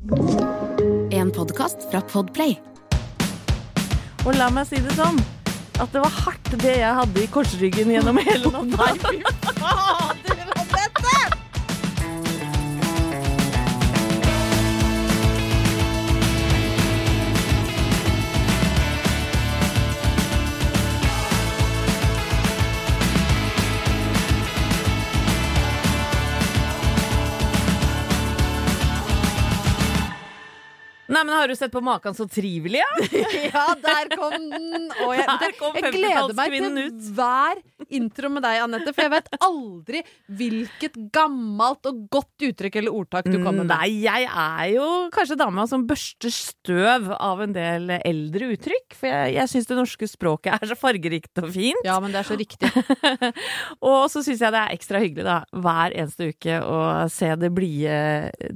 En 0.00 1.28
podkast 1.30 1.82
fra 1.90 2.00
Podplay. 2.00 2.54
Og 4.24 4.32
la 4.32 4.46
meg 4.48 4.64
si 4.70 4.80
det 4.80 4.94
sånn, 4.96 5.18
at 5.76 5.92
det 5.92 6.00
var 6.00 6.14
hardt 6.22 6.48
det 6.62 6.78
jeg 6.78 6.94
hadde 6.96 7.20
i 7.20 7.28
korsryggen 7.28 7.92
gjennom 7.92 8.20
hele 8.24 8.48
natta. 8.54 9.12
Nei, 9.12 10.39
men 31.24 31.34
Har 31.36 31.48
du 31.50 31.54
sett 31.58 31.72
på 31.72 31.80
maken 31.84 32.14
så 32.16 32.26
trivelig, 32.30 32.80
ja? 32.80 33.20
Ja, 33.50 33.64
der 33.80 34.10
kom 34.16 34.36
den! 34.50 34.88
Og 35.04 35.14
jeg, 35.16 35.26
Der 35.42 35.54
kom 35.58 35.76
jeg 35.78 35.92
gleder 35.94 36.34
meg 36.38 36.54
til 36.54 36.78
ut. 36.86 37.10
hver 37.16 37.60
intro 37.90 38.28
med 38.30 38.44
deg, 38.44 38.58
Anette, 38.62 38.92
for 38.94 39.02
jeg 39.06 39.12
vet 39.14 39.30
aldri 39.42 40.02
hvilket 40.38 40.98
gammelt 41.14 41.86
og 41.90 42.02
godt 42.12 42.44
uttrykk 42.50 42.76
eller 42.82 42.94
ordtak 42.94 43.26
du 43.30 43.38
kommer 43.40 43.64
med. 43.64 43.72
Nei, 43.72 43.88
jeg 44.04 44.28
er 44.28 44.66
jo 44.76 44.86
kanskje 45.14 45.38
dama 45.40 45.64
som 45.70 45.86
børster 45.88 46.30
støv 46.34 47.08
av 47.16 47.42
en 47.42 47.54
del 47.56 47.90
eldre 47.98 48.52
uttrykk. 48.54 48.94
For 49.00 49.10
jeg, 49.10 49.34
jeg 49.38 49.52
syns 49.54 49.70
det 49.70 49.78
norske 49.80 50.08
språket 50.10 50.54
er 50.58 50.70
så 50.70 50.76
fargerikt 50.78 51.42
og 51.42 51.50
fint. 51.54 51.82
Ja, 51.88 51.96
men 52.02 52.14
det 52.14 52.22
er 52.22 52.28
så 52.30 52.38
riktig. 52.38 52.70
og 53.90 54.04
så 54.12 54.22
syns 54.22 54.42
jeg 54.44 54.54
det 54.54 54.60
er 54.62 54.74
ekstra 54.76 55.00
hyggelig 55.02 55.26
da, 55.26 55.38
hver 55.64 55.96
eneste 55.96 56.30
uke 56.30 56.60
å 56.62 56.80
se 57.12 57.32
det 57.40 57.50
blide 57.56 57.96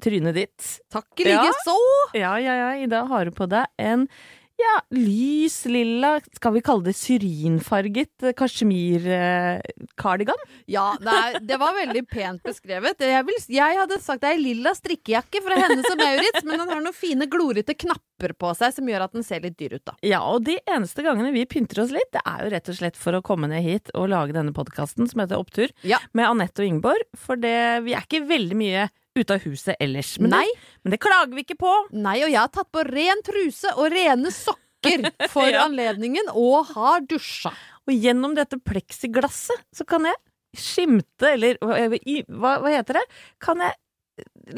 trynet 0.05 0.37
ditt. 0.39 0.71
Takk 0.95 1.25
i 1.25 1.29
like 1.31 1.51
Ja. 1.51 1.59
så! 1.67 1.77
Ja, 2.19 2.33
ja, 2.55 2.73
ja. 2.75 2.81
Ida 2.87 3.05
har 3.11 3.29
du 3.29 3.35
på 3.37 3.49
deg 3.51 3.69
en 3.83 4.07
ja, 4.55 4.77
lys 4.95 5.65
lilla, 5.67 6.13
skal 6.37 6.53
vi 6.55 6.61
kalle 6.63 6.87
det 6.87 6.93
syrinfarget 6.95 8.23
kasjmirkardigan? 8.39 10.45
Ja, 10.71 10.93
det, 11.01 11.11
er, 11.11 11.39
det 11.43 11.59
var 11.59 11.75
veldig 11.75 12.05
pent 12.07 12.43
beskrevet. 12.47 13.03
Jeg, 13.03 13.25
vil, 13.27 13.41
jeg 13.57 13.79
hadde 13.81 13.99
sagt 14.03 14.23
det 14.23 14.31
er 14.31 14.39
ei 14.39 14.45
lilla 14.45 14.71
strikkejakke 14.79 15.43
fra 15.45 15.59
Hennes 15.59 15.89
og 15.91 15.99
Maurits, 15.99 16.45
men 16.47 16.61
den 16.63 16.71
har 16.71 16.85
noen 16.87 16.95
fine 16.97 17.27
glorete 17.31 17.75
knapper 17.75 18.37
på 18.39 18.53
seg 18.55 18.77
som 18.79 18.89
gjør 18.95 19.09
at 19.09 19.17
den 19.19 19.27
ser 19.27 19.43
litt 19.45 19.59
dyr 19.59 19.75
ut, 19.79 19.85
da. 19.91 19.97
Ja, 20.07 20.23
og 20.31 20.47
de 20.47 20.55
eneste 20.71 21.03
gangene 21.03 21.35
vi 21.35 21.43
pynter 21.51 21.83
oss 21.85 21.91
litt, 21.95 22.13
det 22.15 22.23
er 22.23 22.47
jo 22.47 22.53
rett 22.55 22.71
og 22.71 22.79
slett 22.79 23.01
for 23.01 23.19
å 23.19 23.25
komme 23.27 23.51
ned 23.51 23.67
hit 23.67 23.91
og 23.99 24.07
lage 24.15 24.37
denne 24.39 24.55
podkasten 24.57 25.11
som 25.11 25.25
heter 25.25 25.43
Opptur, 25.43 25.75
Ja. 25.83 25.99
med 26.15 26.31
Anette 26.31 26.63
og 26.63 26.71
Ingeborg. 26.71 27.11
For 27.19 27.35
det, 27.41 27.57
vi 27.89 27.99
er 27.99 28.07
ikke 28.07 28.23
veldig 28.31 28.61
mye 28.63 28.87
ute 29.15 29.37
av 29.37 29.45
huset 29.47 29.77
ellers. 29.81 30.17
Men, 30.19 30.35
Nei. 30.35 30.47
Det, 30.51 30.81
men 30.85 30.95
det 30.97 31.01
klager 31.05 31.35
vi 31.39 31.45
ikke 31.47 31.59
på. 31.61 31.73
Nei, 31.95 32.17
og 32.25 32.31
jeg 32.33 32.41
har 32.41 32.51
tatt 32.55 32.71
på 32.75 32.83
ren 32.89 33.23
truse 33.27 33.71
og 33.79 33.89
rene 33.95 34.33
sokker 34.35 35.09
for 35.35 35.49
Ja. 35.49 35.65
anledningen, 35.69 36.29
og 36.35 36.73
har 36.75 37.05
dusja. 37.09 37.53
Og 37.87 37.95
gjennom 37.95 38.35
dette 38.37 38.59
pleksiglasset 38.61 39.65
så 39.77 39.87
kan 39.89 40.07
jeg 40.09 40.17
skimte, 40.57 41.33
eller 41.35 41.59
hva, 41.61 42.57
hva, 42.63 42.71
heter 42.75 43.01
det? 43.01 43.05
Kan 43.43 43.63
jeg 43.65 43.75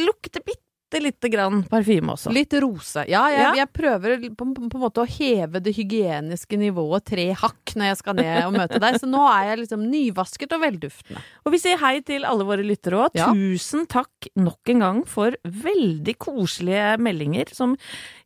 lukte 0.02 0.42
bitte 0.44 0.65
lite 1.02 1.28
grann 1.28 1.64
parfyme 1.66 2.12
også. 2.14 2.30
Litt 2.32 2.52
rose. 2.62 3.02
Ja, 3.10 3.24
jeg, 3.28 3.40
Ja. 3.42 3.52
jeg 3.58 3.68
prøver 3.74 4.20
på, 4.36 4.46
på, 4.54 4.68
på 4.70 4.78
en 4.78 4.82
måte 4.84 5.02
å 5.02 5.06
heve 5.06 5.60
det 5.60 5.74
hygieniske 5.76 6.56
nivået 6.56 7.04
tre 7.04 7.32
hakk 7.34 7.74
når 7.74 7.90
jeg 7.90 7.96
skal 7.98 8.14
ned 8.14 8.44
og 8.46 8.52
møte 8.54 8.78
deg, 8.80 8.98
så 9.02 9.06
nå 9.10 9.24
er 9.26 9.48
jeg 9.50 9.58
liksom 9.64 9.82
nyvasket 9.90 10.54
og 10.56 10.62
velduftende. 10.62 11.20
Og 11.44 11.52
vi 11.52 11.58
sier 11.58 11.76
hei 11.82 12.00
til 12.06 12.24
alle 12.24 12.46
våre 12.46 12.62
lyttere 12.64 13.02
òg. 13.08 13.18
Ja. 13.18 13.32
Tusen 13.34 13.86
takk 13.90 14.30
nok 14.38 14.72
en 14.74 14.84
gang 14.86 15.02
for 15.10 15.34
veldig 15.44 16.16
koselige 16.22 16.96
meldinger 17.02 17.50
som 17.52 17.74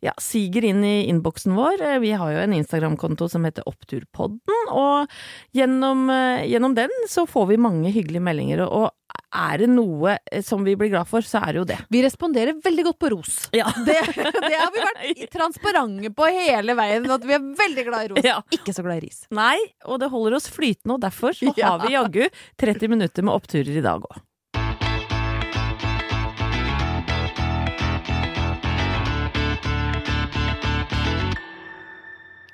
ja, 0.00 0.12
siger 0.20 0.64
inn 0.64 0.84
i 0.86 1.06
innboksen 1.10 1.52
vår. 1.56 1.80
Eh, 1.82 1.98
Vi 2.00 2.12
har 2.16 2.30
jo 2.32 2.38
en 2.44 2.54
Instagram-konto 2.56 3.28
som 3.30 3.44
heter 3.44 3.66
Oppturpodden, 3.68 4.70
og 4.72 5.10
gjennom, 5.56 6.06
eh, 6.10 6.46
gjennom 6.48 6.74
den 6.74 6.88
så 7.08 7.26
får 7.28 7.46
vi 7.52 7.56
mange 7.60 7.92
hyggelige 7.92 8.22
meldinger. 8.24 8.62
Og 8.68 8.88
er 9.34 9.58
det 9.62 9.68
noe 9.70 10.16
eh, 10.32 10.40
som 10.42 10.64
vi 10.64 10.74
blir 10.78 10.90
glad 10.90 11.06
for, 11.10 11.20
så 11.26 11.42
er 11.44 11.52
det 11.52 11.60
jo 11.60 11.66
det. 11.68 11.78
Vi 11.90 12.00
responderer 12.02 12.56
veldig 12.64 12.84
godt 12.88 12.98
på 13.02 13.10
ros. 13.12 13.36
Ja. 13.52 13.68
Det, 13.86 13.98
det 14.16 14.56
har 14.56 14.72
vi 14.74 14.82
vært 14.86 15.30
transparente 15.36 16.10
på 16.16 16.26
hele 16.32 16.74
veien, 16.78 17.06
at 17.10 17.24
vi 17.26 17.36
er 17.36 17.44
veldig 17.60 17.84
glad 17.90 18.04
i 18.04 18.10
ros. 18.14 18.24
Ja. 18.26 18.38
Ikke 18.54 18.74
så 18.76 18.82
glad 18.86 19.02
i 19.02 19.06
ris. 19.08 19.24
Nei, 19.34 19.58
og 19.86 20.00
det 20.02 20.10
holder 20.12 20.38
oss 20.40 20.48
flytende, 20.52 20.96
og 20.96 21.04
derfor 21.04 21.36
så 21.36 21.52
har 21.60 21.78
vi 21.84 21.94
jaggu 21.94 22.24
30 22.62 22.88
minutter 22.96 23.26
med 23.26 23.34
oppturer 23.36 23.76
i 23.76 23.84
dag 23.84 24.00
òg. 24.08 24.18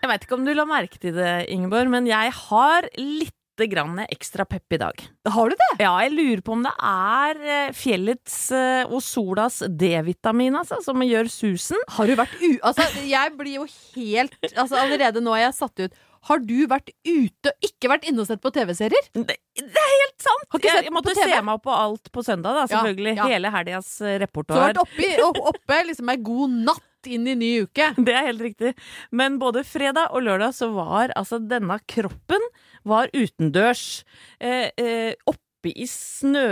Jeg 0.07 0.13
veit 0.13 0.25
ikke 0.29 0.37
om 0.37 0.45
du 0.47 0.53
la 0.55 0.65
merke 0.71 1.01
til 1.03 1.17
det, 1.17 1.31
Ingeborg, 1.51 1.91
men 1.91 2.07
jeg 2.07 2.31
har 2.47 2.87
litt 2.95 3.33
grann 3.73 3.97
ekstra 4.05 4.45
pepp 4.47 4.77
i 4.77 4.79
dag. 4.79 5.01
Har 5.33 5.51
du 5.51 5.57
det? 5.59 5.69
Ja, 5.81 5.97
jeg 6.05 6.13
lurer 6.13 6.43
på 6.47 6.53
om 6.55 6.63
det 6.63 6.71
er 6.87 7.41
eh, 7.41 7.71
fjellets 7.75 8.37
eh, 8.55 8.85
og 8.87 9.01
solas 9.03 9.63
D-vitamin, 9.67 10.55
altså, 10.61 10.79
som 10.85 11.03
gjør 11.03 11.27
susen. 11.33 11.81
Har 11.97 12.07
du 12.07 12.15
vært 12.21 12.37
u... 12.39 12.53
Altså, 12.61 12.87
jeg 13.09 13.33
blir 13.35 13.57
jo 13.57 13.65
helt 13.97 14.37
Altså, 14.53 14.77
allerede 14.79 15.25
nå 15.25 15.35
er 15.35 15.49
jeg 15.49 15.57
satt 15.59 15.83
ut. 15.89 15.99
Har 16.27 16.43
du 16.43 16.57
vært 16.71 16.93
ute 17.07 17.51
og 17.51 17.67
ikke 17.67 17.91
vært 17.91 18.07
inne 18.11 18.23
og 18.23 18.29
sett 18.31 18.43
på 18.45 18.51
TV-serier? 18.55 19.11
Det, 19.15 19.39
det 19.59 19.83
er 19.83 19.93
helt 19.97 20.23
sant! 20.23 20.47
Har 20.55 20.69
Jeg, 20.69 20.87
jeg 20.87 20.95
måtte 20.95 21.15
se 21.19 21.27
meg 21.33 21.53
opp 21.57 21.67
på 21.67 21.75
alt 21.75 22.13
på 22.15 22.25
søndag, 22.27 22.61
da, 22.61 22.69
selvfølgelig. 22.71 23.17
ja. 23.19 23.29
Hele 23.35 23.53
helgas 23.55 23.91
repertoar. 24.23 24.55
Så 24.55 24.63
har 24.69 24.77
du 24.77 24.85
repertoar. 24.85 25.17
vært 25.17 25.33
oppe, 25.35 25.51
oppe 25.55 25.81
liksom 25.91 26.15
ei 26.15 26.19
god 26.31 26.61
natt 26.71 26.86
inn 27.11 27.27
i 27.31 27.37
ny 27.39 27.53
uke. 27.67 27.93
Det 28.07 28.15
er 28.15 28.31
helt 28.31 28.45
riktig. 28.51 28.75
Men 29.11 29.41
både 29.43 29.65
fredag 29.67 30.13
og 30.13 30.27
lørdag 30.27 30.55
så 30.57 30.71
var 30.75 31.15
altså 31.17 31.41
denne 31.43 31.79
kroppen 31.89 32.43
var 32.87 33.11
utendørs. 33.15 34.05
Eh, 34.41 34.71
eh, 34.79 35.13
oppe 35.27 35.73
i 35.75 35.87
snø... 35.91 36.47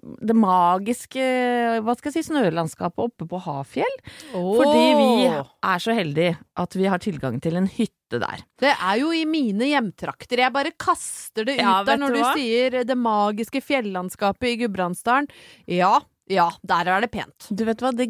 Det 0.00 0.34
magiske 0.36 1.22
hva 1.84 1.94
skal 1.94 2.10
jeg 2.10 2.16
si, 2.16 2.30
snølandskapet 2.30 3.04
oppe 3.04 3.28
på 3.30 3.40
Hafjell. 3.44 3.96
Fordi 4.32 4.84
vi 4.98 5.08
er 5.30 5.82
så 5.82 5.94
heldige 5.94 6.36
at 6.58 6.76
vi 6.76 6.88
har 6.90 7.02
tilgang 7.02 7.38
til 7.42 7.60
en 7.60 7.68
hytte 7.70 8.18
der. 8.22 8.42
Det 8.58 8.72
er 8.74 9.00
jo 9.02 9.12
i 9.14 9.22
mine 9.28 9.70
hjemtrakter. 9.70 10.42
Jeg 10.42 10.54
bare 10.56 10.74
kaster 10.74 11.46
det 11.46 11.60
ut 11.60 11.62
Ja, 11.62 11.80
der 11.86 12.00
når 12.00 12.16
du 12.16 12.20
du 12.20 12.30
sier 12.34 12.80
det 12.86 12.98
magiske 12.98 13.62
fjellandskapet 13.62 14.50
i 14.50 14.56
Gudbrandsdalen. 14.64 15.30
Ja, 15.70 16.00
ja, 16.30 16.46
der 16.62 16.86
er 16.86 17.02
det 17.02 17.10
pent. 17.10 17.48
Du 17.50 17.64
vet 17.66 17.82
hva, 17.82 17.90
det 17.96 18.06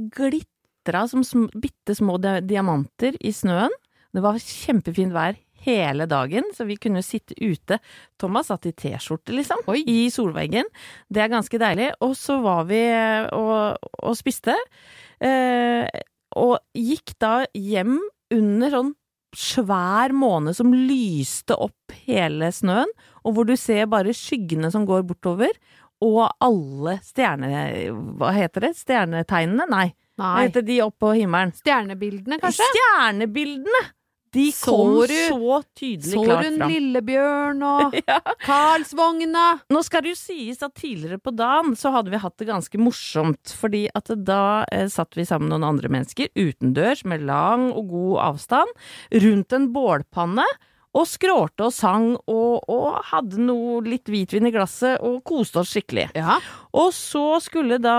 glitra 0.80 1.08
som 1.08 1.24
sm 1.24 1.46
bitte 1.54 1.94
små 1.94 2.18
diamanter 2.18 3.16
i 3.20 3.32
snøen. 3.32 3.70
Det 4.12 4.22
var 4.22 4.38
kjempefint 4.38 5.12
vær 5.12 5.36
hele 5.62 6.06
dagen, 6.06 6.44
så 6.56 6.64
vi 6.64 6.76
kunne 6.76 7.02
sitte 7.02 7.34
ute. 7.36 7.78
Thomas 8.18 8.48
satt 8.48 8.66
i 8.66 8.72
T-skjorte, 8.72 9.32
liksom, 9.32 9.60
Oi. 9.68 9.84
i 9.86 10.10
solveggen. 10.10 10.64
Det 11.08 11.20
er 11.20 11.28
ganske 11.28 11.58
deilig. 11.58 11.92
Og 12.00 12.16
så 12.16 12.40
var 12.40 12.64
vi 12.66 12.80
og, 13.32 13.76
og 14.02 14.16
spiste, 14.16 14.56
eh, 15.20 15.86
og 16.36 16.58
gikk 16.74 17.12
da 17.20 17.44
hjem 17.54 18.00
under 18.32 18.70
sånn 18.70 18.94
svær 19.36 20.10
måne 20.16 20.54
som 20.56 20.72
lyste 20.74 21.54
opp 21.54 21.92
hele 22.08 22.50
snøen, 22.50 22.90
og 23.22 23.36
hvor 23.36 23.46
du 23.46 23.54
ser 23.54 23.86
bare 23.86 24.16
skyggene 24.16 24.72
som 24.72 24.86
går 24.88 25.04
bortover. 25.06 25.52
og 26.00 26.32
alle 26.40 26.96
stjerne... 27.04 27.92
Hva 28.16 28.32
heter 28.32 28.64
det? 28.64 28.70
Stjernetegnene? 28.78 29.68
Nei. 29.68 29.90
Hva 30.20 30.34
heter 30.44 30.62
de 30.66 30.80
oppå 30.84 31.08
på 31.10 31.14
himmelen? 31.16 31.54
Stjernebildene, 31.56 32.38
kanskje? 32.42 32.66
Stjernebildene! 32.74 33.86
De 34.32 34.44
Så 34.54 34.70
kom 34.70 34.92
du- 35.10 35.14
så 35.26 35.56
tydelig 35.74 36.12
Så 36.12 36.20
klart 36.22 36.44
hun. 36.46 36.60
Lillebjørn 36.70 37.62
og 37.66 37.96
Ja. 38.06 38.20
Karlsvogna? 38.44 39.46
Nå 39.74 39.80
skal 39.82 40.04
det 40.04 40.12
jo 40.12 40.18
sies 40.20 40.60
at 40.62 40.76
tidligere 40.78 41.18
på 41.18 41.32
dagen 41.34 41.74
så 41.74 41.90
hadde 41.96 42.12
vi 42.12 42.20
hatt 42.22 42.36
det 42.38 42.46
ganske 42.46 42.78
morsomt, 42.78 43.50
fordi 43.58 43.88
at 43.98 44.12
da 44.22 44.64
eh, 44.70 44.86
satt 44.86 45.18
vi 45.18 45.24
sammen 45.26 45.48
med 45.50 45.56
noen 45.58 45.72
andre 45.74 45.90
mennesker 45.90 46.30
utendørs 46.38 47.02
med 47.10 47.26
lang 47.26 47.72
og 47.72 47.90
god 47.90 48.20
avstand 48.28 48.70
rundt 49.26 49.56
en 49.58 49.66
bålpanne 49.74 50.46
og 50.90 51.06
skrålte 51.06 51.68
og 51.68 51.74
sang 51.74 52.06
og, 52.26 52.64
og 52.66 52.96
hadde 53.12 53.38
noe 53.44 53.78
litt 53.86 54.08
hvitvin 54.10 54.48
i 54.48 54.52
glasset 54.54 54.98
og 55.06 55.20
koste 55.26 55.62
oss 55.62 55.70
skikkelig. 55.70 56.08
Ja. 56.18 56.40
Og 56.74 56.90
så 56.94 57.38
skulle 57.42 57.78
da 57.82 57.94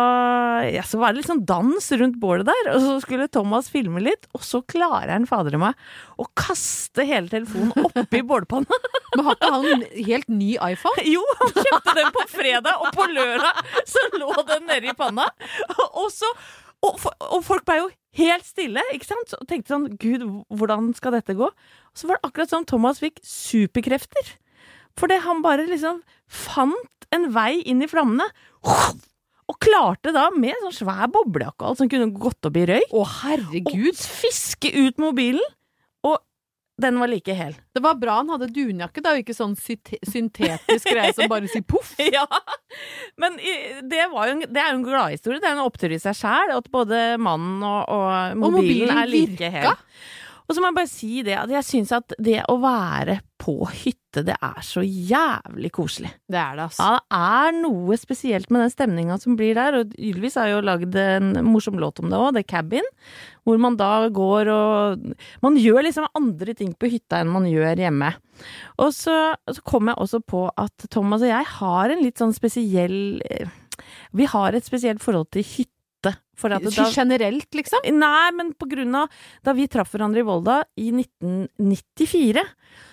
ja, 0.67 0.83
så 0.87 0.99
var 0.99 1.13
det 1.13 1.21
litt 1.21 1.29
sånn 1.29 1.45
dans 1.47 1.87
rundt 2.01 2.19
bålet 2.19 2.49
der, 2.49 2.71
og 2.73 2.83
så 2.83 2.97
skulle 3.03 3.29
Thomas 3.31 3.71
filme 3.71 4.03
litt, 4.03 4.27
og 4.35 4.43
så 4.45 4.61
klarer 4.67 5.13
han 5.15 5.27
fader 5.29 5.55
i 5.55 5.61
meg 5.61 6.19
å 6.19 6.27
kaste 6.37 7.05
hele 7.07 7.31
telefonen 7.31 7.87
oppi 7.87 8.23
bålpanna. 8.31 8.81
Men 9.15 9.25
har 9.27 9.39
ikke 9.39 9.53
han 9.55 9.87
helt 9.95 10.31
ny 10.31 10.51
iPhone? 10.55 11.07
Jo, 11.11 11.23
han 11.39 11.55
kjøpte 11.55 11.95
den 11.97 12.11
på 12.15 12.27
fredag, 12.31 12.83
og 12.83 12.91
på 12.95 13.07
lørdag 13.11 13.63
så 13.87 14.03
lå 14.19 14.31
den 14.51 14.67
nede 14.67 14.91
i 14.91 14.97
panna. 14.97 15.27
Og, 15.95 16.07
så, 16.13 16.27
og, 16.83 16.99
og 17.31 17.41
folk 17.47 17.65
ble 17.67 17.81
jo 17.81 17.89
helt 18.19 18.45
stille, 18.47 18.83
ikke 18.95 19.07
sant? 19.07 19.35
Og 19.39 19.47
tenkte 19.49 19.73
sånn 19.73 19.89
Gud, 20.01 20.25
hvordan 20.51 20.91
skal 20.97 21.15
dette 21.15 21.35
gå? 21.37 21.47
Og 21.47 21.97
så 21.97 22.09
var 22.09 22.19
det 22.19 22.27
akkurat 22.29 22.51
som 22.51 22.65
Thomas 22.67 22.99
fikk 23.03 23.21
superkrefter. 23.25 24.33
Fordi 24.99 25.21
han 25.23 25.39
bare 25.45 25.67
liksom 25.69 26.01
fant 26.27 27.07
en 27.15 27.29
vei 27.35 27.61
inn 27.67 27.83
i 27.83 27.87
flammene. 27.91 28.27
Og 29.51 29.57
klarte 29.63 30.13
da, 30.15 30.29
med 30.31 30.55
sånn 30.63 30.75
svær 30.81 31.07
boblejakke 31.11 31.63
og 31.65 31.71
alt 31.73 31.81
som 31.81 31.89
kunne 31.91 32.11
gått 32.15 32.47
opp 32.47 32.59
i 32.59 32.67
røyk, 32.69 32.91
Å, 32.95 33.01
herregud. 33.23 33.89
å 33.91 34.11
fiske 34.21 34.71
ut 34.75 35.01
mobilen. 35.01 35.43
Og 36.79 36.85
den 36.85 36.97
var 37.01 37.11
like 37.11 37.33
hel. 37.35 37.55
Det 37.75 37.81
var 37.83 37.97
bra 37.99 38.15
han 38.21 38.31
hadde 38.31 38.47
dunjakke, 38.55 39.03
da, 39.03 39.13
og 39.13 39.21
ikke 39.21 39.35
sånn 39.35 39.53
syntetisk 39.59 40.87
greie 40.87 41.11
som 41.13 41.29
bare 41.31 41.49
sier 41.51 41.65
poff. 41.67 41.93
Ja, 42.11 42.25
men 43.19 43.37
det, 43.37 44.05
var 44.11 44.29
jo 44.29 44.37
en, 44.37 44.45
det 44.47 44.61
er 44.61 44.71
jo 44.71 44.79
en 44.79 44.87
gladhistorie. 44.87 45.41
Det 45.43 45.49
er 45.49 45.57
en 45.57 45.65
opptur 45.65 45.93
i 45.93 45.99
seg 46.01 46.17
sjæl 46.17 46.55
at 46.55 46.71
både 46.73 47.01
mannen 47.21 47.61
og, 47.67 47.91
og 47.91 48.39
mobilen, 48.39 48.55
mobilen 48.55 49.03
er 49.03 49.11
like 49.11 49.35
virka. 49.35 49.51
hel. 49.53 49.85
Og 50.51 50.55
så 50.57 50.59
må 50.59 50.67
jeg 50.67 50.75
bare 50.81 50.91
si 50.91 51.21
det, 51.23 51.35
at 51.39 51.51
jeg 51.53 51.63
syns 51.63 51.93
at 51.95 52.11
det 52.19 52.41
å 52.51 52.57
være 52.59 53.21
på 53.39 53.53
hytte, 53.71 54.19
det 54.27 54.35
er 54.35 54.57
så 54.67 54.81
jævlig 54.83 55.69
koselig. 55.71 56.09
Det 56.27 56.35
er 56.35 56.57
det, 56.59 56.65
altså. 56.65 56.83
Ja, 56.83 56.97
det 56.99 57.21
er 57.47 57.55
noe 57.61 57.95
spesielt 57.97 58.51
med 58.51 58.65
den 58.65 58.73
stemninga 58.73 59.15
som 59.21 59.37
blir 59.39 59.55
der, 59.55 59.77
og 59.79 59.95
Ylvis 59.95 60.35
har 60.35 60.51
jo 60.51 60.59
lagd 60.67 60.97
en 60.99 61.31
morsom 61.47 61.79
låt 61.79 62.03
om 62.03 62.11
det 62.11 62.19
òg, 62.19 62.35
The 62.35 62.43
Cabin, 62.43 62.91
hvor 63.47 63.63
man 63.63 63.79
da 63.79 64.09
går 64.11 64.51
og 64.51 65.07
Man 65.41 65.55
gjør 65.57 65.87
liksom 65.87 66.11
andre 66.19 66.53
ting 66.59 66.75
på 66.75 66.91
hytta 66.91 67.23
enn 67.23 67.31
man 67.31 67.47
gjør 67.47 67.79
hjemme. 67.87 68.11
Og 68.83 68.91
så, 68.91 69.15
så 69.47 69.63
kom 69.63 69.87
jeg 69.87 70.03
også 70.03 70.19
på 70.19 70.49
at 70.51 70.89
Thomas 70.91 71.23
og 71.23 71.31
jeg 71.31 71.47
har 71.55 71.95
en 71.95 72.03
litt 72.03 72.19
sånn 72.19 72.35
spesiell 72.35 73.21
eh, 73.23 73.47
Vi 74.11 74.27
har 74.35 74.51
et 74.51 74.67
spesielt 74.67 74.99
forhold 74.99 75.31
til 75.31 75.47
hytte. 75.47 75.71
For 76.41 76.53
da, 76.53 76.87
Generelt, 76.95 77.49
liksom? 77.57 77.85
Nei, 77.97 78.31
men 78.37 78.53
på 78.57 78.67
grunn 78.71 78.95
av 78.97 79.11
da 79.45 79.53
vi 79.57 79.67
traff 79.71 79.93
hverandre 79.93 80.23
i 80.23 80.27
Volda 80.27 80.61
i 80.81 80.89
1994, 80.95 82.45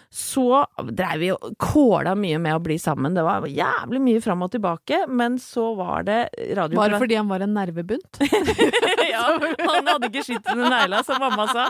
så 0.08 0.62
dreiv 0.88 1.20
vi 1.20 1.28
og 1.34 1.50
kåla 1.60 2.14
mye 2.16 2.38
med 2.40 2.56
å 2.56 2.62
bli 2.64 2.78
sammen. 2.80 3.12
Det 3.16 3.24
var 3.26 3.44
jævlig 3.44 4.00
mye 4.00 4.22
fram 4.24 4.44
og 4.46 4.52
tilbake, 4.54 5.02
men 5.08 5.36
så 5.42 5.66
var 5.76 6.06
det 6.08 6.20
radio 6.56 6.80
det 6.80 7.00
fordi 7.02 7.18
han 7.18 7.28
var 7.28 7.44
en 7.44 7.52
nervebunt? 7.52 8.20
ja, 9.12 9.26
han 9.36 9.90
hadde 9.90 10.08
ikke 10.08 10.24
skitt 10.24 10.48
under 10.54 10.72
negla, 10.72 11.02
som 11.04 11.20
mamma 11.20 11.44
sa. 11.52 11.68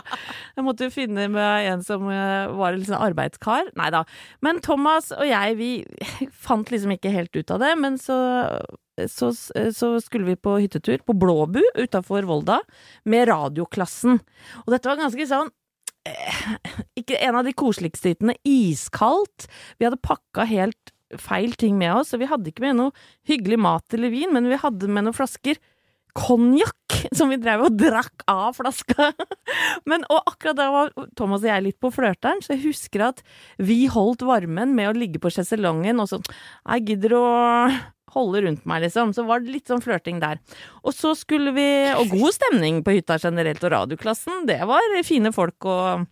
Jeg 0.55 0.65
måtte 0.65 0.91
finne 0.93 1.27
med 1.33 1.67
en 1.73 1.83
som 1.83 2.07
eh, 2.07 2.47
var 2.55 2.71
en 2.71 2.79
liksom 2.79 3.03
arbeidskar. 3.09 3.73
Nei 3.79 3.91
da. 3.91 4.05
Men 4.45 4.63
Thomas 4.63 5.11
og 5.15 5.27
jeg, 5.27 5.59
vi 5.59 6.29
fant 6.31 6.71
liksom 6.71 6.95
ikke 6.95 7.11
helt 7.11 7.35
ut 7.35 7.51
av 7.51 7.59
det. 7.65 7.75
Men 7.83 7.99
så, 7.99 8.17
så, 9.11 9.33
så 9.35 9.93
skulle 10.03 10.31
vi 10.31 10.39
på 10.39 10.55
hyttetur 10.63 11.03
på 11.03 11.17
Blåbu 11.19 11.59
utafor 11.75 12.23
Volda 12.29 12.61
med 13.03 13.27
radioklassen. 13.33 14.23
Og 14.63 14.71
dette 14.71 14.87
var 14.87 15.03
ganske 15.03 15.27
sånn 15.27 15.51
ikke 16.99 17.19
en 17.19 17.39
av 17.39 17.47
de 17.47 17.55
koseligste 17.57 18.13
hyttene. 18.13 18.37
Iskaldt. 18.47 19.49
Vi 19.79 19.87
hadde 19.87 20.01
pakka 20.01 20.47
helt 20.49 20.93
feil 21.17 21.55
ting 21.57 21.77
med 21.79 21.95
oss, 21.95 22.11
så 22.11 22.19
vi 22.21 22.29
hadde 22.29 22.51
ikke 22.51 22.63
med 22.67 22.77
noe 22.77 23.09
hyggelig 23.27 23.57
mat 23.61 23.97
eller 23.97 24.13
vin, 24.13 24.33
men 24.35 24.49
vi 24.51 24.59
hadde 24.61 24.89
med 24.91 25.07
noen 25.07 25.17
flasker 25.17 25.57
konjakk 26.17 26.95
som 27.15 27.29
vi 27.31 27.37
drev 27.41 27.67
og 27.67 27.77
drakk 27.77 28.25
av 28.29 28.57
flaska. 28.57 29.11
Men, 29.89 30.03
og 30.09 30.25
akkurat 30.25 30.57
da 30.57 30.67
var 30.73 30.91
Thomas 31.17 31.45
og 31.45 31.51
jeg 31.51 31.65
litt 31.65 31.79
på 31.81 31.91
flørteren, 31.93 32.41
så 32.43 32.55
jeg 32.55 32.65
husker 32.65 33.05
at 33.11 33.21
vi 33.61 33.83
holdt 33.91 34.25
varmen 34.27 34.73
med 34.77 34.89
å 34.89 34.97
ligge 34.97 35.21
på 35.21 35.31
sjeselongen 35.33 36.01
og 36.01 36.09
sånn 36.11 36.25
Jeg 36.25 36.85
gidder 36.89 37.15
å 37.17 37.25
holde 38.13 38.43
rundt 38.45 38.65
meg, 38.69 38.83
liksom. 38.85 39.13
Så 39.15 39.25
var 39.27 39.43
det 39.43 39.53
litt 39.55 39.71
sånn 39.71 39.83
flørting 39.83 40.21
der. 40.23 40.41
Og 40.83 40.95
så 40.95 41.15
skulle 41.17 41.53
vi 41.55 41.67
Og 41.95 42.13
god 42.13 42.35
stemning 42.37 42.83
på 42.85 42.95
hytta 42.97 43.19
generelt, 43.21 43.63
og 43.63 43.75
radioklassen, 43.75 44.45
det 44.49 44.61
var 44.69 44.81
fine 45.07 45.33
folk 45.35 45.69
og 45.69 46.07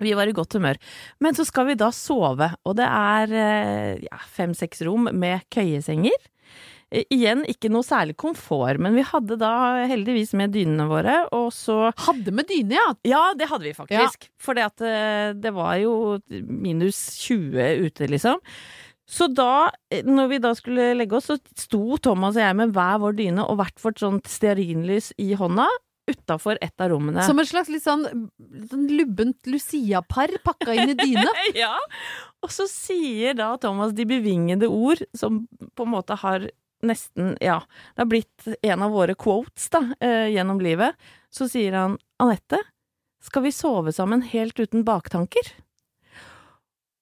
vi 0.00 0.14
var 0.16 0.30
i 0.30 0.32
godt 0.36 0.56
humør. 0.56 0.80
Men 1.20 1.36
så 1.36 1.44
skal 1.44 1.68
vi 1.70 1.78
da 1.78 1.90
sove, 1.94 2.50
og 2.64 2.76
det 2.78 2.88
er 2.88 3.34
eh, 3.36 4.04
ja, 4.06 4.20
fem-seks 4.32 4.84
rom 4.88 5.10
med 5.12 5.44
køyesenger. 5.52 6.16
Eh, 6.90 7.04
Igjen 7.12 7.44
ikke 7.50 7.70
noe 7.72 7.86
særlig 7.86 8.16
komfort, 8.20 8.80
men 8.82 8.96
vi 8.96 9.04
hadde 9.06 9.36
da 9.40 9.52
heldigvis 9.90 10.32
med 10.38 10.54
dynene 10.56 10.88
våre, 10.90 11.20
og 11.36 11.50
så 11.54 11.92
Hadde 12.06 12.34
med 12.34 12.48
dyne, 12.50 12.78
ja. 12.78 12.88
Ja, 13.06 13.22
det 13.36 13.50
hadde 13.52 13.68
vi 13.68 13.76
faktisk. 13.76 14.30
For 14.40 14.58
det, 14.58 14.70
det 15.40 15.54
var 15.56 15.76
jo 15.82 15.94
minus 16.48 17.02
20 17.26 17.86
ute, 17.86 18.08
liksom. 18.10 18.40
Så 19.10 19.26
da, 19.34 19.70
eh, 19.90 20.06
når 20.06 20.28
vi 20.30 20.40
da 20.42 20.54
skulle 20.54 20.92
legge 20.94 21.18
oss, 21.18 21.30
så 21.32 21.38
sto 21.58 21.98
Thomas 21.98 22.38
og 22.38 22.44
jeg 22.44 22.58
med 22.60 22.74
hver 22.76 23.00
vår 23.02 23.16
dyne 23.18 23.46
og 23.46 23.58
hvert 23.60 23.82
vårt 23.82 24.02
sånt 24.02 24.30
stearinlys 24.30 25.10
i 25.18 25.32
hånda 25.38 25.66
utafor 26.10 26.58
et 26.62 26.82
av 26.82 26.90
rommene. 26.92 27.22
Som 27.26 27.40
et 27.42 27.50
slags 27.50 27.70
litt 27.70 27.84
sånn, 27.84 28.06
sånn 28.70 28.86
lubbent 28.90 29.50
Lucia-par 29.50 30.32
pakka 30.46 30.74
inn 30.74 30.94
i 30.94 30.98
dyne. 30.98 31.28
ja. 31.58 31.74
Og 32.42 32.52
så 32.54 32.66
sier 32.70 33.36
da 33.38 33.52
Thomas 33.62 33.94
de 33.96 34.06
bevingede 34.08 34.70
ord, 34.70 35.02
som 35.16 35.44
på 35.76 35.86
en 35.86 35.94
måte 35.96 36.18
har 36.22 36.48
nesten 36.80 37.34
Ja, 37.44 37.58
det 37.92 38.00
har 38.00 38.08
blitt 38.08 38.46
en 38.64 38.82
av 38.86 38.94
våre 38.94 39.12
quotes 39.12 39.66
da, 39.72 39.82
eh, 40.00 40.30
gjennom 40.32 40.62
livet. 40.64 40.96
Så 41.28 41.50
sier 41.50 41.76
han 41.76 41.98
Anette, 42.22 42.62
skal 43.20 43.44
vi 43.44 43.52
sove 43.52 43.92
sammen 43.92 44.24
helt 44.24 44.56
uten 44.56 44.86
baktanker? 44.86 45.50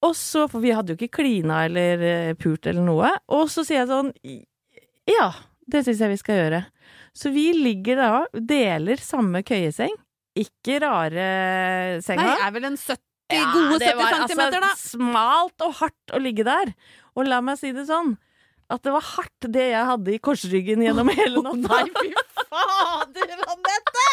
Og 0.06 0.14
så, 0.14 0.44
for 0.50 0.62
vi 0.62 0.70
hadde 0.76 0.94
jo 0.94 0.98
ikke 0.98 1.18
klina 1.18 1.64
eller 1.66 2.02
eh, 2.06 2.34
pult 2.38 2.68
eller 2.70 2.84
noe, 2.86 3.10
og 3.34 3.48
så 3.50 3.64
sier 3.66 3.80
jeg 3.82 3.90
sånn 3.90 4.12
Ja, 5.10 5.32
det 5.66 5.82
syns 5.86 6.02
jeg 6.04 6.12
vi 6.12 6.20
skal 6.20 6.38
gjøre. 6.38 6.60
Så 7.16 7.32
vi 7.34 7.48
ligger 7.56 7.98
da, 7.98 8.10
deler 8.32 9.00
samme 9.02 9.42
køyeseng. 9.46 9.96
Ikke 10.38 10.78
rare 10.84 11.26
senga. 12.04 12.28
Nei, 12.28 12.46
er 12.46 12.54
vel 12.54 12.68
en 12.68 12.78
70, 12.78 13.02
gode 13.56 13.80
70 13.82 14.14
centimeter, 14.14 14.60
da. 14.62 14.70
Altså, 14.70 14.92
smalt 14.94 15.66
og 15.66 15.74
hardt 15.80 16.14
å 16.14 16.22
ligge 16.22 16.46
der. 16.46 16.70
Og 17.18 17.26
la 17.26 17.40
meg 17.42 17.58
si 17.58 17.72
det 17.74 17.88
sånn, 17.88 18.14
at 18.70 18.84
det 18.84 18.94
var 18.94 19.06
hardt 19.16 19.48
det 19.50 19.66
jeg 19.72 19.88
hadde 19.90 20.14
i 20.14 20.20
korsryggen 20.22 20.84
gjennom 20.86 21.10
hele 21.18 21.42
natta. 21.42 21.82
Nei, 21.82 21.90
fy 21.98 22.44
fader, 22.52 23.34
Anette! 23.50 24.08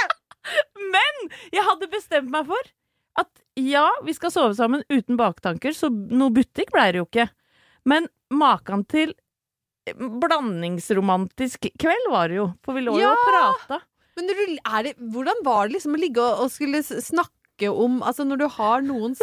Men 0.93 1.23
jeg 1.53 1.65
hadde 1.65 1.91
bestemt 1.93 2.31
meg 2.33 2.49
for 2.49 2.73
at 3.21 3.29
ja, 3.55 3.87
vi 4.03 4.13
skal 4.15 4.33
sove 4.33 4.55
sammen 4.57 4.83
uten 4.91 5.17
baktanker, 5.19 5.75
så 5.75 5.89
noe 5.91 6.33
butikk 6.35 6.73
ble 6.75 6.89
det 6.91 7.01
jo 7.01 7.07
ikke. 7.07 7.29
Men 7.87 8.09
maken 8.33 8.83
til 8.89 9.13
blandingsromantisk 9.95 11.67
kveld 11.79 12.09
var 12.11 12.31
det 12.31 12.39
jo, 12.39 12.47
for 12.65 12.77
vi 12.77 12.85
lå 12.85 12.95
jo 12.97 13.05
Ja! 13.05 13.13
og 13.13 13.27
prata. 13.29 13.81
Men 14.15 14.31
er 14.31 14.87
det, 14.87 14.93
hvordan 15.11 15.41
var 15.45 15.67
det 15.67 15.75
liksom 15.75 15.95
å 15.97 15.99
ligge 15.99 16.23
og, 16.23 16.45
og 16.45 16.51
skulle 16.53 16.79
snakke 16.83 17.69
om 17.71 18.01
Altså, 18.03 18.25
når 18.27 18.39
du 18.41 18.47
har 18.51 18.81
noens 18.83 19.21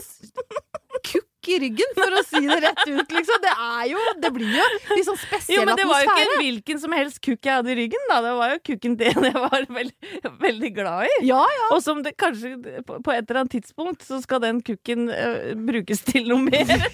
i 1.48 1.58
ryggen, 1.62 1.94
for 1.98 2.16
å 2.18 2.22
si 2.26 2.42
det 2.46 2.58
rett 2.64 2.82
ut, 2.86 3.14
liksom. 3.16 3.42
Det 3.42 3.52
er 3.52 3.84
jo 3.90 4.02
Det 4.22 4.30
blir 4.34 4.56
jo 4.56 4.66
litt 4.92 5.06
sånn 5.08 5.20
spesiell 5.20 5.58
Jo, 5.58 5.66
men 5.68 5.80
det 5.80 5.86
var 5.90 6.02
jo 6.02 6.10
ikke 6.10 6.26
en 6.26 6.42
hvilken 6.42 6.82
som 6.82 6.96
helst 6.96 7.22
kukk 7.24 7.48
jeg 7.48 7.60
hadde 7.60 7.72
i 7.74 7.78
ryggen, 7.82 8.06
da. 8.10 8.20
Det 8.24 8.34
var 8.38 8.54
jo 8.54 8.60
kukken 8.70 8.98
en 9.02 9.28
jeg 9.28 9.42
var 9.42 9.66
veldig, 9.78 10.12
veldig 10.46 10.72
glad 10.76 11.08
i. 11.08 11.16
Ja, 11.28 11.42
ja. 11.58 11.68
Og 11.74 11.82
som 11.84 12.02
det 12.04 12.14
kanskje 12.20 12.54
på 12.86 13.00
på 13.02 13.12
et 13.14 13.24
eller 13.26 13.42
annet 13.42 13.56
tidspunkt 13.56 14.04
så 14.06 14.20
skal 14.22 14.42
den 14.44 14.60
kukken 14.64 15.08
uh, 15.10 15.52
brukes 15.68 16.04
til 16.06 16.28
noe 16.30 16.42
mer. 16.44 16.86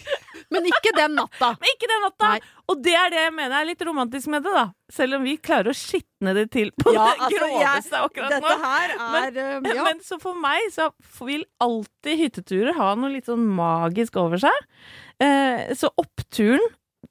Men 0.54 0.66
ikke 0.68 0.92
den 0.96 1.14
natta. 1.18 1.50
Men 1.60 1.74
ikke 1.74 1.88
den 1.90 2.02
natta! 2.06 2.30
Nei. 2.34 2.54
Og 2.68 2.80
det 2.84 2.94
er 3.00 3.12
det 3.12 3.20
jeg 3.20 3.34
mener 3.36 3.56
er 3.58 3.68
litt 3.68 3.84
romantisk 3.88 4.30
med 4.32 4.44
det, 4.44 4.52
da. 4.56 4.64
Selv 4.92 5.18
om 5.18 5.26
vi 5.28 5.34
klarer 5.40 5.72
å 5.72 5.76
skitne 5.76 6.34
det 6.36 6.46
til 6.54 6.72
på 6.76 6.94
Ja, 6.96 7.06
det 7.14 7.26
altså, 7.26 7.40
groveste 7.42 8.02
akkurat 8.06 8.34
Dette 8.36 8.54
nå. 8.54 8.56
her 8.64 8.94
er 8.94 9.62
men, 9.64 9.70
ja. 9.78 9.86
Men 9.88 10.02
så 10.04 10.18
for 10.22 10.40
meg 10.40 10.70
så 10.74 10.88
vil 11.28 11.44
alltid 11.64 12.22
hytteturer 12.24 12.76
ha 12.78 12.90
noe 12.98 13.12
litt 13.12 13.28
sånn 13.28 13.44
magisk 13.58 14.18
over 14.20 14.40
seg. 14.44 14.66
Eh, 15.24 15.74
så 15.78 15.92
oppturen, 16.00 16.64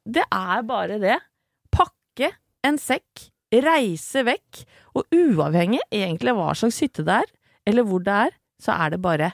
det 0.08 0.26
er 0.34 0.68
bare 0.68 1.00
det. 1.04 1.18
Pakke 1.74 2.34
en 2.68 2.80
sekk, 2.82 3.28
reise 3.54 4.26
vekk, 4.28 4.64
og 4.98 5.14
uavhengig 5.14 5.84
egentlig 5.94 6.34
hva 6.36 6.52
slags 6.58 6.82
hytte 6.84 7.06
det 7.08 7.22
er, 7.22 7.32
eller 7.70 7.86
hvor 7.88 8.04
det 8.04 8.18
er, 8.28 8.36
så 8.64 8.74
er 8.76 8.96
det 8.96 9.02
bare 9.04 9.32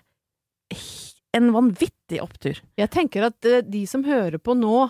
en 1.38 1.54
vanvittig 1.54 2.22
opptur. 2.22 2.60
Jeg 2.78 2.92
tenker 2.94 3.30
at 3.30 3.48
eh, 3.50 3.63
de 3.66 3.86
som 3.90 4.06
hører 4.06 4.40
på 4.42 4.56
nå, 4.58 4.86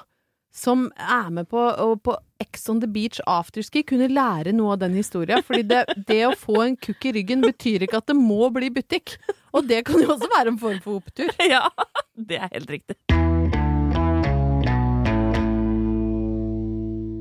som 0.53 0.85
er 0.99 1.31
med 1.33 1.47
på, 1.49 1.61
på 2.05 2.15
Ex 2.43 2.67
on 2.69 2.81
the 2.83 2.89
Beach 2.91 3.17
afterski, 3.25 3.81
kunne 3.89 4.11
lære 4.11 4.53
noe 4.53 4.75
av 4.75 4.83
den 4.83 4.93
historien. 4.99 5.41
Fordi 5.45 5.63
det, 5.71 5.81
det 6.09 6.19
å 6.27 6.35
få 6.37 6.59
en 6.67 6.77
kukk 6.77 7.07
i 7.09 7.15
ryggen 7.17 7.41
betyr 7.45 7.87
ikke 7.87 8.03
at 8.03 8.11
det 8.11 8.17
må 8.19 8.51
bli 8.53 8.69
butikk. 8.75 9.15
Og 9.55 9.65
det 9.69 9.81
kan 9.87 10.03
jo 10.03 10.11
også 10.13 10.29
være 10.35 10.53
en 10.53 10.61
form 10.61 10.79
for 10.83 11.01
opptur. 11.01 11.33
Ja, 11.53 11.65
det 12.13 12.37
er 12.37 12.51
helt 12.53 12.69
riktig. 12.69 12.99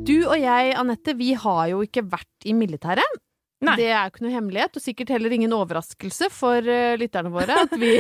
Du 0.03 0.17
og 0.27 0.35
jeg, 0.35 0.73
Anette, 0.77 1.15
vi 1.15 1.33
har 1.39 1.67
jo 1.71 1.85
ikke 1.87 2.03
vært 2.11 2.49
i 2.49 2.53
militæret. 2.59 3.22
Nei. 3.63 3.77
Det 3.79 3.89
er 3.89 4.01
jo 4.01 4.13
ikke 4.13 4.25
noe 4.25 4.35
hemmelighet, 4.35 4.79
og 4.79 4.83
sikkert 4.83 5.13
heller 5.15 5.35
ingen 5.37 5.53
overraskelse 5.55 6.29
for 6.35 6.67
uh, 6.67 6.95
lytterne 6.99 7.31
våre 7.33 7.61
at 7.63 7.75
vi 7.79 7.93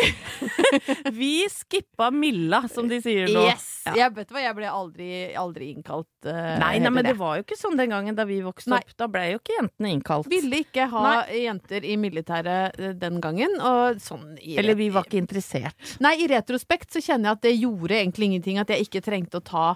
Vi 1.20 1.32
skippa 1.52 2.10
Milla, 2.14 2.64
som 2.72 2.88
de 2.90 2.98
sier 3.04 3.30
nå. 3.30 3.44
Yes! 3.46 3.68
Ja. 3.86 3.94
Jeg 4.04 4.14
vet 4.16 4.30
hva, 4.34 4.42
jeg 4.42 4.56
ble 4.58 4.68
aldri, 4.70 5.10
aldri 5.38 5.70
innkalt. 5.72 6.08
Uh, 6.26 6.56
Nei, 6.62 6.76
nei, 6.82 6.90
men 6.90 7.02
det. 7.02 7.12
det 7.12 7.20
var 7.20 7.38
jo 7.38 7.46
ikke 7.46 7.58
sånn 7.58 7.78
den 7.78 7.94
gangen 7.94 8.18
da 8.18 8.26
vi 8.28 8.40
vokste 8.44 8.72
Nei. 8.74 8.80
opp. 8.82 8.96
Da 8.98 9.08
ble 9.10 9.24
jo 9.32 9.40
ikke 9.40 9.56
jentene 9.58 9.94
innkalt. 9.96 10.30
Ville 10.30 10.62
ikke 10.64 10.86
ha 10.92 11.14
jenter 11.30 11.86
i 11.86 11.96
militæret 12.00 12.78
eh, 12.78 12.94
den 12.98 13.20
gangen, 13.22 13.56
og 13.62 14.02
sånn 14.02 14.36
i 14.40 14.56
Eller 14.60 14.78
vi 14.78 14.90
var 14.94 15.06
ikke 15.08 15.20
interessert. 15.22 15.78
Nei, 16.02 16.16
i 16.22 16.28
retrospekt 16.30 16.94
så 16.94 17.02
kjenner 17.02 17.32
jeg 17.32 17.38
at 17.38 17.46
det 17.48 17.54
gjorde 17.56 17.98
egentlig 17.98 18.30
ingenting, 18.30 18.60
at 18.62 18.70
jeg 18.72 18.86
ikke 18.86 19.02
trengte 19.04 19.42
å 19.42 19.46
ta 19.46 19.66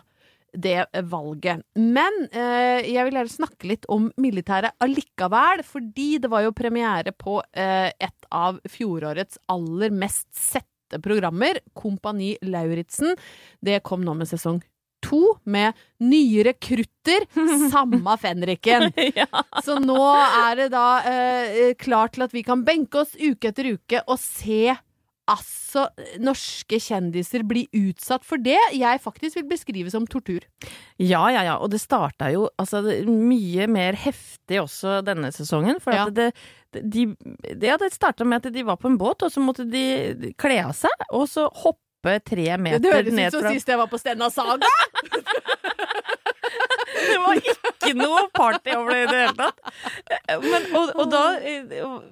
det 0.53 0.87
valget. 1.11 1.65
Men 1.75 2.23
eh, 2.31 2.87
jeg 2.87 3.07
vil 3.07 3.19
gjerne 3.19 3.33
snakke 3.33 3.71
litt 3.73 3.89
om 3.93 4.09
militæret 4.21 4.77
allikevel, 4.83 5.65
fordi 5.67 6.17
det 6.23 6.31
var 6.33 6.47
jo 6.47 6.55
premiere 6.57 7.13
på 7.17 7.41
eh, 7.53 7.91
et 7.91 8.31
av 8.35 8.61
fjorårets 8.71 9.41
aller 9.53 9.95
mest 9.95 10.29
sette 10.37 11.01
programmer, 11.03 11.61
Kompani 11.77 12.37
Lauritzen. 12.47 13.17
Det 13.61 13.83
kom 13.87 14.05
nå 14.07 14.15
med 14.17 14.31
sesong 14.31 14.63
to, 15.07 15.37
med 15.45 15.77
nye 16.03 16.45
rekrutter, 16.49 17.27
samme 17.73 18.17
fenriken. 18.21 18.91
ja. 19.21 19.29
Så 19.65 19.79
nå 19.83 20.01
er 20.17 20.63
det 20.63 20.71
da 20.75 20.89
eh, 21.07 21.75
klart 21.79 22.17
til 22.17 22.27
at 22.27 22.35
vi 22.35 22.45
kan 22.47 22.65
benke 22.67 23.05
oss 23.05 23.15
uke 23.19 23.53
etter 23.53 23.75
uke 23.77 24.03
og 24.07 24.19
se 24.23 24.75
altså 25.27 25.87
norske 26.23 26.79
kjendiser 26.81 27.43
bli 27.47 27.65
utsatt 27.75 28.25
for 28.27 28.39
det 28.43 28.59
jeg 28.77 29.01
faktisk 29.03 29.41
vil 29.41 29.49
beskrive 29.51 29.91
som 29.91 30.07
tortur. 30.07 30.45
ja, 30.99 31.23
ja, 31.35 31.43
ja. 31.43 31.57
Og 31.59 31.71
det 31.73 31.81
starta 31.83 32.31
jo 32.33 32.49
altså, 32.59 32.83
mye 33.07 33.67
mer 33.71 33.99
heftig 33.99 34.61
også 34.63 35.01
denne 35.07 35.33
sesongen. 35.35 35.81
For 35.83 35.93
Ja. 35.97 36.07
det, 36.11 36.31
de, 36.73 37.07
det, 37.43 37.67
ja, 37.67 37.77
det 37.77 37.93
starta 37.95 38.25
med 38.25 38.47
at 38.47 38.53
de 38.55 38.63
var 38.67 38.77
på 38.77 38.89
en 38.89 38.99
båt, 38.99 39.23
og 39.27 39.33
så 39.33 39.43
måtte 39.43 39.67
de 39.69 40.33
kle 40.39 40.61
av 40.65 40.73
seg, 40.79 40.95
og 41.11 41.27
så 41.29 41.49
hoppe 41.51 42.21
tre 42.23 42.57
meter 42.63 42.79
Det 42.85 42.93
høres 42.93 43.15
ned 43.19 43.33
ut 43.33 43.33
som 43.35 43.43
fra 43.43 43.53
sist 43.57 43.69
jeg 43.73 43.79
var 43.81 43.89
på 43.91 43.99
Stenna 43.99 44.31
Saga! 44.31 44.71
Det 46.97 47.19
var 47.21 47.37
ikke 47.39 47.66
noe 47.95 48.27
party 48.35 48.75
over 48.75 48.91
det 48.91 49.03
i 49.05 49.07
det 49.13 49.21
hele 49.23 49.37
tatt. 49.37 49.61
Men, 50.43 50.67
og, 50.75 50.93
og 50.99 51.11
da 51.13 51.23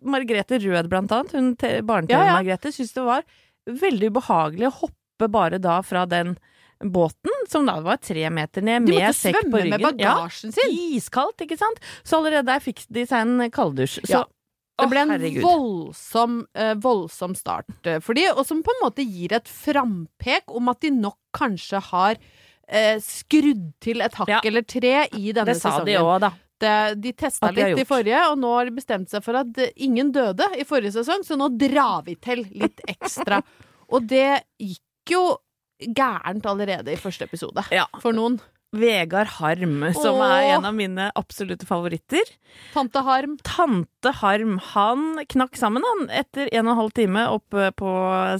Margrethe 0.03 0.59
Rød, 0.63 0.89
blant 0.93 1.13
annet, 1.13 1.33
hun 1.37 1.53
te- 1.57 1.71
Ja, 1.71 1.77
ja. 1.81 1.87
barne-TV-Margrethe, 1.89 2.73
syntes 2.75 2.95
det 2.97 3.05
var 3.07 3.25
veldig 3.67 4.11
ubehagelig 4.13 4.69
å 4.71 4.75
hoppe 4.85 5.29
bare 5.33 5.59
da 5.63 5.81
fra 5.87 6.05
den 6.11 6.37
båten, 6.85 7.31
som 7.49 7.65
da 7.67 7.79
var 7.81 7.97
tre 8.03 8.27
meter 8.35 8.61
ned, 8.67 8.83
med 8.85 8.99
måtte 8.99 9.15
sekk 9.17 9.39
på 9.47 9.49
svømme 9.57 9.71
med 9.79 9.85
bagasjen 9.87 10.53
sin! 10.53 10.75
Iskaldt, 10.99 11.41
ikke 11.47 11.57
sant? 11.61 11.79
Så 12.05 12.19
allerede 12.19 12.49
der 12.51 12.61
fikk 12.61 12.83
de 12.93 13.07
seg 13.09 13.25
en 13.25 13.51
kalddusj. 13.55 14.01
Så 14.05 14.19
Ja. 14.19 14.25
Det 14.75 14.89
ble 14.91 15.03
en 15.05 15.11
herregud. 15.15 15.45
voldsom, 15.45 16.33
eh, 16.59 16.73
voldsom 16.83 17.37
start 17.39 17.87
eh, 17.87 18.01
for 18.03 18.13
de, 18.19 18.25
og 18.33 18.43
som 18.45 18.59
på 18.67 18.73
en 18.75 18.81
måte 18.83 19.05
gir 19.07 19.31
et 19.33 19.47
frampek 19.47 20.51
om 20.51 20.69
at 20.73 20.81
de 20.83 20.91
nok 20.91 21.15
kanskje 21.33 21.79
har 21.93 22.17
eh, 22.69 22.97
skrudd 23.03 23.73
til 23.85 24.01
et 24.05 24.15
hakk 24.15 24.29
Ja. 24.29 24.41
eller 24.45 24.63
tre 24.63 25.07
i 25.13 25.33
denne 25.33 25.47
Det 25.53 25.57
sa 25.61 25.71
sesongen. 25.71 25.87
de 25.87 25.99
òg, 26.01 26.21
da. 26.21 26.33
Det, 26.65 26.75
de 27.03 27.13
testa 27.13 27.51
de 27.53 27.65
litt 27.75 27.83
i 27.83 27.85
forrige, 27.85 28.21
og 28.31 28.39
nå 28.39 28.53
har 28.57 28.65
de 28.71 28.77
bestemt 28.77 29.11
seg 29.11 29.25
for 29.25 29.37
at 29.37 29.59
eh, 29.59 29.73
ingen 29.85 30.13
døde 30.15 30.47
i 30.57 30.65
forrige 30.65 30.95
sesong, 30.95 31.25
så 31.27 31.37
nå 31.37 31.51
drar 31.59 32.05
vi 32.07 32.15
til 32.17 32.45
litt 32.55 32.81
ekstra. 32.89 33.43
og 33.93 34.07
det 34.09 34.43
gikk 34.63 35.11
jo 35.11 35.25
gærent 35.85 36.47
allerede 36.47 36.93
i 36.95 36.97
første 36.97 37.27
episode. 37.27 37.65
Ja. 37.75 37.85
For 38.01 38.13
noen. 38.17 38.39
Vegard 38.75 39.29
Harm, 39.37 39.85
som 39.95 40.17
Åh. 40.19 40.31
er 40.35 40.57
en 40.57 40.65
av 40.67 40.75
mine 40.75 41.05
absolutte 41.15 41.67
favoritter. 41.67 42.25
Tante 42.73 43.03
Harm. 43.07 43.37
Tante 43.47 44.11
Harm, 44.19 44.57
han 44.73 45.21
knakk 45.31 45.55
sammen 45.61 45.85
han 45.87 46.09
etter 46.11 46.49
en 46.51 46.67
og 46.67 46.73
en 46.73 46.81
halv 46.81 46.95
time 46.97 47.27
oppe 47.31 47.69
på 47.79 47.93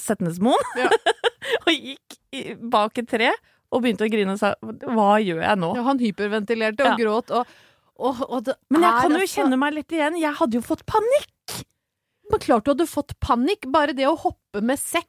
Setnesmoen. 0.03 0.65
Ja. 0.81 0.89
og 1.67 1.71
gikk 1.71 2.59
bak 2.73 2.99
et 2.99 3.11
tre 3.13 3.31
og 3.75 3.83
begynte 3.85 4.07
å 4.07 4.11
grine 4.13 4.35
og 4.37 4.41
sa 4.41 4.55
'hva 4.63 5.19
gjør 5.21 5.43
jeg 5.43 5.59
nå'? 5.59 5.75
Ja, 5.77 5.83
han 5.83 5.99
hyperventilerte 5.99 6.81
og 6.87 6.93
Ja. 6.93 6.97
gråt, 7.01 7.31
og, 7.31 7.47
og, 7.99 8.23
og 8.31 8.49
Men 8.71 8.83
jeg 8.83 8.93
kan 9.03 9.11
jo 9.11 9.19
altså- 9.19 9.35
kjenne 9.35 9.59
meg 9.59 9.75
litt 9.75 9.93
igjen. 9.93 10.19
Jeg 10.21 10.35
hadde 10.35 10.55
jo 10.55 10.63
fått 10.63 10.87
panikk! 10.87 11.65
Men 12.31 12.41
klart 12.41 12.65
du 12.65 12.71
hadde 12.73 12.87
fått 12.89 13.13
panikk. 13.21 13.71
Bare 13.71 13.93
det 13.93 14.07
å 14.09 14.17
hoppe 14.17 14.63
med 14.63 14.79
sekk 14.79 15.09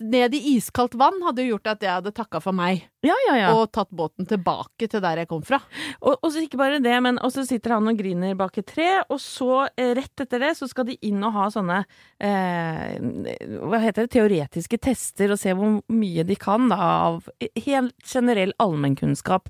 ned 0.00 0.34
i 0.34 0.40
iskaldt 0.56 0.94
vann 1.00 1.22
hadde 1.24 1.44
jo 1.44 1.54
gjort 1.54 1.70
at 1.72 1.84
jeg 1.84 1.94
hadde 1.94 2.12
takka 2.14 2.40
for 2.44 2.56
meg 2.56 2.82
Ja, 3.04 3.14
ja, 3.28 3.36
ja. 3.38 3.48
og 3.56 3.70
tatt 3.72 3.88
båten 3.96 4.28
tilbake 4.28 4.88
til 4.90 5.00
der 5.00 5.22
jeg 5.22 5.28
kom 5.30 5.40
fra. 5.46 5.56
Og, 6.02 6.18
og 6.20 6.26
så 6.28 6.42
ikke 6.44 6.58
bare 6.60 6.82
det, 6.84 6.92
men 7.00 7.16
så 7.32 7.46
sitter 7.48 7.78
han 7.78 7.88
og 7.88 7.96
griner 7.96 8.36
bak 8.36 8.58
et 8.60 8.68
tre, 8.68 8.88
og 9.08 9.16
så, 9.22 9.64
eh, 9.80 9.94
rett 9.96 10.20
etter 10.20 10.42
det, 10.44 10.52
så 10.58 10.68
skal 10.68 10.90
de 10.90 10.98
inn 11.08 11.24
og 11.24 11.32
ha 11.38 11.46
sånne 11.54 11.78
eh, 12.20 13.00
Hva 13.64 13.80
heter 13.80 14.04
det? 14.04 14.12
Teoretiske 14.12 14.80
tester, 14.84 15.32
og 15.32 15.40
se 15.40 15.56
hvor 15.56 15.80
mye 15.88 16.26
de 16.28 16.36
kan 16.36 16.68
da, 16.68 16.80
av 17.08 17.30
helt 17.64 17.96
generell 18.04 18.52
allmennkunnskap. 18.60 19.48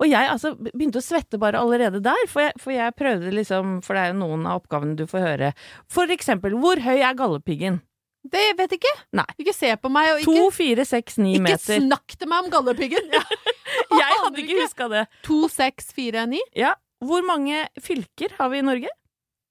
Og 0.00 0.08
jeg 0.08 0.28
altså 0.32 0.54
begynte 0.60 1.00
å 1.00 1.04
svette 1.04 1.40
bare 1.40 1.60
allerede 1.60 2.02
der, 2.04 2.26
for 2.28 2.44
jeg, 2.44 2.56
for 2.60 2.76
jeg 2.76 2.96
prøvde 2.96 3.32
liksom 3.36 3.78
For 3.84 3.96
det 3.96 4.02
er 4.02 4.12
jo 4.12 4.20
noen 4.22 4.46
av 4.48 4.60
oppgavene 4.60 4.96
du 4.98 5.06
får 5.08 5.24
høre. 5.24 5.54
For 5.92 6.12
eksempel, 6.12 6.56
hvor 6.60 6.80
høy 6.84 6.98
er 6.98 7.16
gallepiggen? 7.16 7.80
Det 8.22 8.42
vet 8.58 8.70
jeg 8.74 8.80
ikke. 8.82 8.92
Nei. 9.16 9.24
Ikke 9.40 9.54
se 9.56 9.70
på 9.80 9.88
meg, 9.92 10.10
og 10.18 10.24
To, 10.26 10.34
ikke, 10.36 10.52
fire, 10.58 10.84
seks, 10.84 11.16
ni 11.18 11.36
ikke 11.38 11.46
meter. 11.48 11.80
snakk 11.80 12.16
til 12.20 12.28
meg 12.28 12.44
om 12.44 12.50
gallepiggen! 12.52 13.10
Ja. 13.14 13.22
Jeg 14.00 14.16
hadde 14.20 14.42
ikke 14.42 14.58
huska 14.60 14.88
det. 14.92 15.04
To, 15.24 15.46
seks, 15.48 15.92
fire, 15.96 16.26
ni. 16.28 16.40
Ja. 16.58 16.74
Hvor 17.00 17.24
mange 17.24 17.62
fylker 17.80 18.34
har 18.36 18.50
vi 18.52 18.60
i 18.60 18.66
Norge? 18.66 18.90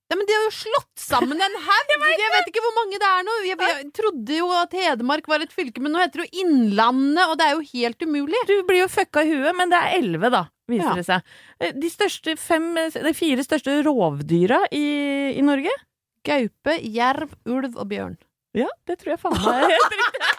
Nei, 0.10 0.18
men 0.18 0.26
de 0.30 0.34
har 0.34 0.46
jo 0.48 0.54
slått 0.54 1.02
sammen 1.02 1.42
en 1.42 1.58
haug! 1.66 1.92
Jeg 2.22 2.30
vet 2.36 2.48
ikke 2.52 2.62
hvor 2.66 2.76
mange 2.78 2.98
det 3.02 3.10
er 3.10 3.26
nå. 3.26 3.36
Jeg, 3.48 3.58
jeg 3.62 3.90
trodde 3.98 4.38
jo 4.40 4.48
at 4.58 4.78
Hedmark 4.78 5.28
var 5.30 5.44
et 5.46 5.54
fylke, 5.54 5.82
men 5.82 5.94
nå 5.94 6.02
heter 6.04 6.22
det 6.24 6.30
jo 6.30 6.44
Innlandet, 6.46 7.26
og 7.26 7.36
det 7.42 7.50
er 7.50 7.58
jo 7.58 7.66
helt 7.74 8.06
umulig. 8.06 8.42
Du 8.50 8.56
blir 8.70 8.84
jo 8.84 8.88
fucka 8.90 9.26
i 9.26 9.34
huet, 9.34 9.52
men 9.58 9.74
det 9.74 9.82
er 9.82 9.98
elleve, 10.00 10.30
da, 10.34 10.46
viser 10.70 10.92
Ja. 10.92 10.96
det 11.02 11.06
seg. 11.10 11.36
Eh, 11.60 11.74
De 11.78 11.90
største 11.94 12.38
fem, 12.42 12.70
de 12.94 13.14
fire 13.18 13.46
største 13.46 13.80
rovdyra 13.86 14.64
i, 14.74 14.86
i 15.38 15.46
Norge? 15.46 15.74
Gaupe, 16.26 16.78
jerv, 16.86 17.34
ulv 17.50 17.78
og 17.80 17.88
bjørn. 17.94 18.18
Ja, 18.58 18.70
det 18.90 18.98
tror 19.02 19.14
jeg 19.14 19.22
faen 19.22 19.36
meg 19.44 19.64
er 19.64 19.76
helt 19.76 19.96
riktig. 19.96 20.30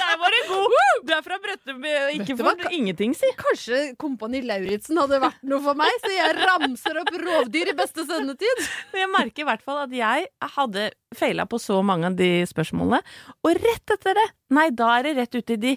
Der 0.00 0.16
var 0.18 0.32
du 0.32 0.38
god! 0.48 1.04
Du 1.06 1.12
er 1.14 1.22
fra 1.24 1.36
Brøtteby, 1.42 1.90
og 2.00 2.14
ikke 2.16 2.34
for 2.38 2.72
ingenting, 2.72 3.12
si. 3.16 3.28
Kanskje 3.38 3.80
Kompani 4.00 4.40
Lauritzen 4.46 4.98
hadde 5.00 5.20
vært 5.22 5.38
noe 5.46 5.60
for 5.64 5.78
meg, 5.78 5.92
så 6.02 6.10
jeg 6.12 6.34
ramser 6.38 6.98
opp 7.02 7.12
rovdyr 7.20 7.70
i 7.72 7.76
beste 7.78 8.04
sendetid. 8.08 8.64
Men 8.92 9.02
Jeg 9.04 9.10
merker 9.12 9.44
i 9.44 9.48
hvert 9.50 9.64
fall 9.66 9.82
at 9.84 9.94
jeg 9.94 10.26
hadde 10.56 10.88
feila 11.16 11.46
på 11.50 11.60
så 11.62 11.78
mange 11.86 12.10
av 12.10 12.18
de 12.18 12.30
spørsmålene. 12.48 13.00
Og 13.44 13.60
rett 13.60 13.94
etter 13.96 14.18
det, 14.18 14.26
nei, 14.56 14.68
da 14.76 14.90
er 14.98 15.08
det 15.08 15.16
rett 15.20 15.38
ut 15.40 15.54
i 15.56 15.60
de 15.68 15.76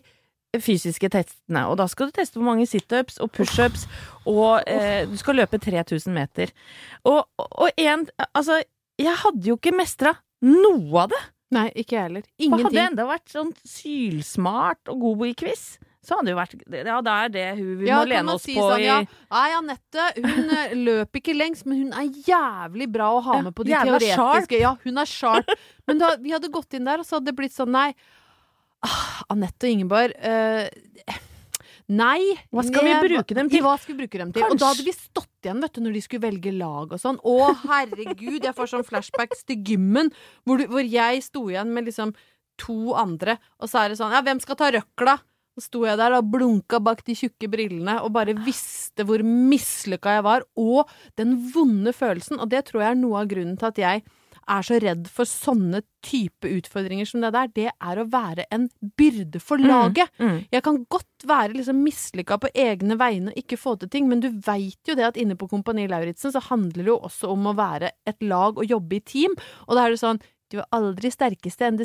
fysiske 0.63 1.09
testene. 1.13 1.65
Og 1.69 1.77
da 1.81 1.87
skal 1.91 2.09
du 2.09 2.17
teste 2.17 2.39
hvor 2.39 2.47
mange 2.51 2.67
situps 2.69 3.19
og 3.23 3.31
pushups, 3.35 3.87
og 4.29 4.63
eh, 4.69 5.03
du 5.09 5.17
skal 5.19 5.41
løpe 5.41 5.59
3000 5.61 6.13
meter. 6.13 6.53
Og, 7.09 7.25
og 7.43 7.69
en 7.77 8.07
Altså, 8.31 8.61
jeg 9.01 9.19
hadde 9.23 9.49
jo 9.49 9.57
ikke 9.57 9.75
mestra 9.75 10.15
noe 10.43 11.05
av 11.05 11.13
det. 11.13 11.23
Nei, 11.53 11.69
ikke 11.77 11.97
jeg 11.97 12.07
heller. 12.07 12.27
For 12.41 12.63
hadde 12.63 12.75
det 12.75 12.85
enda 12.89 13.07
vært 13.09 13.33
sånn 13.33 13.51
sylsmart 13.67 14.91
og 14.91 15.03
god 15.03 15.25
i 15.29 15.33
quiz, 15.43 15.65
så 16.03 16.17
hadde 16.17 16.27
det 16.27 16.33
jo 16.33 16.39
vært 16.39 16.55
Ja, 16.83 16.97
da 17.05 17.13
er 17.23 17.29
det 17.31 17.45
hun 17.59 17.77
vi 17.79 17.87
Ja, 17.87 18.01
må 18.01 18.09
lene 18.11 18.33
oss 18.35 18.43
si 18.43 18.57
på 18.57 18.65
sånn, 18.67 18.81
i 18.83 18.87
ja. 18.89 18.97
Nei, 19.31 19.45
Anette, 19.55 20.07
hun 20.17 20.49
eh, 20.57 20.73
løper 20.87 21.21
ikke 21.21 21.35
lengst, 21.37 21.67
men 21.69 21.85
hun 21.85 21.93
er 21.95 22.09
jævlig 22.27 22.89
bra 22.91 23.11
å 23.15 23.21
ha 23.23 23.37
med 23.45 23.55
på 23.55 23.63
de 23.67 23.75
jævlig 23.75 24.01
teoretiske 24.09 24.59
Ja, 24.59 24.73
hun 24.83 24.99
er 24.99 25.09
sharp. 25.09 25.53
Men 25.87 26.01
da 26.03 26.15
vi 26.19 26.35
hadde 26.35 26.51
gått 26.51 26.75
inn 26.75 26.89
der, 26.89 26.99
og 27.03 27.07
så 27.07 27.19
hadde 27.19 27.31
det 27.31 27.37
blitt 27.39 27.55
sånn, 27.55 27.71
nei 27.75 27.93
ah, 28.83 29.23
Anette 29.31 29.69
og 29.69 29.77
Ingeborg 29.77 30.17
eh, 30.19 30.67
Nei. 31.91 32.35
Hva 32.53 32.63
skal 32.63 32.85
vi 32.87 32.93
bruke 33.09 33.35
dem 33.37 33.49
til? 33.51 33.63
Hva 33.65 33.75
skal 33.79 33.95
vi 33.95 34.03
bruke 34.03 34.21
dem 34.21 34.31
til? 34.35 34.45
Og 34.47 34.59
da 34.59 34.71
hadde 34.71 34.85
vi 34.85 34.93
stått 34.95 35.29
igjen 35.43 35.59
vet 35.63 35.75
du, 35.75 35.81
når 35.83 35.97
de 35.97 36.03
skulle 36.05 36.23
velge 36.23 36.53
lag 36.55 36.93
og 36.95 37.01
sånn. 37.01 37.19
Å, 37.19 37.35
herregud, 37.65 38.39
jeg 38.39 38.55
får 38.55 38.71
sånn 38.71 38.87
flashbacks 38.87 39.43
til 39.49 39.59
gymmen, 39.73 40.13
hvor, 40.47 40.61
du, 40.61 40.69
hvor 40.71 40.87
jeg 40.87 41.23
sto 41.25 41.49
igjen 41.51 41.73
med 41.75 41.89
liksom 41.89 42.15
to 42.61 42.93
andre, 42.95 43.39
og 43.57 43.69
så 43.71 43.81
er 43.81 43.91
det 43.91 43.97
sånn 43.97 44.13
Ja, 44.13 44.21
hvem 44.21 44.39
skal 44.43 44.59
ta 44.59 44.69
røkla? 44.73 45.17
Så 45.53 45.67
sto 45.67 45.83
jeg 45.85 45.99
der 45.99 46.15
og 46.17 46.31
blunka 46.33 46.79
bak 46.81 47.03
de 47.05 47.13
tjukke 47.17 47.45
brillene 47.51 47.99
og 48.01 48.13
bare 48.15 48.33
visste 48.33 49.05
hvor 49.05 49.21
mislykka 49.21 50.15
jeg 50.15 50.25
var, 50.25 50.45
og 50.57 50.89
den 51.19 51.35
vonde 51.53 51.93
følelsen. 51.93 52.39
Og 52.41 52.49
det 52.49 52.63
tror 52.69 52.81
jeg 52.81 52.95
er 52.95 52.97
noe 52.97 53.21
av 53.21 53.29
grunnen 53.29 53.59
til 53.61 53.69
at 53.69 53.81
jeg 53.83 54.05
er 54.49 54.65
så 54.65 54.79
redd 54.83 55.07
for 55.11 55.29
sånne 55.29 55.83
type 56.03 56.49
utfordringer 56.49 57.07
som 57.07 57.23
det 57.23 57.31
der. 57.35 57.51
Det 57.55 57.69
er 57.71 58.01
å 58.01 58.07
være 58.11 58.45
en 58.53 58.67
byrde 58.99 59.39
for 59.43 59.61
laget. 59.61 60.11
Mm. 60.19 60.43
Jeg 60.51 60.65
kan 60.65 60.81
godt 60.91 61.27
være 61.27 61.57
liksom 61.57 61.79
mislykka 61.85 62.39
på 62.43 62.51
egne 62.65 62.97
vegne 62.99 63.31
og 63.31 63.39
ikke 63.39 63.59
få 63.59 63.75
til 63.79 63.91
ting, 63.93 64.09
men 64.11 64.23
du 64.23 64.29
veit 64.45 64.79
jo 64.89 64.97
det 64.99 65.07
at 65.07 65.19
inne 65.19 65.37
på 65.39 65.49
Kompani 65.51 65.87
Lauritzen 65.91 66.33
så 66.33 66.43
handler 66.49 66.83
det 66.83 66.91
jo 66.91 66.99
også 66.99 67.31
om 67.33 67.49
å 67.51 67.57
være 67.57 67.93
et 68.09 68.23
lag 68.27 68.59
og 68.59 68.69
jobbe 68.69 68.99
i 68.99 69.03
team. 69.13 69.35
Og 69.67 69.77
da 69.77 69.87
er 69.87 69.95
det 69.95 70.03
sånn 70.03 70.21
du 70.53 70.59
er 70.61 70.67
aldri 70.75 71.09
enn 71.09 71.79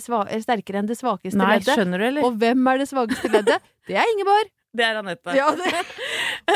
sterkere 0.45 0.83
enn 0.83 0.88
det 0.91 0.99
svakeste 0.99 1.38
Nei, 1.41 1.55
leddet. 1.57 1.73
skjønner 1.73 2.03
du, 2.03 2.07
eller? 2.11 2.27
Og 2.27 2.35
hvem 2.37 2.67
er 2.69 2.83
det 2.83 2.88
svakeste 2.91 3.31
leddet? 3.33 3.65
Det 3.88 3.97
er 3.97 4.11
Ingeborg. 4.12 4.50
det 4.77 4.85
er 4.85 4.99
Anette. 5.00 5.37
Ja, 5.37 5.49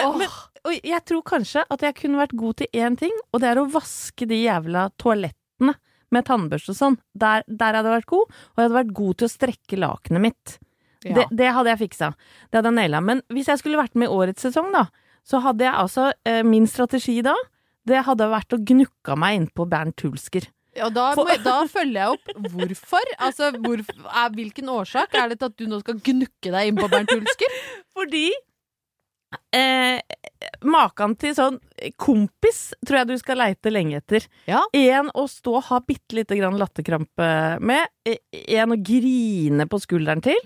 oh. 0.04 0.18
Men, 0.20 0.34
og 0.68 0.76
jeg 0.76 1.00
tror 1.08 1.22
kanskje 1.26 1.64
at 1.72 1.86
jeg 1.86 1.96
kunne 2.02 2.20
vært 2.20 2.36
god 2.36 2.60
til 2.60 2.84
én 2.84 2.98
ting, 3.00 3.14
og 3.32 3.40
det 3.42 3.48
er 3.48 3.62
å 3.62 3.64
vaske 3.72 4.28
de 4.28 4.42
jævla 4.42 4.90
toalettene 5.00 5.74
med 6.14 6.26
tannbørste 6.28 6.74
og 6.74 6.78
sånn. 6.78 6.98
Der, 7.14 7.44
der 7.48 7.78
hadde 7.78 7.88
jeg 7.90 7.98
vært 8.02 8.10
god, 8.12 8.28
og 8.32 8.60
jeg 8.60 8.66
hadde 8.68 8.78
vært 8.80 8.92
god 9.00 9.18
til 9.20 9.28
å 9.28 9.32
strekke 9.32 9.80
lakenet 9.82 10.24
mitt. 10.28 10.56
Ja. 11.02 11.16
Det, 11.18 11.24
det 11.40 11.48
hadde 11.56 11.72
jeg 11.72 11.80
fiksa. 11.88 12.12
Det 12.50 12.60
hadde 12.60 12.70
jeg 12.70 12.78
naila. 12.78 13.00
Men 13.02 13.22
hvis 13.34 13.48
jeg 13.50 13.58
skulle 13.62 13.80
vært 13.80 13.96
med 13.98 14.06
i 14.10 14.14
årets 14.20 14.44
sesong, 14.46 14.68
da, 14.74 14.84
så 15.26 15.40
hadde 15.42 15.64
jeg 15.66 15.74
altså 15.78 16.08
eh, 16.26 16.40
Min 16.46 16.64
strategi 16.70 17.16
da, 17.26 17.34
det 17.86 18.04
hadde 18.06 18.28
vært 18.30 18.54
å 18.54 18.60
gnukka 18.62 19.16
meg 19.18 19.40
innpå 19.40 19.66
Bernt 19.70 20.04
Hulsker. 20.06 20.46
Ja, 20.78 20.86
da, 20.88 21.10
jeg- 21.28 21.42
da 21.44 21.56
følger 21.68 21.98
jeg 21.98 22.14
opp 22.14 22.30
hvorfor. 22.54 23.10
Altså, 23.18 23.50
hvor, 23.60 23.82
er, 23.82 24.30
hvilken 24.32 24.70
årsak 24.72 25.12
er 25.18 25.28
det 25.34 25.40
til 25.42 25.50
at 25.50 25.56
du 25.60 25.66
nå 25.68 25.80
skal 25.82 25.98
gnukke 26.06 26.52
deg 26.54 26.70
inn 26.70 26.78
på 26.78 26.88
Bernt 26.88 27.10
Hulsker? 27.12 27.58
Fordi 27.98 28.28
eh, 29.52 30.00
Maken 30.66 31.14
til 31.18 31.34
sånn 31.34 31.56
kompis 31.98 32.72
tror 32.86 33.00
jeg 33.00 33.08
du 33.12 33.14
skal 33.18 33.38
leite 33.40 33.70
lenge 33.72 33.98
etter. 34.00 34.24
Ja. 34.46 34.60
En 34.74 35.08
å 35.18 35.24
stå 35.30 35.56
og 35.58 35.64
ha 35.70 35.78
bitte 35.86 36.14
lite 36.18 36.36
grann 36.38 36.58
latterkrampe 36.58 37.28
med. 37.62 37.86
eh, 38.06 38.16
En 38.58 38.70
å 38.74 38.78
grine 38.82 39.66
på 39.70 39.78
skulderen 39.82 40.22
til. 40.22 40.38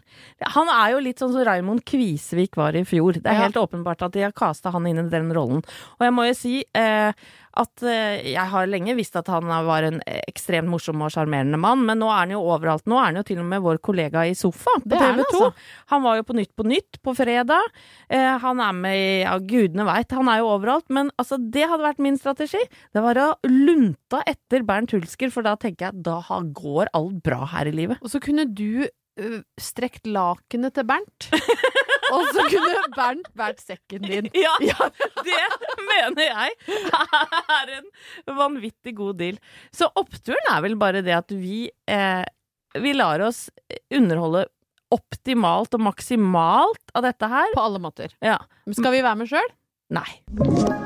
Han 0.57 0.69
er 0.73 0.93
jo 0.95 1.01
litt 1.05 1.19
sånn 1.21 1.33
som 1.33 1.45
Raymond 1.49 1.85
Kvisvik 1.89 2.57
var 2.57 2.77
i 2.77 2.85
fjor. 2.85 3.15
Det 3.21 3.27
er 3.27 3.35
Ja. 3.35 3.43
helt 3.49 3.57
åpenbart 3.57 4.03
at 4.03 4.13
de 4.13 4.23
har 4.23 4.33
kasta 4.33 4.71
han 4.73 4.87
inn 4.87 4.99
i 4.99 5.09
den 5.11 5.33
rollen. 5.33 5.65
Og 5.99 6.01
jeg 6.01 6.13
må 6.13 6.27
jo 6.29 6.35
si 6.35 6.65
eh, 6.75 7.13
at 7.57 7.83
eh, 7.83 8.23
jeg 8.35 8.47
har 8.53 8.67
lenge 8.67 8.95
visst 8.97 9.17
at 9.17 9.27
han 9.29 9.45
var 9.49 9.83
en 9.83 10.01
ekstremt 10.29 10.69
morsom 10.69 11.01
og 11.03 11.11
sjarmerende 11.11 11.59
mann, 11.59 11.85
men 11.87 11.99
nå 11.99 12.07
er 12.13 12.19
han 12.27 12.31
jo 12.31 12.41
overalt. 12.45 12.85
Nå 12.87 12.99
er 13.01 13.05
han 13.07 13.17
jo 13.17 13.23
til 13.23 13.39
og 13.41 13.47
med 13.47 13.63
vår 13.63 13.79
kollega 13.81 14.27
i 14.29 14.35
Sofa 14.35 14.77
på 14.85 14.97
han, 14.99 15.17
TV 15.17 15.25
2. 15.25 15.41
altså. 15.41 15.53
Han 15.89 16.03
var 16.03 16.17
jo 16.17 16.23
på 16.25 16.35
Nytt 16.37 16.55
på 16.57 16.65
Nytt 16.69 17.01
på 17.03 17.17
fredag. 17.17 17.63
Eh, 18.11 18.39
han 18.39 18.61
er 18.61 18.73
med 18.73 18.96
Ja, 19.23 19.37
gudene 19.39 19.87
veit, 19.89 20.13
han 20.17 20.29
er 20.33 20.43
jo 20.43 20.51
overalt. 20.55 20.87
Men 20.93 21.11
altså, 21.21 21.39
det 21.39 21.67
hadde 21.71 21.87
vært 21.87 22.03
min 22.03 22.19
strategi. 22.21 22.63
Det 22.95 23.03
var 23.05 23.19
å 23.23 23.31
lunta 23.51 24.23
etter 24.29 24.65
Bernt 24.67 24.95
Hulsker, 24.97 25.33
for 25.35 25.47
da 25.47 25.57
tenker 25.61 25.91
jeg 25.91 26.05
da 26.07 26.21
går 26.57 26.93
alt 26.97 27.21
bra 27.27 27.45
her 27.55 27.71
i 27.71 27.75
livet. 27.75 28.03
Og 28.03 28.13
så 28.13 28.21
kunne 28.23 28.47
du 28.49 28.87
ø, 28.87 29.41
strekt 29.61 30.07
lakenet 30.09 30.77
til 30.77 30.87
Bernt. 30.89 31.31
Og 32.15 32.23
så 32.31 32.45
kunne 32.51 32.85
Bernt 32.95 33.31
vært 33.39 33.63
sekken 33.65 34.05
din. 34.07 34.29
Ja, 34.39 34.55
det 35.27 35.41
mener 35.89 36.29
jeg 36.29 36.55
er 36.87 37.73
en 37.81 38.37
vanvittig 38.39 38.95
god 38.99 39.19
deal. 39.19 39.41
Så 39.75 39.89
oppturen 39.99 40.53
er 40.53 40.63
vel 40.65 40.77
bare 40.79 41.03
det 41.07 41.17
at 41.17 41.35
vi 41.35 41.67
eh, 41.91 42.23
Vi 42.79 42.93
lar 42.95 43.25
oss 43.27 43.47
underholde 43.91 44.47
optimalt 44.95 45.75
og 45.77 45.83
maksimalt 45.89 46.95
av 46.95 47.07
dette 47.09 47.31
her. 47.31 47.55
På 47.57 47.67
alle 47.67 47.83
måter. 47.83 48.15
Ja. 48.25 48.39
Men 48.67 48.79
Skal 48.79 48.95
vi 48.95 49.05
være 49.07 49.23
med 49.23 49.33
sjøl? 49.33 49.55
Nei. 49.97 50.86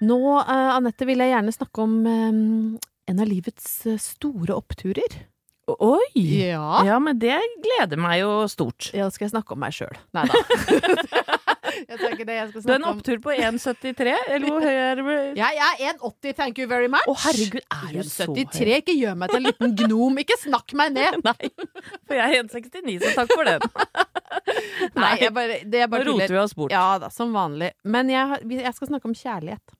Nå, 0.00 0.20
uh, 0.40 0.70
Anette, 0.76 1.04
vil 1.08 1.20
jeg 1.20 1.34
gjerne 1.34 1.52
snakke 1.52 1.84
om 1.84 1.98
eh, 2.08 2.38
en 3.10 3.20
av 3.20 3.28
livets 3.28 3.66
eh, 3.90 3.98
store 4.00 4.56
oppturer. 4.56 5.18
Oi! 5.70 6.00
Ja. 6.16 6.80
Ja, 6.86 6.96
men 6.98 7.18
det 7.20 7.36
gleder 7.62 8.00
meg 8.00 8.22
jo 8.22 8.30
stort. 8.50 8.90
Ja, 8.96 9.06
da 9.06 9.14
skal 9.14 9.28
jeg 9.28 9.34
snakke 9.34 9.54
om 9.54 9.60
meg 9.62 9.74
sjøl. 9.76 9.94
Nei 10.16 10.24
da. 10.26 10.40
jeg 11.90 12.00
tar 12.00 12.16
det. 12.16 12.34
Jeg 12.34 12.48
skal 12.48 12.64
Du 12.64 12.72
er 12.72 12.78
en 12.78 12.86
opptur 12.88 13.20
på 13.22 13.34
1,73, 13.36 14.14
eller 14.34 14.48
hvor 14.48 14.64
høy 14.66 14.72
er 14.72 15.02
du? 15.02 15.10
Jeg 15.40 15.60
er 15.68 15.84
1,80, 15.92 16.34
thank 16.40 16.58
you 16.58 16.66
very 16.70 16.88
much. 16.90 17.06
Å, 17.06 17.14
herregud, 17.26 17.62
er 17.62 17.92
du 17.94 18.02
så 18.08 18.26
1,73, 18.26 18.78
ikke 18.82 18.96
gjør 18.98 19.18
meg 19.20 19.34
til 19.34 19.42
en 19.42 19.48
liten 19.50 19.76
gnom. 19.84 20.22
Ikke 20.24 20.38
snakk 20.40 20.74
meg 20.80 20.96
ned. 20.96 21.20
Nei, 21.28 21.52
for 22.08 22.18
jeg 22.18 22.40
er 22.40 22.40
1,69, 22.46 22.96
så 23.04 23.12
takk 23.20 23.34
for 23.36 23.46
den. 23.46 23.68
Nei, 24.96 25.12
jeg 25.20 25.34
bare, 25.36 25.60
det 25.68 25.84
er 25.84 25.90
Nå 25.90 25.94
bare 25.94 26.08
roter 26.08 26.34
vi 26.34 26.40
oss 26.40 26.56
bort. 26.56 26.74
Ja 26.74 26.96
da, 27.02 27.12
som 27.14 27.36
vanlig. 27.36 27.74
Men 27.84 28.10
jeg, 28.10 28.42
jeg 28.58 28.74
skal 28.76 28.90
snakke 28.90 29.10
om 29.10 29.14
kjærlighet. 29.16 29.76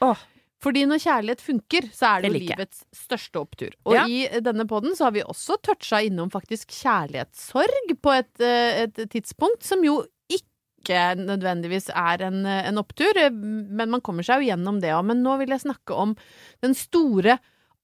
Åh. 0.00 0.26
Fordi 0.60 0.82
når 0.84 1.00
kjærlighet 1.00 1.40
funker, 1.40 1.86
så 1.88 2.06
er 2.18 2.22
det, 2.22 2.32
Det 2.32 2.40
jo 2.42 2.48
livets 2.50 2.84
største 2.92 3.40
opptur. 3.40 3.70
Og 3.88 3.94
Ja. 3.94 4.04
i 4.04 4.28
denne 4.44 4.66
poden 4.68 4.92
så 4.96 5.04
har 5.08 5.12
vi 5.12 5.22
også 5.22 5.56
toucha 5.62 6.02
innom 6.04 6.30
faktisk 6.30 6.68
kjærlighetssorg 6.68 7.94
på 8.02 8.12
et, 8.18 8.40
eh, 8.40 8.82
et 8.84 8.94
tidspunkt 9.08 9.62
som 9.64 9.82
jo 9.82 10.04
ikke 10.30 11.16
nødvendigvis 11.16 11.88
er 11.94 12.22
en, 12.26 12.44
eh, 12.44 12.68
en 12.68 12.76
opptur, 12.76 13.16
eh, 13.16 13.30
men 13.30 13.90
man 13.90 14.00
kommer 14.00 14.22
seg 14.22 14.42
jo 14.42 14.50
gjennom 14.52 14.80
det 14.80 14.90
òg. 14.92 15.04
Men 15.04 15.22
nå 15.22 15.38
vil 15.38 15.48
jeg 15.48 15.60
snakke 15.64 15.96
om 15.96 16.14
den 16.62 16.74
store, 16.74 17.38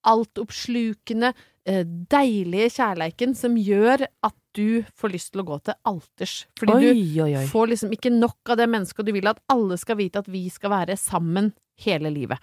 altoppslukende, 0.05 1.33
eh, 1.67 1.83
deilige 1.85 2.71
kjærleiken 2.77 3.35
som 3.35 3.57
gjør 3.57 4.07
at 4.23 4.35
du 4.55 4.83
får 4.97 5.13
lyst 5.13 5.33
til 5.33 5.43
å 5.43 5.47
gå 5.47 5.63
til 5.65 5.75
alters. 5.85 6.47
Fordi 6.57 6.81
du 6.81 6.91
Oi, 6.91 7.21
oi, 7.21 7.35
oi. 7.41 7.47
får 7.47 7.69
liksom 7.69 7.91
ikke 7.93 8.13
nok 8.13 8.53
av 8.53 8.57
det 8.57 8.69
mennesket, 8.69 9.01
og 9.01 9.07
du 9.07 9.13
vil 9.13 9.29
at 9.29 9.41
alle 9.51 9.77
skal 9.77 9.97
vite 9.97 10.17
at 10.23 10.27
vi 10.27 10.49
skal 10.49 10.71
være 10.71 10.97
sammen 10.97 11.53
hele 11.85 12.13
livet. 12.15 12.41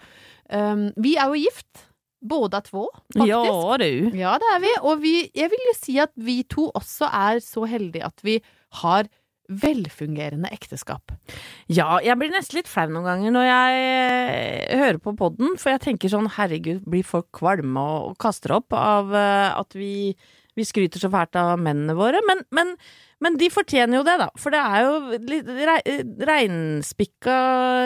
Um, 0.50 0.89
vi 1.02 1.15
er 1.17 1.32
jo 1.32 1.41
gift, 1.41 1.88
båda 2.24 2.62
två, 2.62 2.88
faktisk. 3.13 3.30
Ja, 3.30 3.78
du. 3.78 4.12
Ja, 4.17 4.38
det 4.39 4.52
er 4.54 4.62
vi. 4.63 4.72
Og 4.82 5.02
vi, 5.04 5.15
jeg 5.36 5.52
vil 5.52 5.67
jo 5.69 5.76
si 5.80 5.98
at 6.00 6.13
vi 6.15 6.41
to 6.48 6.69
også 6.72 7.10
er 7.10 7.43
så 7.43 7.65
heldige 7.67 8.08
at 8.08 8.24
vi 8.24 8.39
har 8.84 9.10
velfungerende 9.52 10.50
ekteskap. 10.56 11.12
Ja, 11.67 11.98
jeg 12.04 12.15
blir 12.19 12.32
nesten 12.32 12.62
litt 12.62 12.69
flau 12.72 12.88
noen 12.88 13.10
ganger 13.10 13.34
når 13.36 13.48
jeg 13.48 13.82
eh, 13.89 14.78
hører 14.80 15.02
på 15.04 15.15
podden, 15.19 15.58
for 15.60 15.74
jeg 15.74 15.84
tenker 15.84 16.13
sånn 16.13 16.32
herregud, 16.38 16.86
blir 16.88 17.04
folk 17.08 17.28
kvalme 17.36 17.82
og, 17.82 18.13
og 18.13 18.17
kaster 18.24 18.56
opp 18.56 18.76
av 18.78 19.12
eh, 19.17 19.50
at 19.52 19.76
vi, 19.78 20.13
vi 20.58 20.66
skryter 20.68 21.02
så 21.02 21.10
fælt 21.13 21.38
av 21.39 21.58
mennene 21.62 21.96
våre? 21.98 22.22
Men, 22.28 22.44
men, 22.56 22.74
men 23.24 23.38
de 23.39 23.50
fortjener 23.54 24.00
jo 24.00 24.06
det, 24.08 24.18
da. 24.22 24.30
For 24.39 24.54
det 24.54 24.62
er 24.62 24.88
jo 24.88 25.20
litt 25.32 25.52
reinspikka 26.30 27.38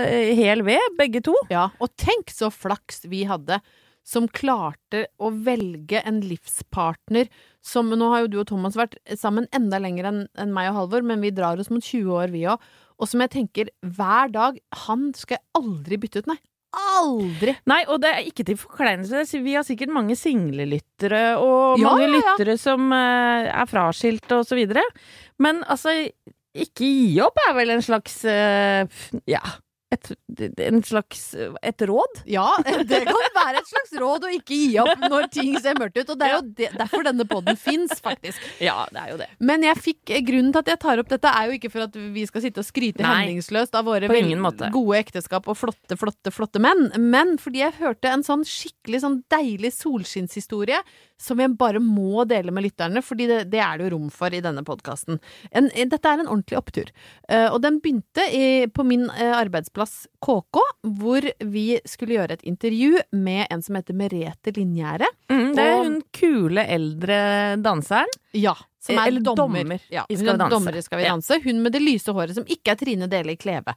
eh, 0.06 0.32
hel 0.38 0.64
ved, 0.68 0.96
begge 1.00 1.24
to. 1.26 1.36
Ja, 1.54 1.70
og 1.80 1.94
tenk 2.00 2.34
så 2.34 2.52
flaks 2.54 3.06
vi 3.12 3.26
hadde 3.30 3.62
som 4.08 4.30
klarte 4.32 5.06
å 5.20 5.30
velge 5.44 6.00
en 6.08 6.22
livspartner 6.24 7.28
som 7.66 7.90
Nå 7.92 8.08
har 8.14 8.24
jo 8.24 8.30
du 8.32 8.38
og 8.40 8.48
Thomas 8.48 8.78
vært 8.80 8.96
sammen 9.20 9.50
enda 9.56 9.82
lenger 9.84 10.08
enn 10.08 10.22
en 10.40 10.54
meg 10.56 10.70
og 10.72 10.78
Halvor, 10.78 11.04
men 11.04 11.20
vi 11.24 11.34
drar 11.36 11.60
oss 11.60 11.72
mot 11.74 11.84
20 11.84 12.14
år, 12.16 12.32
vi 12.32 12.46
òg. 12.48 12.62
Og 12.98 13.12
som 13.12 13.22
jeg 13.22 13.34
tenker 13.36 13.68
hver 13.86 14.32
dag 14.34 14.56
Han 14.88 15.12
skal 15.14 15.38
jeg 15.38 15.46
aldri 15.60 16.00
bytte 16.02 16.24
ut, 16.24 16.32
nei. 16.32 16.40
Aldri! 16.76 17.54
Nei, 17.70 17.80
og 17.88 18.02
det 18.04 18.10
er 18.12 18.26
ikke 18.28 18.44
til 18.48 18.58
forkleinelse. 18.60 19.40
Vi 19.44 19.54
har 19.56 19.64
sikkert 19.66 19.94
mange 19.96 20.18
singlelyttere, 20.20 21.38
og 21.40 21.80
Ja, 21.80 21.88
mange 21.94 22.08
ja, 22.08 22.10
ja. 22.12 22.18
lyttere 22.36 22.58
som 22.60 22.92
eh, 22.94 23.48
er 23.54 23.70
fraskilte 23.72 24.42
og 24.42 24.48
så 24.50 24.58
videre. 24.60 24.84
Men 25.40 25.64
altså, 25.64 25.94
ikke 26.58 26.90
gi 26.90 27.22
opp 27.24 27.40
er 27.48 27.56
vel 27.58 27.72
en 27.78 27.86
slags 27.86 28.20
eh, 28.26 28.86
Ja. 29.30 29.42
Et, 29.88 30.10
en 30.68 30.82
slags 30.84 31.22
et 31.64 31.84
råd? 31.88 32.22
Ja, 32.28 32.48
det 32.66 33.00
kan 33.08 33.30
være 33.38 33.62
et 33.62 33.70
slags 33.70 33.94
råd 34.02 34.26
å 34.28 34.32
ikke 34.36 34.58
gi 34.58 34.74
opp 34.84 35.06
når 35.06 35.30
ting 35.32 35.54
ser 35.64 35.80
mørkt 35.80 36.02
ut. 36.02 36.12
Og 36.12 36.20
det 36.20 36.28
er 36.28 36.34
jo 36.36 36.42
det, 36.58 36.70
derfor 36.76 37.06
denne 37.08 37.24
poden 37.30 37.56
fins, 37.60 37.94
faktisk. 38.04 38.44
Ja, 38.64 38.82
det 38.92 39.04
er 39.06 39.14
jo 39.14 39.20
det. 39.22 39.30
Men 39.40 39.64
jeg 39.64 39.80
fikk, 39.80 40.12
grunnen 40.28 40.52
til 40.52 40.66
at 40.66 40.74
jeg 40.74 40.82
tar 40.84 41.04
opp 41.04 41.12
dette, 41.14 41.32
er 41.32 41.48
jo 41.48 41.58
ikke 41.58 41.72
for 41.72 41.88
at 41.88 41.96
vi 41.96 42.26
skal 42.28 42.44
sitte 42.44 42.64
og 42.64 42.68
skryte 42.68 43.06
Nei, 43.06 43.14
hemningsløst 43.30 43.78
av 43.80 43.88
våre 43.88 44.12
gode 44.74 45.00
ekteskap 45.00 45.48
og 45.48 45.58
flotte, 45.60 45.98
flotte, 46.00 46.34
flotte 46.36 46.62
menn, 46.64 46.90
men 47.00 47.38
fordi 47.42 47.64
jeg 47.64 47.78
hørte 47.80 48.12
en 48.12 48.26
sånn 48.28 48.44
skikkelig 48.48 49.04
sånn 49.06 49.22
deilig 49.32 49.72
solskinnshistorie 49.78 50.82
som 51.22 51.40
jeg 51.42 51.56
bare 51.58 51.82
må 51.82 52.24
dele 52.30 52.54
med 52.54 52.68
lytterne, 52.68 53.02
fordi 53.02 53.26
det, 53.30 53.40
det 53.52 53.62
er 53.64 53.80
det 53.80 53.88
jo 53.88 53.96
rom 53.96 54.10
for 54.14 54.34
i 54.34 54.42
denne 54.44 54.62
podkasten. 54.66 55.18
Dette 55.50 55.98
er 56.12 56.22
en 56.22 56.30
ordentlig 56.30 56.60
opptur. 56.60 56.92
Eh, 57.26 57.48
og 57.50 57.62
den 57.64 57.80
begynte 57.82 58.28
i, 58.30 58.68
på 58.70 58.86
min 58.86 59.08
eh, 59.16 59.34
arbeidsplass 59.78 60.08
KK, 60.20 60.62
hvor 60.98 61.28
vi 61.46 61.80
skulle 61.86 62.18
gjøre 62.18 62.38
et 62.38 62.44
intervju 62.48 62.98
med 63.14 63.48
en 63.52 63.62
som 63.62 63.76
heter 63.78 63.94
Merete 63.98 64.54
Linjære. 64.56 65.08
Mm, 65.30 65.52
det 65.56 65.64
er 65.64 65.78
hun 65.84 66.00
kule 66.14 66.64
eldre 66.66 67.20
danseren. 67.62 68.10
Ja, 68.34 68.56
som 68.82 68.98
er 68.98 69.08
Eller 69.08 69.22
dommer. 69.22 69.64
dommer 69.64 69.80
Ja, 69.92 70.06
i 70.10 70.16
hun 70.16 70.24
Skal 70.24 70.34
er 70.34 70.38
danse. 70.38 70.56
dommer 70.56 70.76
i 70.78 70.82
Skal 70.82 71.00
vi 71.00 71.04
danse. 71.08 71.40
Hun 71.44 71.62
med 71.64 71.72
det 71.74 71.82
lyse 71.82 72.14
håret 72.14 72.36
som 72.36 72.46
ikke 72.46 72.72
er 72.72 72.76
Trine 72.80 73.08
Dele 73.10 73.34
i 73.34 73.36
Kleve. 73.40 73.76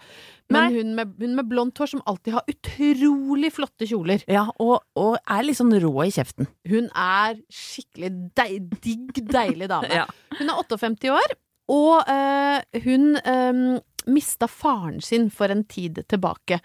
Men 0.50 0.72
hun 0.74 0.94
med, 0.94 1.14
hun 1.18 1.34
med 1.36 1.48
blondt 1.48 1.78
hår 1.78 1.86
som 1.86 2.02
alltid 2.06 2.32
har 2.34 2.44
utrolig 2.48 3.52
flotte 3.52 3.86
kjoler. 3.86 4.24
Ja, 4.28 4.46
og, 4.58 4.80
og 4.96 5.18
er 5.28 5.42
litt 5.44 5.58
sånn 5.58 5.74
rå 5.80 5.94
i 6.06 6.10
kjeften. 6.14 6.48
Hun 6.68 6.90
er 6.94 7.40
skikkelig 7.50 8.12
deig, 8.36 8.70
digg, 8.80 9.12
deilig 9.30 9.68
dame. 9.68 9.88
Ja. 10.00 10.06
Hun 10.38 10.48
er 10.48 10.56
58 10.56 11.10
år, 11.12 11.32
og 11.70 12.08
øh, 12.08 12.82
hun 12.84 13.16
uh, 13.18 13.80
mista 14.06 14.48
faren 14.48 15.00
sin 15.04 15.28
for 15.34 15.52
en 15.52 15.64
tid 15.68 16.02
tilbake. 16.08 16.60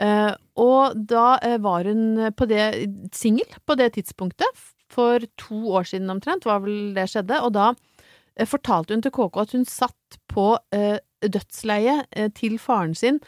Eh, 0.00 0.32
og 0.60 0.96
da 0.96 1.34
eh, 1.44 1.58
var 1.60 1.84
hun 1.88 2.32
på 2.36 2.48
det 2.50 2.64
singel 3.16 3.58
på 3.66 3.76
det 3.78 3.92
tidspunktet. 3.98 4.64
For 4.90 5.22
to 5.38 5.60
år 5.76 5.86
siden 5.92 6.10
omtrent 6.10 6.48
var 6.48 6.64
vel 6.64 6.94
det 6.96 7.06
skjedde. 7.12 7.42
Og 7.44 7.52
da 7.56 7.70
eh, 8.36 8.48
fortalte 8.48 8.96
hun 8.96 9.04
til 9.04 9.14
KK 9.14 9.42
at 9.44 9.54
hun 9.56 9.68
satt 9.68 10.18
på 10.30 10.54
dødsleiet 11.20 12.34
til 12.38 12.54
faren 12.62 12.94
sin 12.96 13.18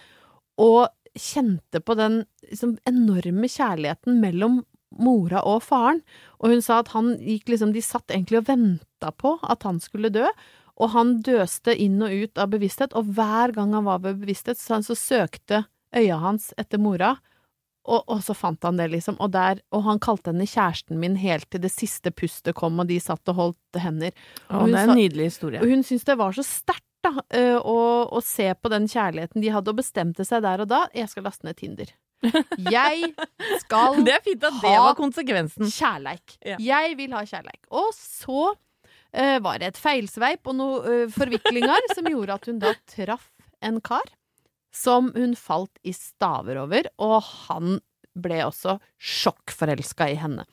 og 0.60 0.88
kjente 1.18 1.80
på 1.84 1.96
den 1.98 2.22
liksom, 2.48 2.76
enorme 2.88 3.50
kjærligheten 3.50 4.20
mellom 4.22 4.62
mora 5.02 5.42
og 5.48 5.62
faren. 5.66 6.00
Og 6.40 6.52
hun 6.54 6.64
sa 6.64 6.80
at 6.80 6.92
han 6.96 7.14
gikk 7.20 7.52
liksom 7.52 7.72
De 7.76 7.82
satt 7.84 8.10
egentlig 8.12 8.42
og 8.42 8.48
venta 8.48 9.12
på 9.12 9.36
at 9.42 9.66
han 9.68 9.80
skulle 9.82 10.12
dø. 10.12 10.26
Og 10.80 10.94
han 10.94 11.18
døste 11.24 11.74
inn 11.76 12.00
og 12.02 12.12
ut 12.12 12.40
av 12.40 12.52
bevissthet, 12.54 12.94
og 12.96 13.12
hver 13.16 13.52
gang 13.56 13.74
han 13.76 13.84
var 13.88 14.00
ved 14.04 14.22
bevissthet, 14.22 14.60
så, 14.60 14.80
så 14.84 14.96
søkte 14.96 15.64
øya 15.96 16.16
hans 16.22 16.52
etter 16.60 16.80
mora. 16.80 17.16
Og, 17.82 18.04
og 18.06 18.20
så 18.22 18.34
fant 18.38 18.62
han 18.62 18.78
det, 18.78 18.86
liksom. 18.92 19.16
Og, 19.18 19.32
der, 19.34 19.58
og 19.74 19.82
han 19.88 20.00
kalte 20.02 20.30
henne 20.30 20.46
kjæresten 20.46 21.00
min 21.02 21.16
helt 21.18 21.48
til 21.50 21.64
det 21.64 21.72
siste 21.74 22.12
pustet 22.14 22.54
kom, 22.58 22.78
og 22.78 22.88
de 22.90 23.00
satt 23.02 23.26
og 23.32 23.38
holdt 23.40 23.82
hender. 23.82 24.14
Og 24.48 24.68
hun 24.68 24.72
det 24.72 24.80
er 24.80 24.92
en 24.92 25.00
nydelig 25.00 25.28
historie. 25.32 25.62
Og 25.62 25.72
hun 25.72 25.82
syntes 25.86 26.06
det 26.08 26.18
var 26.20 26.36
så 26.36 26.46
sterkt, 26.46 26.86
da, 27.02 27.16
eh, 27.34 27.56
å, 27.58 27.78
å 28.14 28.20
se 28.22 28.46
på 28.54 28.70
den 28.70 28.86
kjærligheten 28.86 29.42
de 29.42 29.50
hadde, 29.50 29.74
og 29.74 29.80
bestemte 29.80 30.22
seg 30.24 30.44
der 30.44 30.62
og 30.62 30.70
da 30.70 30.84
jeg 30.94 31.10
skal 31.10 31.26
laste 31.26 31.48
ned 31.48 31.58
Tinder. 31.58 31.90
Jeg 32.70 33.08
skal 33.64 33.98
Det 34.06 34.14
er 34.14 34.22
fint 34.22 34.44
at 34.46 34.60
det 34.62 34.74
var 34.84 34.94
konsekvensen. 34.94 35.66
kjærleik. 35.66 36.36
Ja. 36.46 36.60
Jeg 36.62 36.94
vil 37.00 37.16
ha 37.16 37.24
kjærleik. 37.26 37.66
Og 37.74 37.90
så 37.98 38.52
var 39.12 39.58
det 39.60 39.66
et 39.68 39.78
feilsveip 39.78 40.48
og 40.48 40.54
noen 40.56 41.10
forviklinger 41.12 41.90
som 41.92 42.06
gjorde 42.08 42.36
at 42.38 42.46
hun 42.48 42.60
da 42.62 42.70
traff 42.88 43.26
en 43.60 43.76
kar 43.84 44.08
som 44.72 45.12
hun 45.14 45.36
falt 45.36 45.74
i 45.84 45.92
staver 45.92 46.56
over, 46.62 46.88
og 47.02 47.18
han 47.46 47.78
ble 48.18 48.40
også 48.46 48.78
sjokkforelska 49.00 50.08
i 50.12 50.18
henne. 50.20 50.46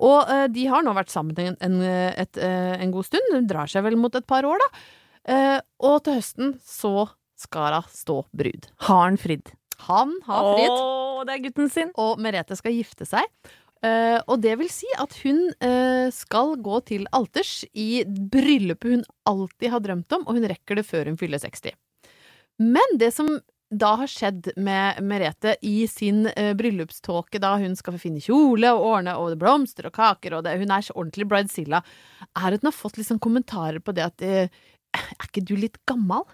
Og 0.00 0.30
eh, 0.32 0.46
de 0.52 0.66
har 0.70 0.84
nå 0.86 0.94
vært 0.96 1.12
sammen 1.12 1.36
en, 1.42 1.58
en, 1.60 1.78
et, 1.84 2.40
eh, 2.40 2.74
en 2.80 2.94
god 2.94 3.10
stund, 3.10 3.32
hun 3.34 3.48
drar 3.50 3.70
seg 3.70 3.84
vel 3.84 3.98
mot 4.00 4.14
et 4.16 4.26
par 4.26 4.46
år, 4.48 4.62
da. 4.62 4.84
Eh, 5.30 5.58
og 5.84 5.98
til 6.06 6.16
høsten 6.20 6.54
så 6.64 7.10
skal 7.40 7.80
hun 7.80 7.90
stå 7.92 8.20
brud. 8.36 8.70
Har 8.86 9.04
han 9.08 9.20
fridd? 9.20 9.52
Han 9.88 10.12
har 10.26 10.46
fridd 10.54 10.74
Å, 10.76 11.22
det 11.24 11.34
er 11.34 11.44
gutten 11.46 11.70
sin! 11.72 11.92
og 12.00 12.20
Merete 12.20 12.56
skal 12.58 12.74
gifte 12.76 13.06
seg. 13.08 13.24
Eh, 13.80 14.18
og 14.28 14.42
det 14.44 14.58
vil 14.60 14.68
si 14.68 14.88
at 15.00 15.14
hun 15.22 15.46
uh, 15.64 16.08
skal 16.12 16.58
gå 16.60 16.80
til 16.88 17.06
alters 17.16 17.62
i 17.72 18.02
bryllupet 18.04 18.92
hun 18.92 19.06
alltid 19.28 19.72
har 19.72 19.80
drømt 19.84 20.16
om, 20.18 20.26
og 20.26 20.36
hun 20.36 20.48
rekker 20.50 20.76
det 20.76 20.84
før 20.84 21.08
hun 21.08 21.16
fyller 21.20 21.40
60. 21.40 21.72
Men 22.60 22.98
det 23.00 23.08
som 23.16 23.38
da 23.70 23.94
har 24.00 24.10
skjedd 24.10 24.50
med 24.60 24.98
Merete 25.06 25.54
i 25.64 25.86
sin 25.88 26.26
uh, 26.28 26.50
bryllupståke, 26.58 27.40
da 27.40 27.54
hun 27.62 27.78
skal 27.78 27.96
finne 28.02 28.20
kjole 28.20 28.68
og 28.74 28.84
ordne 28.90 29.14
og 29.16 29.38
blomster 29.40 29.88
og 29.88 29.96
kaker, 29.96 30.36
og 30.36 30.44
det, 30.44 30.58
hun 30.60 30.74
er 30.76 30.84
så 30.84 30.96
ordentlig 30.98 31.30
bridezilla, 31.30 31.80
er 32.34 32.50
at 32.50 32.60
hun 32.60 32.68
har 32.68 32.76
fått 32.76 33.00
liksom 33.00 33.22
kommentarer 33.22 33.80
på 33.80 33.96
det 33.96 34.10
at 34.10 34.28
Er 34.90 35.24
ikke 35.24 35.46
du 35.46 35.56
litt 35.56 35.80
gammal? 35.88 36.28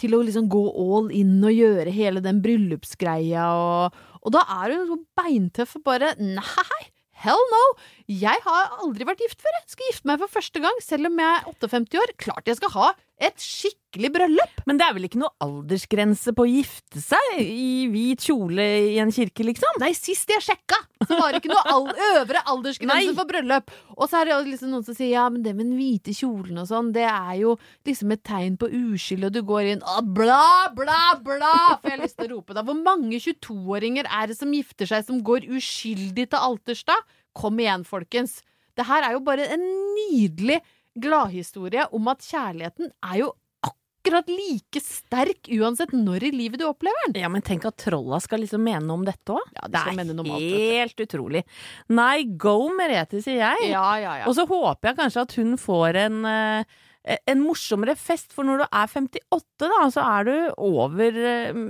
til 0.00 0.14
å 0.16 0.22
liksom 0.24 0.46
gå 0.48 0.60
all 0.72 1.10
in 1.12 1.34
og 1.44 1.52
gjøre 1.52 1.92
hele 1.92 2.22
den 2.24 2.38
bryllupsgreia, 2.40 3.42
og, 3.52 3.98
og 4.26 4.34
da 4.34 4.42
er 4.58 4.74
hun 4.74 4.86
så 4.90 4.98
beintøff 5.20 5.76
og 5.78 5.84
bare 5.86 6.12
Nei, 6.18 6.80
hell 7.22 7.42
no! 7.52 7.64
Jeg 8.10 8.42
har 8.44 8.76
aldri 8.82 9.06
vært 9.08 9.22
gift 9.22 9.42
før, 9.42 9.54
jeg. 9.60 9.68
Skal 9.72 9.90
gifte 9.92 10.10
meg 10.10 10.22
for 10.24 10.34
første 10.36 10.62
gang, 10.64 10.80
selv 10.82 11.10
om 11.10 11.20
jeg 11.22 11.30
er 11.38 11.46
58 11.54 12.00
år. 12.02 12.14
Klart 12.26 12.50
jeg 12.50 12.58
skal 12.58 12.74
ha 12.74 12.88
et 13.16 13.40
skikkelig 13.40 14.10
bryllup! 14.12 14.58
Men 14.68 14.76
det 14.76 14.84
er 14.84 14.94
vel 14.96 15.06
ikke 15.08 15.20
noe 15.22 15.32
aldersgrense 15.40 16.34
på 16.36 16.44
å 16.44 16.50
gifte 16.50 17.00
seg 17.00 17.38
i 17.40 17.86
hvit 17.88 18.26
kjole 18.28 18.66
i 18.90 18.98
en 19.00 19.12
kirke, 19.14 19.46
liksom? 19.46 19.78
Nei, 19.80 19.92
sist 19.96 20.28
jeg 20.28 20.44
sjekka, 20.44 20.78
så 21.06 21.16
var 21.16 21.32
det 21.32 21.40
ikke 21.40 21.54
noe 21.54 21.72
al 21.72 21.88
øvre 22.10 22.42
aldersgrense 22.52 23.08
Nei. 23.08 23.16
for 23.16 23.30
bryllup. 23.30 23.72
Og 23.96 24.10
så 24.10 24.20
er 24.20 24.28
det 24.28 24.38
liksom 24.50 24.74
noen 24.74 24.84
som 24.84 24.96
sier 24.98 25.14
ja, 25.14 25.24
men 25.32 25.44
det 25.46 25.54
med 25.56 25.70
den 25.70 25.78
hvite 25.78 26.12
kjolen 26.16 26.60
og 26.60 26.68
sånn, 26.68 26.92
det 26.96 27.06
er 27.08 27.32
jo 27.40 27.56
liksom 27.88 28.12
et 28.12 28.24
tegn 28.26 28.58
på 28.60 28.68
uskyld, 28.82 29.30
og 29.30 29.36
du 29.38 29.40
går 29.48 29.72
inn 29.72 29.86
og 29.96 30.12
bla, 30.18 30.68
bla, 30.76 31.00
bla! 31.24 31.54
For 31.80 31.94
jeg 31.94 32.02
lyst 32.04 32.20
til 32.20 32.28
å 32.28 32.34
rope 32.36 32.56
da. 32.56 32.66
Hvor 32.66 32.76
mange 32.76 33.22
22-åringer 33.22 34.10
er 34.12 34.28
det 34.28 34.36
som 34.36 34.52
gifter 34.52 34.92
seg 34.92 35.08
som 35.08 35.24
går 35.24 35.48
uskyldig 35.56 36.28
til 36.28 36.42
alters 36.52 36.84
da? 36.84 37.00
Kom 37.36 37.56
igjen, 37.64 37.88
folkens. 37.88 38.42
Det 38.76 38.84
her 38.84 39.06
er 39.06 39.16
jo 39.16 39.24
bare 39.24 39.46
en 39.54 39.62
nydelig 39.96 40.60
gladhistorie 41.00 41.88
om 41.96 42.08
at 42.12 42.24
kjærligheten 42.24 42.92
er 43.04 43.18
jo 43.20 43.32
akkurat 43.66 44.28
like 44.30 44.80
sterk 44.82 45.48
uansett 45.56 45.90
når 45.96 46.28
i 46.28 46.32
livet 46.34 46.62
du 46.62 46.66
opplever 46.68 47.08
den. 47.08 47.18
Ja, 47.24 47.30
men 47.32 47.42
tenk 47.42 47.66
at 47.66 47.78
trolla 47.82 48.20
skal 48.22 48.44
liksom 48.44 48.62
mene 48.62 48.84
noe 48.86 49.00
om 49.00 49.06
dette 49.06 49.34
òg. 49.34 49.46
Ja, 49.56 49.66
de 49.66 49.74
det 49.74 49.82
er 49.82 50.34
alt, 50.36 50.58
helt 50.78 51.06
utrolig. 51.06 51.42
Nei, 51.90 52.24
go 52.38 52.68
Merete, 52.76 53.22
sier 53.24 53.42
jeg. 53.42 53.70
Ja, 53.72 53.88
ja, 53.98 54.18
ja. 54.22 54.28
Og 54.30 54.36
så 54.38 54.46
håper 54.46 54.92
jeg 54.92 55.00
kanskje 55.00 55.26
at 55.26 55.38
hun 55.40 55.56
får 55.60 56.00
en 56.06 56.20
uh, 56.26 56.76
en 57.06 57.42
morsommere 57.42 57.94
fest, 57.98 58.32
for 58.34 58.46
når 58.46 58.64
du 58.64 58.66
er 58.66 58.88
58, 58.90 59.68
da, 59.70 59.82
så 59.94 60.02
er 60.02 60.26
du 60.26 60.34
over 60.58 61.18
eh, 61.22 61.60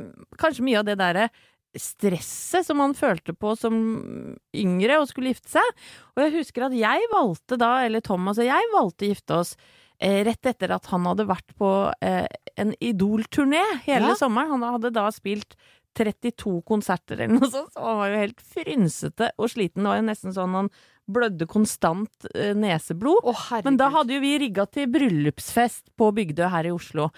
kanskje 0.40 0.64
mye 0.64 0.80
av 0.80 0.86
det 0.88 0.96
derre 1.00 1.26
stresset 1.80 2.66
som 2.66 2.78
man 2.80 2.94
følte 2.96 3.34
på 3.36 3.54
som 3.58 3.76
yngre 4.56 5.00
og 5.02 5.08
skulle 5.10 5.32
gifte 5.34 5.52
seg. 5.56 5.72
Og 6.16 6.24
jeg 6.24 6.34
husker 6.40 6.66
at 6.68 6.76
jeg 6.76 7.08
valgte 7.12 7.58
da, 7.60 7.72
eller 7.86 8.04
Thomas 8.04 8.40
og 8.42 8.48
jeg 8.48 8.72
valgte 8.74 9.06
å 9.06 9.10
gifte 9.12 9.38
oss 9.42 9.54
eh, 10.00 10.20
rett 10.26 10.50
etter 10.52 10.74
at 10.76 10.86
han 10.92 11.06
hadde 11.08 11.28
vært 11.28 11.54
på 11.60 11.70
eh, 12.04 12.26
en 12.56 12.74
Idol-turné 12.80 13.62
hele 13.86 14.12
Ja. 14.12 14.18
sommeren. 14.18 14.56
Han 14.58 14.68
hadde 14.76 14.92
da 14.96 15.08
spilt 15.14 15.56
32 15.96 16.58
konserter 16.68 17.16
eller 17.22 17.38
noe 17.38 17.48
sånt, 17.48 17.70
så 17.72 17.80
han 17.80 17.96
var 18.02 18.10
jo 18.12 18.18
helt 18.20 18.42
frynsete 18.44 19.30
og 19.40 19.48
sliten. 19.48 19.80
Det 19.80 19.88
var 19.88 19.96
jo 20.02 20.08
nesten 20.10 20.34
sånn 20.36 20.56
han 20.58 20.68
blødde 21.08 21.46
konstant 21.48 22.26
eh, 22.34 22.50
neseblod. 22.58 23.24
Å. 23.30 23.62
Men 23.64 23.78
da 23.80 23.88
hadde 23.94 24.16
jo 24.16 24.20
vi 24.24 24.34
rigga 24.42 24.66
til 24.68 24.90
bryllupsfest 24.92 25.92
på 25.96 26.10
Bygdø 26.16 26.48
her 26.52 26.68
i 26.68 26.74
Oslo. 26.74 27.08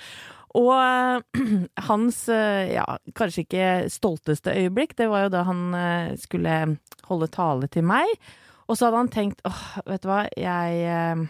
Og 0.58 0.72
eh, 0.74 1.46
hans, 1.88 2.20
eh, 2.32 2.74
ja, 2.74 2.84
kanskje 3.18 3.46
ikke 3.46 3.70
stolteste 3.92 4.56
øyeblikk, 4.56 4.96
det 4.98 5.08
var 5.10 5.26
jo 5.26 5.32
da 5.36 5.44
han 5.46 5.64
eh, 5.78 6.12
skulle 6.20 6.60
holde 7.08 7.30
tale 7.32 7.70
til 7.72 7.86
meg. 7.86 8.10
Og 8.68 8.76
så 8.76 8.88
hadde 8.88 9.02
han 9.04 9.12
tenkt 9.12 9.44
åh, 9.48 9.62
vet 9.86 10.02
du 10.04 10.10
hva, 10.10 10.24
jeg 10.36 11.28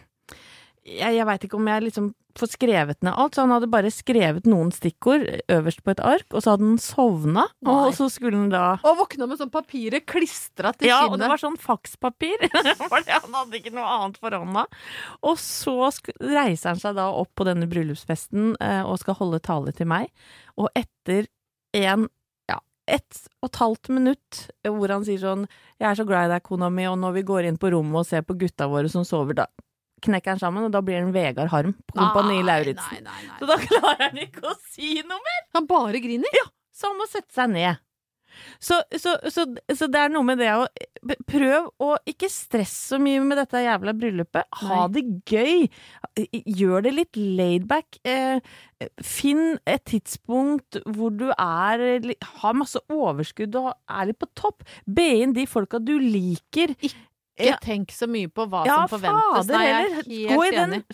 Jeg, 0.88 1.18
jeg 1.18 1.26
veit 1.28 1.44
ikke 1.44 1.58
om 1.58 1.68
jeg 1.68 1.84
liksom 1.88 2.08
får 2.38 2.52
skrevet 2.52 3.00
ned 3.02 3.16
alt, 3.18 3.34
så 3.34 3.44
han 3.44 3.52
hadde 3.54 3.70
bare 3.70 3.90
skrevet 3.92 4.46
noen 4.48 4.70
stikkord 4.74 5.24
øverst 5.50 5.82
på 5.84 5.92
et 5.94 6.02
ark, 6.04 6.26
og 6.30 6.44
så 6.44 6.54
hadde 6.54 6.68
han 6.68 6.80
sovna, 6.82 7.46
Nei. 7.66 7.74
og 7.74 7.96
så 7.96 8.08
skulle 8.12 8.38
han 8.38 8.52
da 8.52 8.64
Og 8.86 9.00
våkna 9.00 9.26
med 9.26 9.40
sånn 9.40 9.52
papiret 9.52 10.06
klistra 10.08 10.72
til 10.76 10.92
ja, 10.92 11.00
og 11.08 11.18
det 11.20 11.30
var 11.30 11.40
sånn 11.40 11.58
fakspapir. 11.60 12.46
For 12.90 13.02
han 13.02 13.34
hadde 13.40 13.58
ikke 13.58 13.74
noe 13.74 13.88
annet 13.96 14.20
for 14.22 14.34
hånda. 14.34 14.66
Og 15.26 15.40
så 15.42 15.90
reiser 16.22 16.74
han 16.74 16.82
seg 16.82 16.98
da 16.98 17.08
opp 17.10 17.32
på 17.38 17.46
denne 17.48 17.68
bryllupsfesten 17.70 18.54
eh, 18.62 18.84
og 18.86 19.00
skal 19.02 19.18
holde 19.18 19.42
tale 19.44 19.74
til 19.74 19.90
meg. 19.90 20.12
Og 20.58 20.70
etter 20.78 21.26
en 21.76 22.06
ett 22.88 23.18
og 23.42 23.50
et 23.50 23.60
halvt 23.60 23.90
minutt 23.92 24.42
eh, 24.64 24.72
hvor 24.72 24.88
han 24.88 25.04
sier 25.04 25.20
sånn 25.20 25.46
'Jeg 25.78 25.90
er 25.90 25.98
så 25.98 26.06
glad 26.08 26.28
i 26.28 26.32
deg, 26.32 26.42
kona 26.42 26.70
mi', 26.72 26.88
og 26.90 26.96
når 26.98 27.18
vi 27.20 27.22
går 27.28 27.48
inn 27.48 27.60
på 27.60 27.70
rommet 27.74 28.00
og 28.00 28.06
ser 28.08 28.24
på 28.24 28.38
gutta 28.38 28.66
våre 28.66 28.88
som 28.88 29.04
sover, 29.04 29.36
da 29.44 29.46
knekker 30.04 30.34
han 30.34 30.42
sammen, 30.42 30.68
og 30.68 30.74
da 30.74 30.82
blir 30.84 31.00
han 31.02 31.12
Vegard 31.14 31.52
Harm 31.52 31.74
på 31.88 31.98
Kompani 31.98 32.40
Lauritzen. 32.46 33.02
Nei, 33.04 33.24
nei, 33.24 33.26
nei. 33.28 33.40
Så 33.40 33.50
da 33.50 33.58
klarer 33.64 34.06
han 34.06 34.22
ikke 34.22 34.46
å 34.46 34.56
si 34.70 34.94
noe 35.02 35.20
mer! 35.24 35.44
Han 35.58 35.68
bare 35.70 36.02
griner? 36.04 36.32
Ja! 36.36 36.48
Så 36.74 36.92
han 36.92 37.00
må 37.00 37.08
sette 37.10 37.34
seg 37.34 37.50
ned. 37.56 37.84
Så, 38.60 38.82
så, 38.96 39.16
så, 39.30 39.44
så 39.74 39.88
det 39.90 40.00
er 40.00 40.12
noe 40.12 40.26
med 40.26 40.38
det 40.38 40.50
å 40.54 40.66
prøv 41.28 41.68
å 41.82 41.90
ikke 42.08 42.28
stresse 42.30 42.92
så 42.92 42.98
mye 43.02 43.22
med 43.24 43.38
dette 43.40 43.62
jævla 43.62 43.94
bryllupet. 43.96 44.48
Ha 44.62 44.86
det 44.92 45.04
gøy. 45.28 45.66
Gjør 46.58 46.86
det 46.86 46.94
litt 46.94 47.18
laidback. 47.18 48.00
Eh, 48.08 48.38
finn 49.04 49.58
et 49.68 49.84
tidspunkt 49.90 50.80
hvor 50.86 51.14
du 51.14 51.28
er 51.32 51.84
har 52.42 52.58
masse 52.58 52.82
overskudd 52.92 53.58
og 53.58 53.72
er 53.72 54.10
litt 54.10 54.20
på 54.22 54.30
topp. 54.38 54.66
Be 54.86 55.08
inn 55.22 55.34
de 55.36 55.46
folka 55.50 55.80
du 55.82 55.96
liker. 56.02 56.74
Ikke 56.78 57.07
Ja. 57.46 57.56
tenk 57.62 57.92
så 57.94 58.08
mye 58.10 58.28
på 58.28 58.46
hva 58.50 58.64
Ja, 58.66 58.80
som 58.86 58.98
forventes. 58.98 59.46
fader 59.46 59.54
Nei, 59.54 59.66
jeg 59.68 60.28
Gå 60.34 60.46
i 60.46 60.50
den 60.56 60.84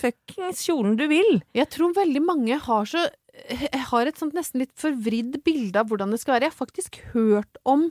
fuckings 0.00 0.62
kjolen 0.64 0.96
du 0.96 1.06
vil. 1.10 1.42
Jeg 1.54 1.68
tror 1.70 1.92
veldig 1.94 2.22
mange 2.24 2.58
har 2.58 2.84
så 2.88 3.08
Jeg 3.48 3.84
har 3.92 4.06
et 4.06 4.18
sånt 4.18 4.34
nesten 4.34 4.58
litt 4.60 4.72
forvridd 4.76 5.42
bilde 5.44 5.76
av 5.78 5.86
hvordan 5.88 6.10
det 6.10 6.18
skal 6.20 6.34
være. 6.34 6.48
Jeg 6.48 6.52
har 6.52 6.66
faktisk 6.66 6.98
hørt 7.14 7.60
om 7.64 7.90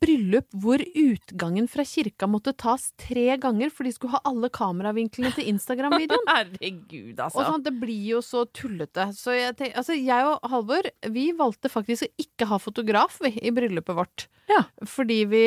bryllup 0.00 0.46
hvor 0.60 0.82
utgangen 0.82 1.68
fra 1.70 1.84
kirka 1.88 2.28
måtte 2.28 2.52
tas 2.58 2.90
tre 3.00 3.36
ganger, 3.40 3.70
for 3.72 3.88
de 3.88 3.92
skulle 3.94 4.12
ha 4.16 4.20
alle 4.28 4.50
kameravinklene 4.52 5.32
til 5.36 5.48
Instagram-videoen. 5.54 6.26
Herregud, 6.34 7.14
Og 7.16 7.24
altså. 7.28 7.46
sånn, 7.48 7.64
Det 7.64 7.72
blir 7.80 8.02
jo 8.14 8.20
så 8.24 8.44
tullete. 8.52 9.08
Så 9.16 9.36
jeg, 9.36 9.56
tenk, 9.58 9.76
altså, 9.80 9.96
jeg 9.96 10.28
og 10.28 10.50
Halvor 10.52 10.90
vi 11.14 11.30
valgte 11.36 11.70
faktisk 11.72 12.06
å 12.06 12.10
ikke 12.20 12.50
ha 12.50 12.58
fotograf 12.60 13.16
vi, 13.24 13.32
i 13.40 13.52
bryllupet 13.54 13.96
vårt. 13.96 14.26
Ja. 14.50 14.64
Fordi 14.88 15.20
vi, 15.30 15.42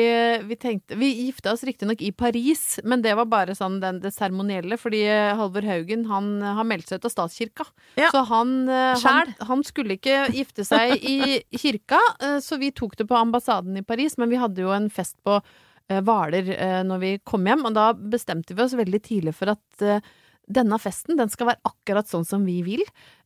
vi 0.48 0.56
tenkte 0.56 0.96
Vi 0.96 1.10
gifta 1.26 1.52
oss 1.52 1.60
riktignok 1.66 2.00
i 2.00 2.08
Paris, 2.16 2.78
men 2.88 3.02
det 3.04 3.12
var 3.18 3.26
bare 3.28 3.52
sånn 3.56 3.76
den, 3.82 3.98
det 4.00 4.14
seremonielle. 4.16 4.78
Fordi 4.80 5.02
eh, 5.04 5.34
Halvor 5.36 5.66
Haugen 5.68 6.06
han 6.08 6.30
har 6.42 6.64
meldt 6.64 6.88
seg 6.88 7.02
ut 7.02 7.08
av 7.10 7.12
statskirka. 7.12 7.66
Ja. 8.00 8.08
Så 8.14 8.24
han, 8.30 8.54
eh, 8.68 8.96
han, 9.04 9.34
han 9.44 9.64
skulle 9.66 9.98
ikke 9.98 10.24
gifte 10.34 10.64
seg 10.66 10.96
i 11.04 11.42
kirka, 11.60 12.00
eh, 12.24 12.38
så 12.44 12.58
vi 12.60 12.72
tok 12.74 12.96
det 12.96 13.06
på 13.10 13.18
ambassaden 13.18 13.76
i 13.76 13.84
Paris. 13.84 14.16
Men 14.16 14.23
vi 14.32 14.40
hadde 14.40 14.64
jo 14.64 14.72
en 14.74 14.90
fest 14.92 15.16
på 15.26 15.38
eh, 15.40 16.00
Hvaler 16.00 16.50
eh, 16.54 16.82
når 16.86 17.02
vi 17.02 17.12
kom 17.26 17.46
hjem, 17.48 17.66
og 17.68 17.76
da 17.76 17.90
bestemte 17.94 18.56
vi 18.56 18.64
oss 18.64 18.76
veldig 18.78 19.02
tidlig 19.04 19.34
for 19.36 19.54
at 19.54 19.84
eh, 19.84 20.00
denne 20.44 20.78
festen 20.80 21.16
den 21.16 21.30
skal 21.32 21.52
være 21.52 21.64
akkurat 21.64 22.08
sånn 22.10 22.26
som 22.28 22.44
vi 22.44 22.58
vil. 22.66 22.82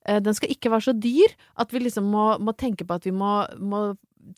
Eh, 0.07 0.21
Den 0.23 0.37
skal 0.37 0.53
ikke 0.55 0.71
være 0.71 0.91
så 0.91 0.95
dyr 0.95 1.35
at 1.59 1.73
vi 1.75 1.83
liksom 1.83 2.07
må, 2.11 2.31
må 2.39 2.55
tenke 2.59 2.87
på 2.87 2.99
at 2.99 3.09
vi 3.09 3.15
må, 3.15 3.41
må 3.59 3.89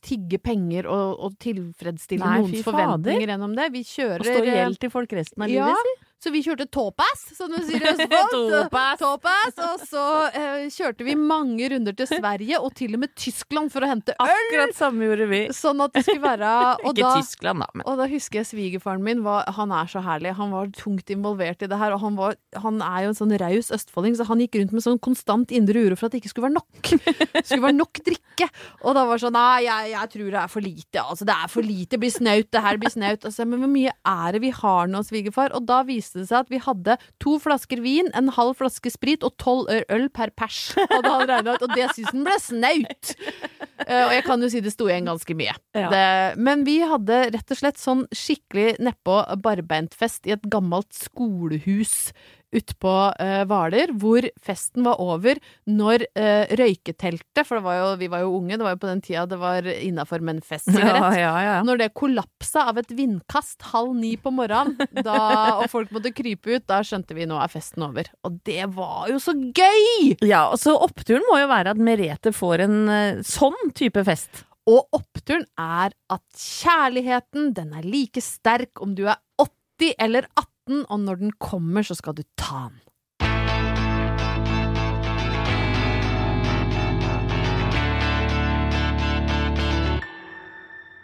tigge 0.05 0.39
penger 0.39 0.87
og, 0.89 1.19
og 1.19 1.35
tilfredsstille 1.41 2.23
Nei, 2.23 2.39
noens 2.45 2.63
forventninger 2.65 3.33
gjennom 3.33 3.55
det. 3.57 3.67
Vi 3.73 3.83
kjører 3.85 4.23
kjører 4.23 4.39
stå 4.39 4.47
i 4.47 4.55
gjeld 4.55 4.79
til 4.81 4.93
folk 4.93 5.15
resten 5.17 5.45
av 5.45 5.51
ja, 5.51 5.67
livet 5.67 5.89
sitt. 5.89 6.00
Så 6.21 6.29
vi 6.33 6.43
kjørte 6.45 6.67
tåpass, 6.69 7.23
som 7.33 7.49
du 7.49 7.57
sier 7.65 7.81
i 7.81 7.89
Østfold. 7.95 8.69
Tåpass, 9.01 9.57
Og 9.65 9.85
så 9.89 10.03
eh, 10.37 10.67
kjørte 10.69 11.05
vi 11.07 11.15
mange 11.17 11.69
runder 11.73 11.95
til 11.97 12.09
Sverige, 12.09 12.59
og 12.61 12.75
til 12.77 12.93
og 12.97 13.01
med 13.01 13.13
Tyskland, 13.17 13.71
for 13.73 13.81
å 13.81 13.89
hente 13.89 14.13
øl. 14.21 14.29
Akkurat 14.29 14.77
samme 14.77 15.07
gjorde 15.07 15.27
vi. 15.31 15.41
Sånn 15.55 15.81
at 15.81 15.95
det 15.97 16.05
skulle 16.05 16.23
være 16.23 16.51
og 16.85 16.91
Ikke 16.93 17.07
da, 17.07 17.13
Tyskland, 17.17 17.65
da, 17.65 17.69
men 17.73 17.87
og 17.89 17.97
da 17.97 18.07
husker 18.11 18.41
jeg 18.41 18.49
svigerfaren 18.51 19.01
min, 19.05 19.23
var, 19.25 19.49
han 19.57 19.73
er 19.73 19.89
så 19.89 20.03
herlig. 20.05 20.35
Han 20.37 20.53
var 20.53 20.69
tungt 20.77 21.09
involvert 21.13 21.65
i 21.65 21.69
det 21.71 21.81
her, 21.81 21.95
og 21.97 22.03
han, 22.05 22.19
var, 22.19 22.37
han 22.61 22.81
er 22.85 23.07
jo 23.07 23.13
en 23.13 23.19
sånn 23.23 23.35
raus 23.41 23.71
østfolding, 23.73 24.17
så 24.19 24.29
han 24.29 24.43
gikk 24.45 24.59
rundt 24.61 24.75
med 24.77 24.85
sånn 24.85 25.01
konstant 25.01 25.51
indre 25.55 25.87
uro 25.87 25.97
for 25.97 26.07
at 26.07 26.15
det 26.15 26.21
ikke 26.21 26.33
skulle 26.35 26.49
være 26.51 26.59
nok. 26.59 26.93
Det 27.31 27.45
skulle 27.47 27.65
være 27.65 27.79
nok 27.79 28.03
drikke. 28.05 28.47
Og 28.85 28.95
da 28.97 29.05
var 29.07 29.17
det 29.17 29.25
sånn 29.25 29.37
Nei, 29.41 29.63
jeg, 29.63 29.91
jeg 29.93 30.11
tror 30.11 30.25
det 30.27 30.39
er 30.41 30.49
for 30.51 30.65
lite. 30.65 31.01
Altså, 31.01 31.25
det 31.27 31.35
er 31.35 31.49
for 31.51 31.65
lite. 31.65 31.89
Det 31.95 31.99
blir 32.03 32.13
snaut. 32.13 32.49
Det 32.51 32.61
her 32.61 32.79
blir 32.81 32.91
snaut. 32.93 33.25
Altså, 33.27 33.45
men 33.47 33.63
hvor 33.63 33.71
mye 33.71 33.93
er 34.11 34.35
det 34.35 34.41
vi 34.43 34.51
har 34.55 34.91
nå, 34.91 35.01
svigerfar? 35.07 35.55
Og 35.57 35.65
da 35.69 35.81
viste 35.87 36.10
det 36.15 36.27
seg 36.29 36.45
at 36.45 36.51
vi 36.51 36.61
hadde 36.61 36.97
to 37.23 37.37
flasker 37.41 37.81
vin, 37.83 38.11
en 38.17 38.31
halv 38.35 38.57
flaske 38.59 38.91
sprit 38.93 39.25
og 39.27 39.35
tolv 39.41 39.71
øl 39.71 40.07
per 40.13 40.33
pers. 40.37 40.73
Hadde 40.95 41.13
han 41.13 41.27
regnet 41.29 41.55
ut, 41.55 41.67
og 41.67 41.75
det 41.77 41.87
syns 41.95 42.11
han 42.11 42.25
ble 42.27 42.37
snaut. 42.41 43.13
Uh, 43.81 44.03
og 44.07 44.13
jeg 44.15 44.25
kan 44.27 44.43
jo 44.43 44.51
si 44.53 44.61
det 44.63 44.73
sto 44.73 44.89
igjen 44.89 45.09
ganske 45.09 45.37
mye. 45.37 45.55
Ja. 45.77 45.87
Det, 45.93 46.03
men 46.41 46.65
vi 46.67 46.79
hadde 46.85 47.23
rett 47.33 47.55
og 47.55 47.61
slett 47.61 47.81
sånn 47.81 48.05
skikkelig 48.15 48.75
nedpå 48.83 49.21
barbeintfest 49.41 50.29
i 50.29 50.35
et 50.35 50.45
gammelt 50.51 50.93
skolehus 50.95 52.11
utpå 52.55 52.93
uh, 53.15 53.41
Hvaler, 53.47 53.93
hvor 53.99 54.25
festen 54.43 54.85
var 54.85 54.99
over 55.01 55.39
når 55.69 56.03
eh, 56.17 56.51
røyketeltet, 56.57 57.43
for 57.47 57.57
det 57.57 57.63
var 57.65 57.77
jo, 57.77 57.87
vi 58.01 58.09
var 58.11 58.23
jo 58.23 58.33
unge, 58.37 58.57
det 58.57 58.65
var 58.65 58.75
jo 58.75 58.81
på 58.81 58.89
den 58.89 59.03
tida 59.03 59.23
det 59.29 59.39
var 59.41 59.67
innafor 59.71 60.23
med 60.23 60.37
en 60.39 60.45
festsigarett. 60.45 61.17
ja, 61.21 61.31
ja, 61.31 61.33
ja. 61.45 61.55
Når 61.67 61.81
det 61.81 61.89
kollapsa 61.97 62.65
av 62.71 62.81
et 62.81 62.91
vindkast 62.95 63.67
halv 63.71 63.95
ni 63.97 64.13
på 64.19 64.33
morgenen, 64.35 64.77
da, 65.05 65.21
og 65.61 65.67
folk 65.71 65.93
måtte 65.95 66.13
krype 66.15 66.57
ut, 66.57 66.67
da 66.69 66.81
skjønte 66.85 67.17
vi 67.17 67.27
nå 67.29 67.39
er 67.41 67.51
festen 67.51 67.85
over. 67.87 68.09
Og 68.27 68.39
det 68.47 68.67
var 68.75 69.09
jo 69.11 69.19
så 69.21 69.35
gøy! 69.35 70.15
Ja, 70.25 70.47
og 70.51 70.59
så 70.61 70.75
oppturen 70.77 71.25
må 71.29 71.39
jo 71.41 71.49
være 71.51 71.75
at 71.75 71.81
Merete 71.81 72.35
får 72.35 72.65
en 72.67 72.79
eh, 72.91 73.25
sånn 73.25 73.71
type 73.77 74.03
fest. 74.07 74.45
Og 74.69 74.85
oppturen 74.93 75.47
er 75.59 75.93
at 76.13 76.23
kjærligheten, 76.37 77.51
den 77.57 77.73
er 77.77 77.87
like 77.87 78.21
sterk 78.23 78.81
om 78.83 78.93
du 78.97 79.07
er 79.07 79.17
80 79.41 79.95
eller 79.97 80.27
18, 80.35 80.50
og 80.69 80.99
når 80.99 81.21
den 81.23 81.35
kommer, 81.41 81.83
så 81.83 81.97
skal 81.97 82.15
du 82.17 82.23
ta 82.37 82.69
den. 82.69 82.81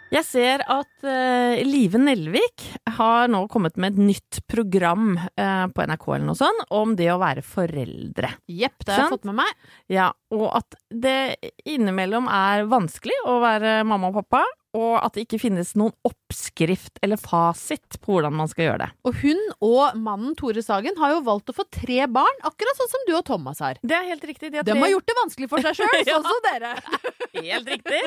Jeg 0.07 0.23
ser 0.23 0.61
at 0.71 1.03
uh, 1.03 1.59
Live 1.67 1.99
Nelvik 1.99 2.63
har 2.95 3.27
nå 3.27 3.41
kommet 3.51 3.75
med 3.75 3.97
et 3.97 4.05
nytt 4.13 4.39
program 4.47 5.17
uh, 5.17 5.65
på 5.67 5.83
NRK 5.83 6.05
eller 6.07 6.27
noe 6.29 6.39
sånt 6.39 6.63
om 6.71 6.93
det 6.95 7.09
å 7.11 7.19
være 7.19 7.43
foreldre. 7.43 8.31
Jepp, 8.47 8.85
det 8.85 8.93
har 8.93 9.03
jeg 9.03 9.17
fått 9.17 9.27
med 9.27 9.35
meg. 9.41 9.51
Ja, 9.91 10.07
og 10.31 10.47
at 10.61 10.79
det 10.87 11.35
innimellom 11.67 12.31
er 12.31 12.63
vanskelig 12.71 13.19
å 13.27 13.41
være 13.43 13.81
mamma 13.87 14.13
og 14.13 14.21
pappa, 14.21 14.45
og 14.77 14.99
at 15.01 15.15
det 15.17 15.25
ikke 15.25 15.39
finnes 15.41 15.71
noen 15.79 15.93
oppskrift 16.05 16.99
eller 17.01 17.17
fasit 17.17 17.97
på 18.03 18.13
hvordan 18.17 18.35
man 18.37 18.49
skal 18.51 18.67
gjøre 18.67 18.81
det. 18.85 18.89
Og 19.09 19.17
hun 19.23 19.39
og 19.65 19.97
mannen 19.97 20.35
Tore 20.37 20.61
Sagen 20.65 20.97
har 21.01 21.15
jo 21.15 21.23
valgt 21.25 21.49
å 21.49 21.55
få 21.57 21.65
tre 21.73 22.03
barn, 22.11 22.41
akkurat 22.45 22.77
sånn 22.77 22.91
som 22.91 23.05
du 23.09 23.13
og 23.17 23.23
Thomas 23.27 23.61
har. 23.63 23.79
Det 23.81 23.97
er 23.97 24.09
helt 24.11 24.27
riktig. 24.29 24.51
De 24.53 24.61
har 24.61 24.67
De 24.67 24.77
har 24.77 24.91
gjort 24.93 25.09
det 25.09 25.17
vanskelig 25.23 25.49
for 25.51 25.65
seg 25.65 25.77
sjøl, 25.81 25.97
Ja. 26.05 26.17
sånn 26.19 26.29
som 26.29 26.43
dere. 26.45 26.75
Helt 27.37 27.67
riktig. 27.69 27.99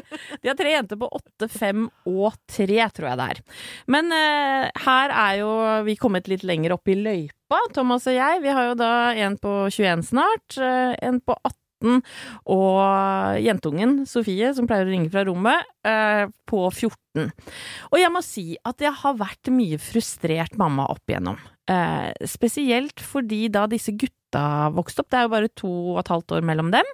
De 0.43 0.49
har 0.51 0.57
tre 0.59 0.71
jenter 0.73 0.99
på 0.99 1.07
åtte, 1.15 1.47
fem 1.53 1.85
og 2.11 2.35
tre, 2.51 2.81
tror 2.97 3.11
jeg 3.13 3.19
det 3.21 3.27
er. 3.35 3.41
Men 3.95 4.11
uh, 4.11 4.65
her 4.87 5.13
er 5.15 5.37
jo 5.39 5.51
vi 5.87 5.95
kommet 6.01 6.27
litt 6.31 6.43
lenger 6.47 6.75
opp 6.75 6.91
i 6.91 6.97
løypa, 6.99 7.61
Thomas 7.77 8.09
og 8.11 8.17
jeg. 8.17 8.41
Vi 8.43 8.51
har 8.57 8.71
jo 8.73 8.75
da 8.81 8.91
en 9.15 9.37
på 9.39 9.53
21 9.71 10.03
snart, 10.11 10.59
eh, 10.59 10.97
en 11.07 11.21
på 11.23 11.37
18. 11.45 11.57
Og 11.81 13.41
jentungen 13.43 14.05
Sofie, 14.09 14.53
som 14.57 14.69
pleier 14.69 14.87
å 14.89 14.93
ringe 14.93 15.11
fra 15.13 15.25
rommet, 15.27 15.65
eh, 15.87 16.27
på 16.49 16.63
14. 16.71 17.31
Og 17.91 17.99
jeg 17.99 18.13
må 18.13 18.23
si 18.25 18.47
at 18.65 18.79
jeg 18.85 18.93
har 19.03 19.19
vært 19.19 19.51
mye 19.55 19.79
frustrert 19.83 20.57
mamma 20.61 20.87
opp 20.93 21.03
igjennom. 21.11 21.39
Eh, 21.71 22.13
spesielt 22.27 23.01
fordi 23.01 23.49
da 23.53 23.67
disse 23.71 23.93
gutta 23.97 24.71
vokste 24.75 25.03
opp, 25.05 25.11
det 25.11 25.19
er 25.19 25.27
jo 25.29 25.35
bare 25.35 25.53
to 25.57 25.75
og 25.95 26.01
et 26.03 26.13
halvt 26.13 26.37
år 26.39 26.47
mellom 26.47 26.71
dem. 26.75 26.85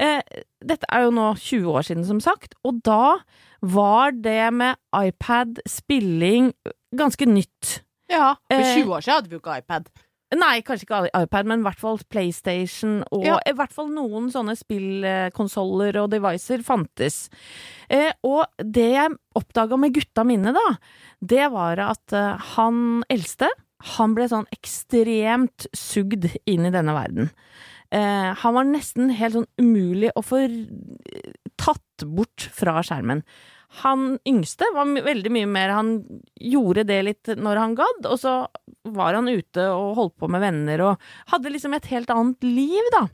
Eh, 0.00 0.22
dette 0.64 0.86
er 0.90 1.04
jo 1.04 1.10
nå 1.14 1.34
20 1.36 1.66
år 1.76 1.86
siden, 1.86 2.06
som 2.06 2.20
sagt, 2.20 2.54
og 2.64 2.82
da 2.86 3.18
var 3.60 4.12
det 4.12 4.52
med 4.56 4.76
iPad, 4.96 5.60
spilling, 5.68 6.52
ganske 6.96 7.26
nytt. 7.28 7.80
Ja, 8.10 8.34
For 8.50 8.62
Eh, 8.64 8.76
20 8.82 8.94
år 8.96 9.00
siden 9.04 9.14
hadde 9.14 9.28
vi 9.28 9.36
jo 9.36 9.42
ikke 9.42 9.58
iPad. 9.60 9.90
Nei, 10.30 10.60
kanskje 10.62 10.86
ikke 10.86 10.98
iPad, 11.24 11.48
men 11.50 11.62
i 11.62 11.66
hvert 11.66 11.80
fall 11.80 11.98
PlayStation 12.06 13.00
og 13.10 13.24
Ja. 13.26 13.38
i 13.50 13.54
hvert 13.56 13.72
fall 13.74 13.88
noen 13.90 14.28
sånne 14.30 14.54
spillkonsoller 14.54 15.96
og 16.04 16.10
devicer 16.12 16.62
fantes. 16.62 17.28
Eh, 17.90 18.12
og 18.22 18.46
det 18.62 18.92
jeg 18.92 19.16
oppdaga 19.34 19.76
med 19.76 19.94
gutta 19.96 20.22
mine, 20.24 20.52
da, 20.54 20.66
det 21.20 21.50
var 21.50 21.82
at 21.82 22.14
eh, 22.14 22.38
han 22.54 23.02
eldste, 23.10 23.50
han 23.96 24.14
ble 24.14 24.28
sånn 24.30 24.46
ekstremt 24.54 25.66
sugd 25.74 26.28
inn 26.46 26.68
i 26.68 26.70
denne 26.74 26.94
verden. 26.94 27.30
Eh, 27.90 28.30
han 28.38 28.54
var 28.54 28.68
nesten 28.68 29.10
helt 29.10 29.34
sånn 29.34 29.48
umulig 29.58 30.12
å 30.14 30.22
få 30.22 30.44
tatt 31.58 32.04
bort 32.06 32.46
fra 32.54 32.78
skjermen. 32.86 33.24
Han 33.84 34.18
yngste 34.26 34.66
var 34.74 34.84
veldig 35.04 35.30
mye 35.30 35.46
mer 35.46 35.68
Han 35.76 35.92
gjorde 36.34 36.82
det 36.88 36.98
litt 37.06 37.30
når 37.38 37.56
han 37.56 37.76
gadd, 37.78 38.06
og 38.10 38.18
så 38.18 38.34
var 38.90 39.14
han 39.14 39.28
ute 39.30 39.68
og 39.70 39.94
holdt 39.96 40.16
på 40.18 40.28
med 40.28 40.40
venner 40.42 40.82
og 40.82 40.98
hadde 41.30 41.52
liksom 41.54 41.74
et 41.76 41.86
helt 41.86 42.10
annet 42.10 42.42
liv, 42.42 42.82
da. 42.92 43.06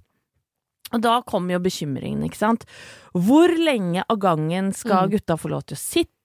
Og 0.94 1.02
da 1.02 1.20
kom 1.26 1.50
jo 1.50 1.58
bekymringen, 1.58 2.24
ikke 2.24 2.38
sant. 2.38 2.64
Hvor 3.12 3.50
lenge 3.58 4.04
av 4.08 4.18
gangen 4.22 4.72
skal 4.72 5.08
Mm. 5.08 5.16
gutta 5.18 5.36
få 5.36 5.50
lov 5.50 5.66
til 5.66 5.76
å 5.76 5.82
sitte 5.82 6.15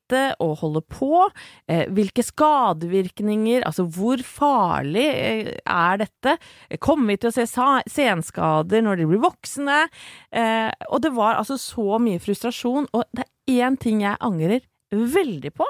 og 0.43 0.58
holde 0.62 0.82
på? 0.86 1.26
Eh, 1.71 1.86
hvilke 1.93 2.24
skadevirkninger, 2.26 3.65
altså 3.67 3.86
hvor 3.89 4.21
farlig 4.26 5.08
eh, 5.08 5.52
er 5.62 6.02
dette? 6.02 6.38
Kommer 6.84 7.13
vi 7.13 7.21
til 7.21 7.32
å 7.32 7.36
se 7.36 7.47
senskader 7.47 8.86
når 8.86 9.02
de 9.02 9.10
blir 9.10 9.24
voksne? 9.24 9.84
Eh, 10.32 10.69
og 10.89 11.02
det 11.06 11.13
var 11.17 11.39
altså 11.39 11.60
så 11.62 11.97
mye 12.02 12.21
frustrasjon, 12.24 12.89
og 12.91 13.08
det 13.15 13.26
er 13.26 13.65
én 13.67 13.80
ting 13.80 14.04
jeg 14.06 14.19
angrer 14.21 14.63
veldig 14.91 15.54
på. 15.56 15.67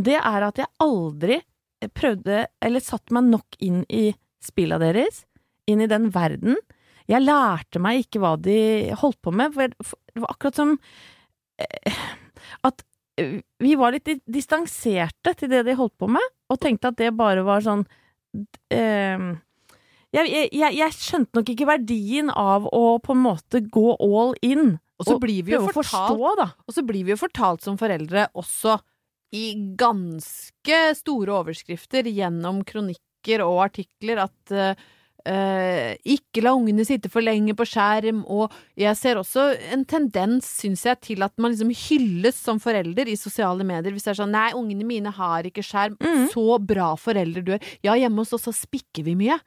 Det 0.00 0.18
er 0.18 0.48
at 0.48 0.60
jeg 0.60 0.72
aldri 0.82 1.40
prøvde, 1.92 2.46
eller 2.62 2.84
satte 2.84 3.14
meg 3.14 3.28
nok 3.30 3.58
inn 3.64 3.82
i 3.90 4.10
spilla 4.42 4.78
deres, 4.82 5.24
inn 5.70 5.82
i 5.82 5.90
den 5.90 6.10
verden. 6.14 6.56
Jeg 7.10 7.24
lærte 7.24 7.82
meg 7.82 8.04
ikke 8.04 8.22
hva 8.22 8.36
de 8.40 8.94
holdt 8.98 9.20
på 9.24 9.34
med, 9.34 9.54
for 9.54 9.72
det 9.72 10.22
var 10.22 10.34
akkurat 10.34 10.58
som 10.58 10.76
eh, 11.60 12.00
at 12.66 12.82
eh, 12.82 12.86
vi 13.16 13.72
var 13.76 13.94
litt 13.94 14.08
distanserte 14.24 15.34
til 15.36 15.50
det 15.52 15.64
de 15.66 15.76
holdt 15.76 15.96
på 16.00 16.08
med, 16.10 16.24
og 16.52 16.60
tenkte 16.60 16.92
at 16.92 17.00
det 17.00 17.10
bare 17.16 17.44
var 17.46 17.64
sånn 17.64 17.84
eh, 18.72 19.26
jeg, 20.12 20.28
jeg, 20.52 20.72
jeg, 20.76 20.94
skjønte 20.96 21.38
nok 21.38 21.50
ikke 21.52 21.68
verdien 21.68 22.30
av 22.32 22.66
å 22.68 22.98
på 23.04 23.14
en 23.16 23.22
måte 23.24 23.62
gå 23.72 23.94
all 23.96 24.34
in. 24.44 24.74
Og 25.00 25.08
så 25.08 25.16
blir 25.20 25.46
vi 25.46 25.54
jo 25.54 25.62
fortalt 25.64 25.88
forstå, 25.88 26.32
da. 26.38 26.48
Og 26.68 26.76
så 26.76 26.84
blir 26.86 27.06
vi 27.06 27.14
jo 27.14 27.20
fortalt 27.20 27.64
som 27.64 27.78
foreldre 27.80 28.26
også 28.38 28.76
i 29.32 29.46
ganske 29.80 30.80
store 30.98 31.38
overskrifter 31.40 32.10
gjennom 32.12 32.60
kronikker 32.68 33.44
og 33.46 33.62
artikler 33.64 34.20
at 34.26 34.52
eh, 34.52 34.84
eh, 35.28 35.94
ikke 36.04 36.42
la 36.44 36.52
ungene 36.56 36.84
sitte 36.88 37.10
for 37.12 37.24
lenge 37.24 37.54
på 37.58 37.66
skjerm, 37.68 38.22
og 38.30 38.52
jeg 38.78 38.96
ser 38.98 39.20
også 39.20 39.48
en 39.74 39.84
tendens, 39.88 40.48
syns 40.62 40.84
jeg, 40.86 41.00
til 41.04 41.22
at 41.26 41.32
man 41.42 41.52
liksom 41.54 41.72
hylles 41.72 42.38
som 42.38 42.60
forelder 42.62 43.08
i 43.12 43.16
sosiale 43.20 43.64
medier 43.66 43.92
hvis 43.94 44.06
det 44.08 44.12
er 44.14 44.20
sånn 44.22 44.32
nei, 44.34 44.48
ungene 44.58 44.86
mine 44.88 45.12
har 45.14 45.46
ikke 45.48 45.64
skjerm, 45.66 45.96
mm. 46.00 46.28
så 46.32 46.58
bra 46.62 46.92
forelder 46.98 47.44
du 47.46 47.52
er. 47.56 47.66
Ja, 47.84 47.94
hjemme 47.98 48.22
hos 48.24 48.32
oss 48.36 48.46
så 48.48 48.54
spikker 48.56 49.04
vi 49.06 49.14
mye, 49.18 49.38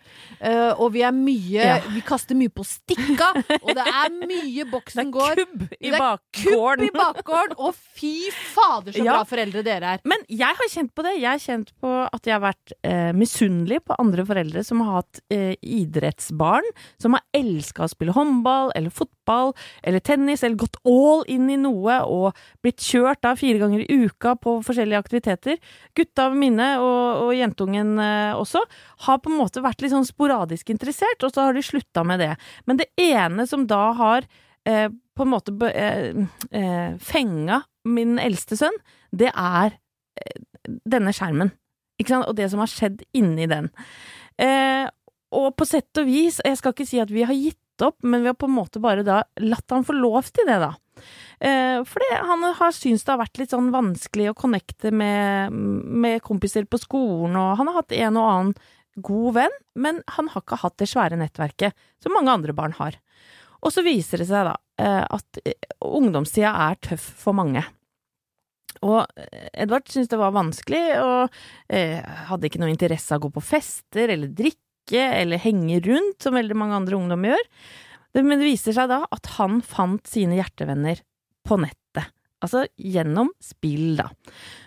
uh, 0.41 0.73
og 0.79 0.93
vi 0.95 1.03
er 1.05 1.15
mye 1.15 1.65
Ja. 1.65 1.79
Vi 1.95 2.01
kaster 2.05 2.35
mye 2.38 2.51
på 2.53 2.63
stikka, 2.67 3.31
og 3.61 3.69
det 3.75 3.83
er 3.85 4.11
mye 4.15 4.63
Det 4.63 4.67
boksen 4.71 5.01
er 5.05 5.11
går. 5.13 5.39
kubb 5.41 5.61
i 5.79 5.89
Det 5.89 5.93
er 5.93 5.99
bakgården. 5.99 6.85
Kubb 6.85 6.85
i 6.85 6.91
bakgården! 6.95 7.55
Og 7.65 7.75
fy 7.75 8.13
fader, 8.31 8.91
så 8.95 9.03
Ja. 9.03 9.17
bra 9.17 9.23
foreldre 9.27 9.63
dere 9.65 9.95
er. 9.95 9.99
Men 10.05 10.23
jeg 10.29 10.55
har 10.59 10.69
kjent 10.71 10.93
på 10.95 11.03
det. 11.05 11.15
Jeg 11.19 11.29
har 11.29 11.39
kjent 11.41 11.71
på 11.81 11.91
at 12.11 12.25
jeg 12.27 12.33
har 12.35 12.43
vært 12.43 12.73
eh, 12.83 13.11
misunnelig 13.17 13.81
på 13.85 13.95
andre 13.99 14.25
foreldre 14.27 14.63
som 14.65 14.81
har 14.85 15.01
hatt 15.01 15.21
eh, 15.33 15.55
idrettsbarn, 15.65 16.67
som 17.01 17.17
har 17.17 17.23
elska 17.36 17.86
å 17.86 17.91
spille 17.91 18.15
håndball 18.15 18.71
eller 18.75 18.93
fotball 18.93 19.54
eller 19.84 20.04
tennis, 20.06 20.43
eller 20.43 20.60
gått 20.62 20.80
all 20.86 21.25
in 21.32 21.49
i 21.51 21.60
noe 21.60 21.99
og 22.06 22.39
blitt 22.65 22.84
kjørt 22.84 23.23
da 23.25 23.36
fire 23.39 23.62
ganger 23.62 23.84
i 23.84 23.99
uka 24.06 24.36
på 24.41 24.58
forskjellige 24.65 25.01
aktiviteter. 25.01 25.60
Gutta 25.97 26.30
mine 26.34 26.71
og, 26.84 27.25
og 27.28 27.34
jentungen 27.38 27.95
eh, 28.01 28.34
også 28.38 28.63
har 29.08 29.21
på 29.21 29.32
en 29.32 29.39
måte 29.39 29.63
vært 29.65 29.84
litt 29.84 29.93
sånn 29.95 30.08
sporadisk 30.08 30.71
interessert, 30.73 31.23
og 31.23 31.34
så 31.34 31.47
har 31.47 31.58
de 31.58 31.65
slutta 31.65 32.06
med 32.08 32.23
det. 32.23 32.34
Men 32.69 32.82
det 32.82 32.91
ene 33.01 33.47
som 33.49 33.67
da 33.69 33.84
har 33.97 34.28
eh, 34.67 34.88
på 35.15 35.25
en 35.25 35.32
måte 35.32 35.56
eh, 35.71 36.25
eh, 36.51 36.97
fenga 36.99 37.62
min 37.86 38.17
eldste 38.19 38.58
sønn, 38.60 38.75
det 39.15 39.32
er 39.32 39.78
eh, 40.19 40.41
denne 40.65 41.13
skjermen. 41.15 41.54
Ikke 42.01 42.12
sant? 42.12 42.28
Og 42.30 42.36
det 42.38 42.49
som 42.51 42.62
har 42.63 42.71
skjedd 42.71 43.06
inni 43.15 43.47
den. 43.51 43.69
Eh, 44.41 44.84
og 45.35 45.53
på 45.59 45.67
sett 45.67 46.01
og 46.01 46.07
vis, 46.07 46.39
jeg 46.45 46.57
skal 46.59 46.75
ikke 46.75 46.87
si 46.87 47.01
at 47.03 47.11
vi 47.13 47.25
har 47.27 47.35
gitt 47.35 47.85
opp, 47.85 47.97
men 48.07 48.23
vi 48.23 48.31
har 48.31 48.37
på 48.39 48.47
en 48.47 48.55
måte 48.55 48.81
bare 48.83 49.03
da 49.05 49.21
latt 49.43 49.73
han 49.73 49.85
få 49.87 49.95
lov 49.97 50.31
til 50.31 50.47
det, 50.47 50.57
da. 50.63 50.71
Eh, 51.43 51.81
fordi 51.83 52.09
han 52.29 52.45
har 52.55 52.75
syntes 52.75 53.03
det 53.03 53.11
har 53.11 53.19
vært 53.19 53.41
litt 53.41 53.51
sånn 53.51 53.73
vanskelig 53.73 54.29
å 54.31 54.37
connecte 54.37 54.93
med, 54.95 55.51
med 55.51 56.23
kompiser 56.23 56.67
på 56.69 56.79
skolen, 56.79 57.35
og 57.35 57.57
han 57.59 57.71
har 57.71 57.81
hatt 57.81 57.95
en 57.97 58.19
og 58.21 58.29
annen 58.31 58.53
god 58.95 59.33
venn, 59.35 59.55
men 59.75 59.99
han 60.15 60.29
har 60.31 60.43
ikke 60.43 60.61
hatt 60.61 60.77
det 60.79 60.87
svære 60.87 61.19
nettverket 61.19 61.75
som 62.03 62.15
mange 62.15 62.31
andre 62.31 62.55
barn 62.55 62.75
har. 62.77 62.95
Og 63.65 63.73
så 63.73 63.83
viser 63.85 64.21
det 64.21 64.29
seg 64.29 64.47
da 64.47 64.55
eh, 64.81 65.03
at 65.03 65.41
eh, 65.43 65.73
ungdomstida 65.83 66.53
er 66.69 66.79
tøff 66.85 67.05
for 67.19 67.35
mange. 67.35 67.63
Og 68.85 69.01
eh, 69.19 69.49
Edvard 69.65 69.89
syntes 69.89 70.11
det 70.11 70.19
var 70.21 70.35
vanskelig, 70.35 70.83
og 71.01 71.39
eh, 71.73 71.99
hadde 72.29 72.49
ikke 72.49 72.61
noe 72.61 72.71
interesse 72.71 73.15
av 73.15 73.19
å 73.19 73.27
gå 73.27 73.35
på 73.37 73.45
fester 73.45 74.13
eller 74.15 74.31
drikke 74.35 74.63
eller 74.93 75.41
henge 75.41 75.79
rundt, 75.85 76.19
som 76.21 76.37
veldig 76.37 76.57
mange 76.57 76.77
andre 76.77 76.97
ungdommer 76.99 77.33
gjør. 77.33 77.47
Men 78.21 78.37
det 78.39 78.47
viser 78.47 78.75
seg 78.75 78.91
da 78.91 79.01
at 79.11 79.33
han 79.35 79.59
fant 79.65 80.05
sine 80.07 80.37
hjertevenner 80.37 81.01
på 81.47 81.57
nettet. 81.59 82.11
Altså 82.43 82.65
gjennom 82.77 83.31
spill, 83.43 83.95
da. 83.97 84.09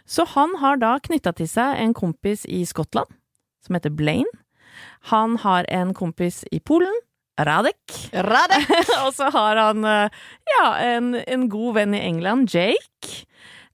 Så 0.09 0.26
han 0.35 0.57
har 0.61 0.81
da 0.83 0.96
knytta 1.04 1.35
til 1.37 1.48
seg 1.48 1.78
en 1.78 1.94
kompis 1.96 2.44
i 2.48 2.64
Skottland, 2.66 3.11
som 3.64 3.76
heter 3.76 3.94
Blaine. 3.94 4.33
Han 5.12 5.37
har 5.44 5.68
en 5.70 5.94
kompis 5.96 6.42
i 6.52 6.59
Polen, 6.61 6.94
Radek. 7.38 7.78
Radek! 8.26 8.66
og 9.04 9.12
så 9.14 9.28
har 9.31 9.61
han 9.61 9.85
eh, 9.87 10.16
ja, 10.50 10.64
en, 10.96 11.12
en 11.22 11.46
god 11.50 11.76
venn 11.78 11.94
i 11.94 12.02
England, 12.02 12.50
Jake. 12.50 13.28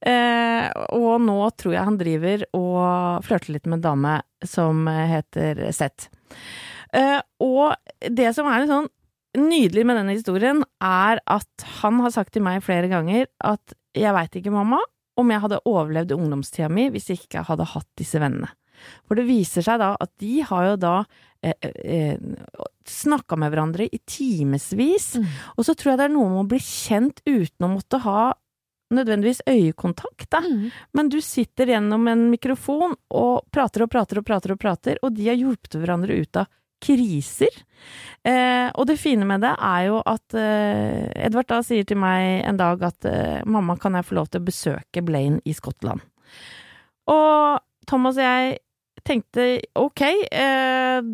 Eh, 0.05 0.67
og 0.93 1.23
nå 1.25 1.39
tror 1.57 1.73
jeg 1.77 1.87
han 1.89 1.97
driver 2.01 2.43
og 2.59 3.25
flørter 3.25 3.55
litt 3.55 3.69
med 3.71 3.79
en 3.79 3.87
dame 3.87 4.15
som 4.45 4.85
heter 4.89 5.63
Seth. 5.73 6.11
Eh, 6.93 7.21
og 7.43 7.73
det 8.13 8.35
som 8.37 8.47
er 8.51 8.63
litt 8.63 8.73
sånn 8.75 8.91
nydelig 9.35 9.83
med 9.89 9.97
denne 9.99 10.15
historien, 10.15 10.61
er 10.85 11.19
at 11.27 11.65
han 11.81 12.03
har 12.05 12.13
sagt 12.15 12.35
til 12.37 12.45
meg 12.47 12.61
flere 12.63 12.91
ganger 12.93 13.27
at 13.43 13.75
jeg 13.97 14.13
veit 14.15 14.37
ikke, 14.39 14.53
mamma, 14.55 14.79
om 15.19 15.31
jeg 15.31 15.43
hadde 15.43 15.63
overlevd 15.71 16.13
ungdomstida 16.15 16.69
mi 16.71 16.89
hvis 16.93 17.09
jeg 17.11 17.25
ikke 17.25 17.47
hadde 17.49 17.67
hatt 17.73 17.89
disse 17.99 18.21
vennene. 18.23 18.51
For 19.09 19.17
det 19.17 19.25
viser 19.29 19.65
seg 19.65 19.79
da 19.81 19.93
at 20.03 20.11
de 20.21 20.41
har 20.45 20.65
jo 20.69 20.79
da 20.83 20.95
eh, 21.43 21.55
eh, 21.63 22.19
snakka 22.91 23.39
med 23.41 23.55
hverandre 23.55 23.87
i 23.89 24.01
timevis, 24.05 25.15
Mm. 25.17 25.27
og 25.57 25.65
så 25.65 25.75
tror 25.75 25.93
jeg 25.95 25.99
det 26.03 26.09
er 26.11 26.15
noe 26.15 26.29
med 26.33 26.43
å 26.45 26.49
bli 26.51 26.59
kjent 26.61 27.23
uten 27.27 27.65
å 27.67 27.73
måtte 27.75 28.01
ha 28.05 28.35
nødvendigvis 28.93 29.45
øyekontakt, 29.49 30.29
da. 30.31 30.43
Mm. 30.45 30.69
Men 30.93 31.09
du 31.13 31.21
sitter 31.25 31.73
gjennom 31.73 32.09
en 32.11 32.27
mikrofon 32.33 32.97
og 33.15 33.47
prater 33.55 33.87
og 33.87 33.93
prater 33.93 34.21
og 34.21 34.27
prater 34.29 34.55
og 34.55 34.61
prater, 34.61 35.01
og 35.03 35.15
de 35.17 35.31
har 35.31 35.41
hjulpet 35.41 35.79
hverandre 35.81 36.19
ut 36.21 36.43
av 36.43 36.51
kriser. 36.85 37.63
Eh, 38.25 38.69
og 38.75 38.89
det 38.89 38.99
fine 39.01 39.27
med 39.29 39.45
det 39.45 39.53
er 39.55 39.87
jo 39.89 40.01
at 40.05 40.37
eh, 40.39 41.09
Edvard 41.27 41.49
da 41.49 41.61
sier 41.65 41.87
til 41.89 42.01
meg 42.01 42.45
en 42.45 42.61
dag 42.61 42.83
at 42.85 43.09
eh, 43.09 43.41
mamma, 43.47 43.79
kan 43.81 43.97
jeg 43.97 44.09
få 44.09 44.19
lov 44.19 44.31
til 44.31 44.43
å 44.43 44.49
besøke 44.49 45.05
Blaine 45.05 45.41
i 45.49 45.55
Skottland? 45.57 46.05
Og 47.13 47.61
Thomas 47.89 48.19
og 48.21 48.25
jeg 48.25 48.59
tenkte 49.05 49.49
ok, 49.77 50.03
eh, 50.33 51.13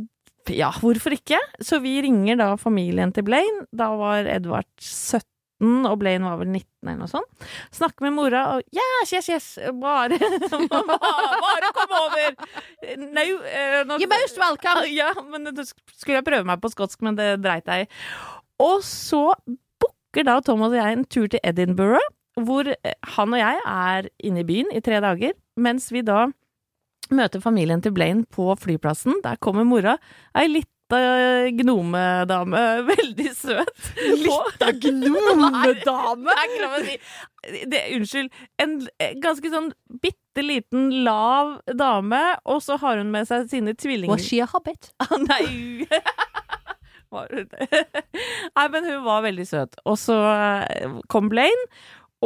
ja, 0.55 0.71
hvorfor 0.81 1.15
ikke? 1.15 1.39
Så 1.63 1.81
vi 1.83 1.99
ringer 2.03 2.39
da 2.41 2.53
familien 2.59 3.13
til 3.15 3.27
Blaine. 3.27 3.67
Da 3.71 3.91
var 3.99 4.29
Edvard 4.31 4.71
17, 4.79 5.27
og 5.61 5.99
Blaine 6.01 6.25
var 6.25 6.39
vel 6.41 6.49
19 6.49 6.65
eller 6.89 6.99
noe 7.03 7.11
sånt. 7.11 7.47
Snakke 7.77 8.07
med 8.07 8.15
mora, 8.17 8.45
og 8.55 8.65
yes, 8.73 9.13
yes, 9.13 9.29
yes, 9.29 9.49
bare, 9.81 10.17
bare 11.45 11.73
kom 11.77 11.97
over! 12.01 12.37
No, 13.01 13.25
uh, 13.25 13.81
no, 13.87 13.99
You're 14.01 14.11
most 14.11 14.41
welcome! 14.41 14.87
Ja, 14.95 15.13
men 15.29 15.51
skulle 15.61 16.19
jeg 16.21 16.27
prøve 16.27 16.49
meg 16.49 16.63
på 16.63 16.73
skotsk, 16.73 17.03
men 17.05 17.19
det 17.21 17.35
dreit 17.45 17.69
jeg 17.69 17.87
i. 17.87 17.91
Og 18.61 18.81
så 18.87 19.27
booker 19.81 20.27
da 20.27 20.41
Thomas 20.45 20.73
og 20.73 20.81
jeg 20.81 20.97
en 20.97 21.07
tur 21.09 21.29
til 21.31 21.45
Edinburgh, 21.45 22.09
hvor 22.41 22.69
eh, 22.73 22.97
han 23.17 23.35
og 23.35 23.41
jeg 23.41 23.63
er 23.69 24.11
inne 24.25 24.45
i 24.45 24.49
byen 24.49 24.71
i 24.73 24.83
tre 24.85 25.01
dager, 25.03 25.37
mens 25.61 25.91
vi 25.93 26.05
da 26.07 26.29
møter 27.11 27.43
familien 27.43 27.83
til 27.83 27.93
Blaine 27.95 28.25
på 28.31 28.53
flyplassen. 28.61 29.19
Der 29.25 29.41
kommer 29.43 29.67
mora, 29.67 29.97
ei 30.39 30.47
lita 30.91 31.51
gnomedame, 31.51 32.83
veldig 32.91 33.37
søt. 33.37 33.93
Lita 33.97 34.73
gnomedame! 34.73 36.31
Det 37.71 37.83
unnskyld. 37.97 38.31
En 38.61 38.75
ganske 39.23 39.51
sånn 39.53 39.71
bitte 40.03 40.43
liten, 40.45 40.91
lav 41.05 41.61
dame, 41.67 42.21
og 42.45 42.63
så 42.63 42.77
har 42.83 42.99
hun 43.01 43.11
med 43.11 43.29
seg 43.29 43.49
sine 43.51 43.75
tvillinger. 43.75 44.13
Was 44.15 44.27
she 44.27 44.41
a 44.43 44.47
hobbit? 44.51 44.93
Ah, 45.01 45.17
nei? 45.19 45.87
Nei, 47.11 48.67
men 48.71 48.85
hun 48.87 49.01
var 49.03 49.25
veldig 49.25 49.47
søt. 49.49 49.75
Og 49.83 49.97
så 49.99 50.15
kom 51.11 51.27
Blaine, 51.33 51.65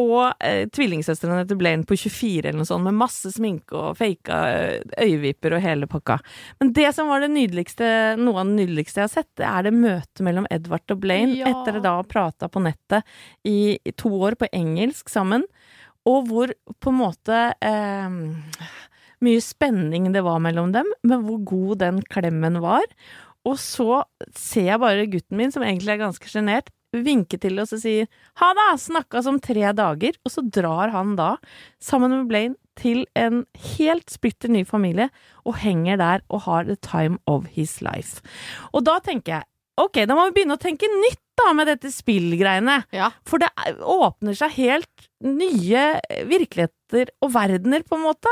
og 0.00 0.32
eh, 0.42 0.64
tvillingsøstrene 0.74 1.44
til 1.46 1.58
Blaine 1.60 1.86
på 1.86 1.94
24 1.94 2.48
eller 2.48 2.58
noe 2.58 2.66
sånt, 2.66 2.82
med 2.82 2.96
masse 2.98 3.30
sminke 3.30 3.76
og 3.78 3.98
faka 4.00 4.38
eh, 4.50 4.80
øyevipper 5.04 5.54
og 5.54 5.62
hele 5.62 5.86
pakka. 5.90 6.16
Men 6.58 6.72
det 6.74 6.88
som 6.96 7.06
var 7.12 7.22
det 7.22 7.30
nydeligste, 7.30 7.86
noe 8.18 8.40
av 8.42 8.50
det 8.50 8.56
nydeligste 8.64 9.00
jeg 9.02 9.06
har 9.06 9.12
sett, 9.14 9.30
det 9.38 9.46
er 9.46 9.68
det 9.68 9.74
møtet 9.76 10.24
mellom 10.26 10.48
Edvard 10.50 10.96
og 10.96 11.02
Blaine, 11.04 11.36
Ja. 11.38 11.52
etter 11.52 11.78
å 11.78 11.84
da 11.84 11.94
ha 12.00 12.06
prata 12.10 12.48
på 12.50 12.62
nettet 12.64 13.06
i, 13.46 13.76
i 13.78 13.92
to 13.94 14.10
år 14.26 14.34
på 14.40 14.50
engelsk 14.50 15.12
sammen, 15.12 15.46
og 16.04 16.26
hvor 16.28 16.50
på 16.82 16.90
en 16.90 16.98
måte 17.00 17.38
eh, 17.64 18.18
mye 19.24 19.40
spenning 19.44 20.10
det 20.12 20.24
var 20.26 20.42
mellom 20.42 20.72
dem, 20.74 20.90
men 21.06 21.22
hvor 21.24 21.38
god 21.48 21.78
den 21.86 22.02
klemmen 22.12 22.58
var. 22.64 22.84
Og 23.44 23.58
så 23.60 24.02
ser 24.34 24.70
jeg 24.72 24.80
bare 24.82 25.06
gutten 25.12 25.36
min, 25.38 25.52
som 25.52 25.62
egentlig 25.64 25.94
er 25.94 26.02
ganske 26.02 26.28
sjenert, 26.32 26.70
vinke 27.02 27.38
til 27.40 27.58
oss 27.62 27.74
og 27.74 27.82
sier 27.82 28.10
ha 28.40 28.50
det! 28.56 28.68
snakkes 28.84 29.26
om 29.30 29.40
tre 29.42 29.72
dager, 29.76 30.18
og 30.24 30.32
så 30.32 30.44
drar 30.44 30.92
han 30.94 31.14
da, 31.18 31.34
sammen 31.82 32.12
med 32.14 32.28
Blaine, 32.30 32.58
til 32.78 33.04
en 33.14 33.44
helt 33.78 34.10
splitter 34.10 34.50
ny 34.50 34.64
familie, 34.66 35.08
og 35.46 35.60
henger 35.62 35.98
der 36.00 36.24
og 36.28 36.44
har 36.48 36.64
the 36.66 36.76
time 36.76 37.18
of 37.30 37.46
his 37.54 37.80
life. 37.84 38.22
Og 38.72 38.84
da 38.86 38.98
tenker 39.02 39.38
jeg, 39.38 39.48
ok, 39.78 40.02
da 40.06 40.16
må 40.18 40.26
vi 40.28 40.40
begynne 40.40 40.58
å 40.58 40.62
tenke 40.62 40.90
nytt, 40.90 41.23
da 41.40 41.52
med 41.56 41.66
dette 41.70 41.90
spillgreiene. 41.92 42.82
Ja. 42.94 43.10
For 43.26 43.42
det 43.42 43.50
er- 43.66 43.80
åpner 43.80 44.36
seg 44.38 44.54
helt 44.58 45.08
nye 45.24 45.84
virkeligheter 46.28 47.08
og 47.24 47.30
verdener, 47.32 47.80
på 47.88 47.96
en 47.96 48.02
måte. 48.04 48.30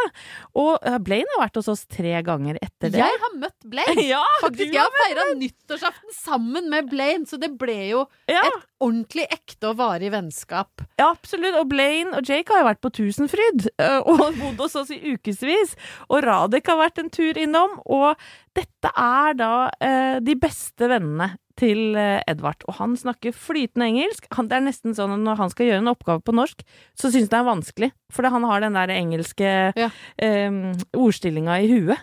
Og 0.61 0.77
eh, 0.87 0.99
Blaine 1.03 1.31
har 1.35 1.47
vært 1.47 1.57
hos 1.59 1.71
oss 1.73 1.87
tre 1.91 2.13
ganger 2.27 2.59
etter 2.63 2.93
det. 2.93 3.01
Jeg 3.01 3.21
har 3.23 3.33
møtt 3.41 3.65
Blaine. 3.73 4.05
ja, 4.13 4.21
Faktisk, 4.43 4.75
jeg 4.75 4.83
har 4.83 4.93
feira 5.01 5.25
nyttårsaften 5.41 6.13
sammen 6.15 6.69
med 6.71 6.91
Blaine, 6.93 7.25
så 7.27 7.41
det 7.41 7.53
ble 7.59 7.79
jo 7.95 8.05
ja, 8.31 8.43
et 8.45 8.61
ordentlig 8.83 9.25
ekte 9.33 9.71
og 9.73 9.79
varig 9.81 10.13
vennskap. 10.13 10.85
ja, 11.01 11.09
absolutt. 11.09 11.57
Og 11.63 11.69
Blaine 11.73 12.13
og 12.19 12.29
Jake 12.29 12.53
har 12.53 12.63
jo 12.63 12.69
vært 12.71 12.83
på 12.85 12.93
Tusenfryd 13.01 13.67
eh, 13.83 13.99
og 14.05 14.37
bodd 14.39 14.61
hos 14.67 14.77
oss 14.83 14.93
i 14.95 15.01
ukevis. 15.17 15.75
Og 16.11 16.23
Radek 16.29 16.69
har 16.71 16.83
vært 16.85 17.01
en 17.03 17.11
tur 17.15 17.41
innom. 17.41 17.79
Og 17.89 18.13
dette 18.55 18.93
er 19.01 19.39
da 19.41 19.53
eh, 19.81 20.19
de 20.21 20.37
beste 20.37 20.91
vennene 20.93 21.33
til 21.63 21.95
eh, 21.99 22.19
Edvard. 22.29 22.65
Og 22.69 22.75
han 22.81 22.97
snakker 22.99 23.35
flytende 23.37 23.87
engelsk. 23.93 24.27
Han, 24.37 24.49
det 24.51 24.59
er 24.59 24.65
nesten 24.67 24.97
sånn 24.99 25.15
at 25.15 25.23
når 25.23 25.39
han 25.41 25.53
skal 25.53 25.69
gjøre 25.71 25.83
en 25.85 25.93
oppgave 25.93 26.25
på 26.27 26.35
norsk, 26.35 26.65
så 26.99 27.09
syns 27.13 27.29
han 27.29 27.33
det 27.33 27.39
er 27.41 27.49
vanskelig. 27.49 27.91
Fordi 28.13 28.33
han 28.35 28.47
har 28.51 28.65
den 28.67 28.79
der 28.79 28.93
engelske 28.97 29.53
Ja. 29.79 29.89
eh, 30.19 30.59
ordstillinga 30.99 31.61
i 31.63 31.71
huet. 31.71 32.03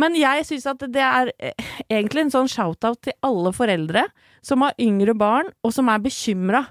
Men 0.00 0.14
jeg 0.18 0.44
syns 0.50 0.68
at 0.70 0.84
det 0.92 1.02
er 1.06 1.32
eh, 1.40 1.72
egentlig 1.88 2.26
en 2.28 2.34
sånn 2.36 2.52
shout-out 2.52 3.00
til 3.08 3.16
alle 3.26 3.54
foreldre 3.56 4.04
som 4.44 4.62
har 4.64 4.76
yngre 4.80 5.16
barn, 5.18 5.50
og 5.64 5.72
som 5.76 5.88
er 5.92 5.98
bekymra. 6.04 6.66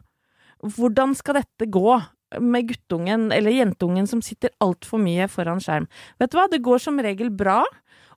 Hvordan 0.63 1.13
skal 1.17 1.41
dette 1.43 1.69
gå? 1.71 1.99
Med 2.45 2.67
guttungen 2.69 3.32
eller 3.34 3.49
jentungen 3.49 4.05
som 4.05 4.19
sitter 4.21 4.51
altfor 4.61 4.99
mye 5.01 5.25
foran 5.34 5.57
skjerm. 5.65 5.88
Vet 6.21 6.30
du 6.30 6.36
hva, 6.38 6.43
det 6.51 6.59
går 6.61 6.77
som 6.84 6.99
regel 7.01 7.32
bra, 7.34 7.63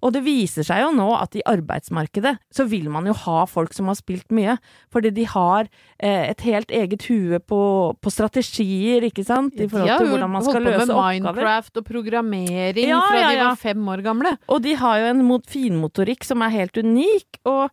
og 0.03 0.13
det 0.17 0.25
viser 0.27 0.67
seg 0.67 0.81
jo 0.83 0.89
nå 0.97 1.07
at 1.15 1.37
i 1.39 1.45
arbeidsmarkedet 1.47 2.33
så 2.53 2.65
vil 2.67 2.89
man 2.91 3.07
jo 3.07 3.15
ha 3.25 3.45
folk 3.47 3.73
som 3.77 3.87
har 3.87 3.95
spilt 3.99 4.35
mye, 4.35 4.57
fordi 4.93 5.13
de 5.15 5.25
har 5.31 5.69
eh, 6.03 6.29
et 6.33 6.45
helt 6.49 6.75
eget 6.75 7.07
hue 7.07 7.39
på, 7.39 7.61
på 8.03 8.11
strategier, 8.13 9.07
ikke 9.07 9.25
sant, 9.29 9.55
i 9.63 9.69
forhold 9.71 9.93
til 10.03 10.11
hvordan 10.13 10.35
man 10.35 10.43
skal 10.43 10.59
holdt 10.59 10.67
på 10.67 10.75
løse 10.75 10.87
med 10.91 10.97
oppgaver. 10.99 11.39
Minecraft 11.39 11.81
og 11.83 11.87
programmering 11.93 12.91
Ja, 12.91 13.01
fra 13.07 13.21
ja, 13.23 13.31
de 13.31 13.41
var 13.47 13.61
fem 13.63 13.89
år 13.95 14.03
gamle. 14.05 14.37
Og 14.51 14.63
de 14.67 14.75
har 14.83 14.99
jo 15.05 15.11
en 15.15 15.25
mot- 15.31 15.47
finmotorikk 15.53 16.25
som 16.27 16.43
er 16.43 16.55
helt 16.59 16.77
unik, 16.83 17.43
og 17.47 17.71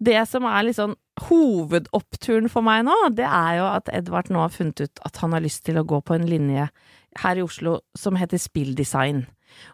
det 0.00 0.18
som 0.28 0.44
er 0.48 0.66
litt 0.68 0.76
sånn 0.80 0.96
hovedoppturen 1.28 2.50
for 2.52 2.64
meg 2.64 2.84
nå, 2.88 2.94
det 3.16 3.24
er 3.28 3.60
jo 3.60 3.68
at 3.70 3.88
Edvard 3.94 4.28
nå 4.32 4.42
har 4.44 4.52
funnet 4.52 4.82
ut 4.84 5.00
at 5.06 5.20
han 5.22 5.32
har 5.36 5.44
lyst 5.44 5.64
til 5.68 5.78
å 5.80 5.84
gå 5.88 6.00
på 6.04 6.16
en 6.16 6.26
linje 6.28 6.68
her 7.22 7.38
i 7.40 7.44
Oslo 7.44 7.78
som 7.96 8.18
heter 8.20 8.40
spilldesign. 8.40 9.24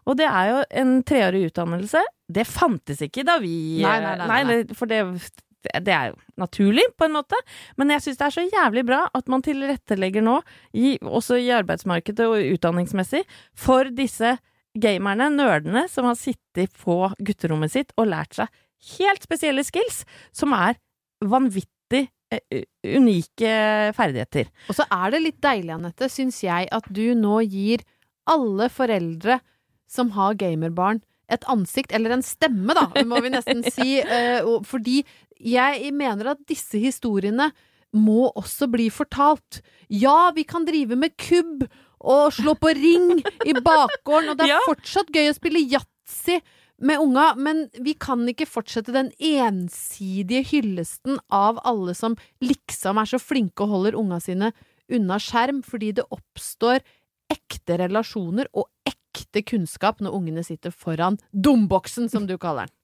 Og 0.06 0.18
det 0.20 0.28
er 0.28 0.50
jo 0.50 0.58
en 0.82 0.92
treårig 1.08 1.46
utdannelse. 1.50 2.02
Det 2.32 2.46
fantes 2.48 3.02
ikke 3.04 3.24
da 3.28 3.38
vi 3.42 3.54
Nei, 3.84 3.96
nei, 4.02 4.12
nei, 4.20 4.28
nei. 4.28 4.42
nei 4.48 4.76
For 4.78 4.90
det, 4.90 5.02
det 5.62 5.94
er 5.94 6.12
jo 6.12 6.16
naturlig, 6.40 6.84
på 6.98 7.06
en 7.06 7.16
måte. 7.16 7.38
Men 7.80 7.92
jeg 7.94 8.06
syns 8.06 8.20
det 8.20 8.28
er 8.28 8.36
så 8.36 8.46
jævlig 8.46 8.86
bra 8.88 9.02
at 9.14 9.28
man 9.32 9.44
tilrettelegger 9.44 10.24
nå, 10.24 10.38
i, 10.74 10.96
også 11.02 11.38
i 11.42 11.52
arbeidsmarkedet 11.54 12.26
og 12.28 12.54
utdanningsmessig, 12.56 13.22
for 13.54 13.90
disse 13.94 14.36
gamerne, 14.78 15.28
nerdene, 15.34 15.86
som 15.92 16.08
har 16.08 16.18
sittet 16.18 16.72
på 16.80 17.04
gutterommet 17.20 17.74
sitt 17.74 17.92
og 18.00 18.08
lært 18.12 18.38
seg 18.38 18.48
helt 18.98 19.22
spesielle 19.22 19.62
skills, 19.66 20.02
som 20.34 20.54
er 20.56 20.78
vanvittig 21.22 22.06
eh, 22.34 22.64
unike 22.82 23.52
ferdigheter. 23.94 24.50
Og 24.66 24.78
så 24.78 24.86
er 24.90 25.14
det 25.14 25.22
litt 25.22 25.42
deilig, 25.44 25.74
Anette, 25.76 26.08
syns 26.10 26.40
jeg, 26.42 26.66
at 26.72 26.88
du 26.90 27.12
nå 27.18 27.40
gir 27.46 27.84
alle 28.30 28.68
foreldre 28.72 29.38
som 29.92 30.12
har 30.16 30.38
gamerbarn, 30.40 31.02
et 31.32 31.44
ansikt, 31.48 31.92
eller 31.96 32.16
en 32.16 32.24
stemme, 32.24 32.74
da, 32.76 32.88
må 33.08 33.20
vi 33.24 33.32
nesten 33.32 33.62
si. 33.74 33.98
eh, 34.00 34.44
fordi 34.68 35.02
jeg 35.42 35.92
mener 35.96 36.32
at 36.34 36.42
disse 36.48 36.80
historiene 36.80 37.50
må 37.92 38.30
også 38.38 38.68
bli 38.72 38.88
fortalt. 38.92 39.60
Ja, 39.92 40.32
vi 40.36 40.44
kan 40.48 40.64
drive 40.68 40.96
med 40.96 41.16
kubb 41.20 41.66
og 42.02 42.32
slå 42.34 42.54
på 42.58 42.72
ring 42.74 43.20
i 43.46 43.54
bakgården, 43.54 44.32
og 44.32 44.40
det 44.40 44.48
er 44.50 44.64
fortsatt 44.66 45.12
gøy 45.12 45.28
å 45.30 45.36
spille 45.36 45.62
yatzy 45.62 46.40
med 46.82 46.98
unga, 46.98 47.28
men 47.38 47.66
vi 47.84 47.94
kan 47.94 48.24
ikke 48.26 48.48
fortsette 48.48 48.94
den 48.94 49.12
ensidige 49.22 50.42
hyllesten 50.50 51.20
av 51.30 51.60
alle 51.68 51.94
som 51.94 52.16
liksom 52.42 52.98
er 52.98 53.12
så 53.12 53.20
flinke 53.22 53.62
og 53.62 53.76
holder 53.76 53.98
unga 54.00 54.18
sine 54.24 54.50
unna 54.92 55.20
skjerm, 55.22 55.62
fordi 55.62 55.92
det 56.00 56.08
oppstår 56.10 56.82
ekte 57.32 57.78
relasjoner 57.84 58.50
og 58.52 58.66
ekte 58.88 59.01
kunnskap 59.46 60.00
når 60.00 60.14
ungene 60.18 60.44
sitter 60.46 60.70
foran 60.70 61.18
dumboksen, 61.32 62.08
som 62.08 62.26
du 62.26 62.38
kaller 62.38 62.66
den. 62.66 62.76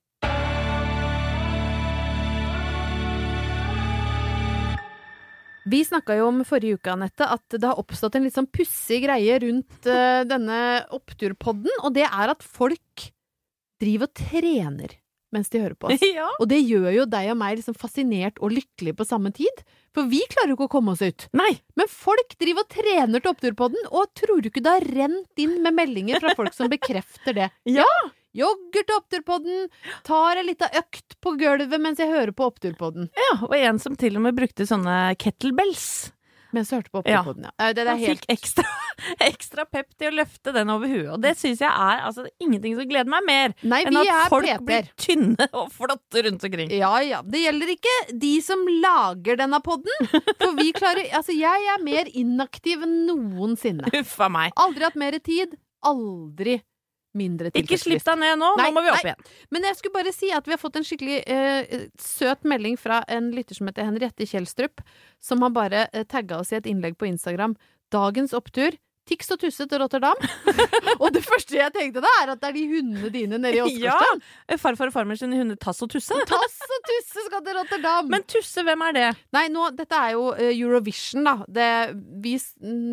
Vi 5.68 5.83
snakka 5.85 6.14
jo 6.16 6.31
om 6.31 6.45
forrige 6.49 6.79
uke, 6.79 6.93
Anette, 6.95 7.26
at 7.29 7.45
det 7.53 7.66
har 7.66 7.81
oppstått 7.81 8.16
en 8.16 8.24
litt 8.24 8.37
sånn 8.37 8.49
pussig 8.49 9.03
greie 9.05 9.35
rundt 9.43 9.89
uh, 9.91 10.24
denne 10.24 10.61
oppturpodden, 10.97 11.83
og 11.83 11.93
det 11.99 12.07
er 12.09 12.33
at 12.33 12.45
folk 12.47 13.11
driver 13.83 14.09
og 14.09 14.16
trener 14.16 14.97
mens 15.35 15.51
de 15.53 15.62
hører 15.62 15.76
på 15.79 15.91
oss. 15.91 16.05
ja. 16.18 16.29
Og 16.39 16.49
det 16.51 16.61
gjør 16.62 16.91
jo 16.95 17.07
deg 17.11 17.33
og 17.33 17.39
meg 17.41 17.59
liksom 17.61 17.76
fascinert 17.79 18.41
og 18.43 18.55
lykkelig 18.57 18.95
på 18.99 19.07
samme 19.09 19.33
tid, 19.37 19.64
for 19.97 20.09
vi 20.11 20.20
klarer 20.31 20.53
jo 20.53 20.59
ikke 20.59 20.68
å 20.68 20.74
komme 20.76 20.95
oss 20.95 21.03
ut. 21.05 21.29
Nei. 21.37 21.51
Men 21.79 21.91
folk 21.91 22.37
driver 22.41 22.64
og 22.64 22.72
trener 22.72 23.24
til 23.24 23.33
Oppturpodden, 23.33 23.89
og 23.91 24.12
tror 24.18 24.43
du 24.43 24.51
ikke 24.51 24.64
det 24.64 24.76
har 24.79 24.89
rent 25.01 25.43
inn 25.43 25.59
med 25.64 25.76
meldinger 25.79 26.22
fra 26.22 26.37
folk 26.39 26.57
som 26.57 26.70
bekrefter 26.72 27.37
det? 27.43 27.51
Ja. 27.79 27.89
Jogger 28.37 28.85
til 28.85 28.95
Oppturpodden, 28.99 29.62
tar 30.07 30.39
en 30.39 30.47
lita 30.47 30.68
økt 30.79 31.16
på 31.24 31.33
gulvet 31.41 31.81
mens 31.81 31.99
jeg 32.03 32.12
hører 32.12 32.35
på 32.37 32.47
Oppturpodden. 32.51 33.09
Ja, 33.16 33.33
og 33.49 33.55
en 33.57 33.81
som 33.83 33.97
til 33.99 34.18
og 34.20 34.26
med 34.26 34.37
brukte 34.37 34.66
sånne 34.68 35.16
kettlebells. 35.18 35.89
Mens 36.57 36.70
jeg 36.72 36.80
hørte 36.80 36.90
på 36.94 37.03
Ja. 37.07 37.22
Ja. 37.26 37.51
Eh, 37.59 37.72
Det, 37.72 37.76
det 37.76 37.86
er 37.86 37.90
Han 37.90 37.99
helt 38.01 38.22
fikk 38.24 38.30
ekstra, 38.32 38.64
ekstra 39.28 39.64
pep 39.68 39.90
til 39.99 40.09
å 40.12 40.16
løfte 40.22 40.53
den 40.57 40.70
over 40.72 40.88
huet, 40.88 41.11
og 41.12 41.20
det 41.22 41.34
syns 41.38 41.61
jeg 41.61 41.68
er 41.68 42.05
altså, 42.07 42.24
ingenting 42.40 42.76
som 42.78 42.88
gleder 42.88 43.11
meg 43.12 43.26
mer 43.28 43.55
Nei, 43.62 43.82
enn 43.88 43.99
at 44.01 44.30
folk 44.32 44.46
PT-er. 44.49 44.64
blir 44.64 44.88
tynne 44.96 45.49
og 45.61 45.68
flotte 45.74 46.24
rundt 46.24 46.44
omkring. 46.49 46.72
Ja 46.72 46.94
ja, 47.05 47.20
det 47.22 47.42
gjelder 47.44 47.74
ikke 47.74 47.96
de 48.24 48.32
som 48.44 48.64
lager 48.82 49.36
denne 49.42 49.61
podden. 49.64 50.09
For 50.38 50.55
vi 50.59 50.72
klarer 50.76 51.05
Altså, 51.18 51.34
jeg 51.34 51.68
er 51.74 51.82
mer 51.82 52.09
inaktiv 52.14 52.82
enn 52.86 52.96
noensinne. 53.09 53.88
Huffa 53.94 54.28
meg. 54.30 54.53
Aldri 54.61 54.84
hatt 54.86 54.99
mer 55.01 55.16
tid, 55.24 55.57
aldri 55.84 56.61
mindre 57.19 57.53
Ikke 57.59 57.79
slipp 57.81 58.05
deg 58.07 58.21
ned 58.23 58.39
nå, 58.41 58.53
Nei, 58.59 58.69
nå 58.69 58.77
må 58.77 58.85
vi 58.87 58.93
opp 58.93 59.03
nei. 59.03 59.12
igjen. 59.12 59.31
Men 59.55 59.69
jeg 59.69 59.79
skulle 59.81 59.97
bare 59.99 60.14
si 60.14 60.31
at 60.35 60.49
vi 60.49 60.55
har 60.55 60.62
fått 60.62 60.79
en 60.81 60.87
skikkelig 60.87 61.21
eh, 61.27 61.87
søt 62.03 62.47
melding 62.49 62.79
fra 62.81 63.03
en 63.11 63.33
lytter 63.35 63.59
som 63.59 63.71
heter 63.71 63.89
Henriette 63.89 64.27
Kjelstrup, 64.29 64.85
som 65.23 65.43
har 65.47 65.55
bare 65.57 65.87
eh, 65.93 66.07
tagga 66.09 66.41
oss 66.43 66.55
i 66.55 66.61
et 66.61 66.69
innlegg 66.71 66.99
på 67.01 67.11
Instagram. 67.11 67.59
Dagens 67.95 68.35
opptur. 68.37 68.77
Tix 69.09 69.31
og 69.35 69.41
Tusse 69.43 69.67
til 69.69 69.83
Rotterdam. 69.83 70.19
og 71.03 71.09
det 71.15 71.23
første 71.25 71.57
jeg 71.59 71.75
tenkte 71.75 72.03
da, 72.05 72.13
er 72.23 72.35
at 72.35 72.43
det 72.43 72.51
er 72.51 72.57
de 72.59 72.65
hundene 72.71 73.11
dine 73.15 73.41
nede 73.41 73.57
i 73.57 73.63
Åsgårdstrand. 73.65 74.25
Farfar 74.61 74.91
og 74.91 74.95
farmor 74.95 75.19
sine 75.21 75.39
hunder 75.41 75.59
Tass 75.61 75.83
og 75.85 75.91
Tusse. 75.93 76.17
Tass 76.29 76.59
og 76.67 76.89
Tusse 76.91 77.25
skal 77.27 77.45
til 77.47 77.59
Rotterdam! 77.59 78.11
Men 78.13 78.27
Tusse, 78.29 78.65
hvem 78.67 78.85
er 78.89 78.97
det? 78.99 79.07
Nei, 79.37 79.47
nå, 79.53 79.71
dette 79.79 79.99
er 79.99 80.15
jo 80.17 80.29
eh, 80.35 80.53
Eurovision, 80.55 81.27
da. 81.27 81.37
Det, 81.59 81.69
vi, 82.25 82.37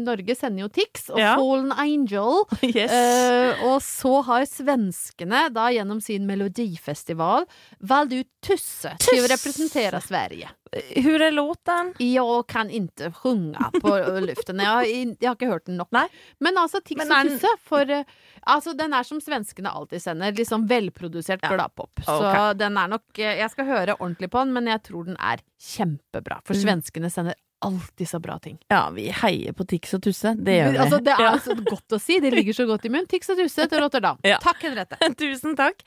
Norge 0.06 0.38
sender 0.40 0.66
jo 0.66 0.72
Tix 0.80 1.10
og 1.14 1.22
Ja. 1.22 1.36
Fallen 1.40 1.74
Angel. 1.76 2.44
Yes. 2.76 2.92
Uh, 2.92 3.62
og 3.70 3.76
så 3.86 4.18
har 4.26 4.44
svenskene 4.50 5.46
da 5.54 5.68
gjennom 5.72 6.02
sin 6.04 6.26
melodifestival 6.28 7.46
valgt 7.80 8.16
ut 8.18 8.30
Tusse 8.46 8.92
til 9.02 9.22
å 9.24 9.30
representere 9.32 10.02
Sverige. 10.04 10.50
Hur 10.76 11.22
er 11.24 11.32
låten? 11.32 11.94
Jeg 12.04 12.44
kan 12.52 12.70
ikke 12.70 13.08
sjunga 13.22 13.70
på 13.80 13.94
luften. 14.28 14.60
Jeg 14.60 14.68
har, 14.68 14.84
jeg 14.84 15.16
har 15.30 15.36
ikke 15.38 15.48
hørt 15.52 15.66
den 15.70 15.78
nok. 15.80 15.88
Nei. 15.96 16.06
Men 16.44 16.58
altså, 16.60 16.82
Tix 16.84 17.00
og 17.06 17.10
den- 17.14 17.40
for 17.64 17.90
eh, 17.90 18.04
Altså, 18.46 18.76
den 18.78 18.94
er 18.94 19.04
som 19.08 19.18
svenskene 19.24 19.72
alltid 19.74 20.02
sender. 20.04 20.32
Liksom 20.36 20.68
velprodusert 20.70 21.40
Ja. 21.42 21.56
gladpop. 21.56 22.04
Så 22.06 22.18
okay. 22.20 22.54
den 22.60 22.78
er 22.78 22.88
nok 22.92 23.04
eh, 23.18 23.38
Jeg 23.40 23.50
skal 23.56 23.66
høre 23.66 23.96
ordentlig 24.00 24.30
på 24.30 24.44
den, 24.44 24.54
men 24.54 24.68
jeg 24.68 24.84
tror 24.84 25.06
den 25.06 25.18
er 25.20 25.40
kjempebra. 25.60 26.42
For 26.46 26.54
Mm. 26.54 26.62
svenskene 26.66 27.10
sender 27.12 27.36
alltid 27.66 28.10
så 28.10 28.20
bra 28.24 28.36
ting. 28.44 28.58
Ja, 28.72 28.84
vi 28.96 29.08
heier 29.24 29.56
på 29.58 29.66
Tix 29.70 29.94
og 29.98 30.04
Tusse. 30.06 30.36
Det 30.38 30.56
gjør 30.60 30.72
vi. 30.76 30.80
Altså, 30.84 31.00
det 31.06 31.16
er 31.20 31.40
så 31.44 31.56
godt 31.60 31.96
å 31.98 32.00
si. 32.02 32.20
Det 32.24 32.32
ligger 32.34 32.56
så 32.58 32.66
godt 32.70 32.86
i 32.88 32.92
munnen. 32.94 33.08
Tix 33.12 33.32
og 33.34 33.40
Tusse 33.42 33.66
til 33.72 33.82
Rotterdam. 33.84 34.20
Ja. 34.32 34.38
Takk, 34.44 34.62
Henriette. 34.66 35.00
Tusen 35.22 35.58
takk. 35.60 35.82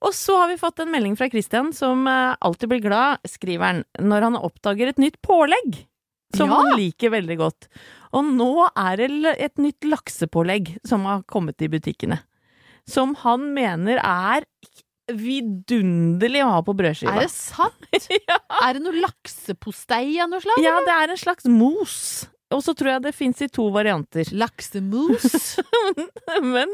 Og 0.00 0.14
så 0.16 0.36
har 0.40 0.48
vi 0.52 0.58
fått 0.60 0.80
en 0.84 0.90
melding 0.92 1.16
fra 1.20 1.28
Christian 1.32 1.72
som 1.76 2.06
eh, 2.08 2.34
alltid 2.40 2.70
blir 2.72 2.82
glad, 2.86 3.20
skriver 3.28 3.66
han, 3.66 3.82
når 4.00 4.28
han 4.30 4.38
oppdager 4.40 4.92
et 4.94 5.00
nytt 5.02 5.18
pålegg. 5.26 5.82
Som 6.36 6.52
Ja. 6.52 6.60
han 6.62 6.76
liker 6.78 7.10
veldig 7.10 7.36
godt. 7.40 7.66
Og 8.14 8.26
nå 8.36 8.50
er 8.78 9.00
det 9.02 9.34
et 9.42 9.58
nytt 9.58 9.86
laksepålegg 9.86 10.76
som 10.86 11.04
har 11.10 11.24
kommet 11.30 11.60
i 11.62 11.68
butikkene. 11.72 12.20
Som 12.88 13.16
han 13.24 13.48
mener 13.54 13.98
er 14.02 14.46
vidunderlig 15.18 16.42
å 16.44 16.50
ha 16.56 16.60
på 16.66 16.74
brødskiva. 16.78 17.14
Er 17.14 17.26
det 17.26 17.32
sant? 17.34 17.88
ja. 18.30 18.38
Er 18.62 18.76
det 18.76 18.84
noe 18.84 19.00
laksepostei 19.00 20.18
av 20.22 20.30
noe 20.32 20.42
slag? 20.44 20.62
ja, 20.64 20.76
det 20.86 20.96
er 20.96 21.14
en 21.14 21.20
slags 21.20 21.48
mos. 21.50 21.96
Og 22.50 22.64
så 22.66 22.74
tror 22.74 22.96
jeg 22.96 23.04
det 23.04 23.14
fins 23.14 23.40
i 23.44 23.50
to 23.52 23.68
varianter. 23.74 24.26
Laksemus? 24.42 25.60
Men 26.42 26.72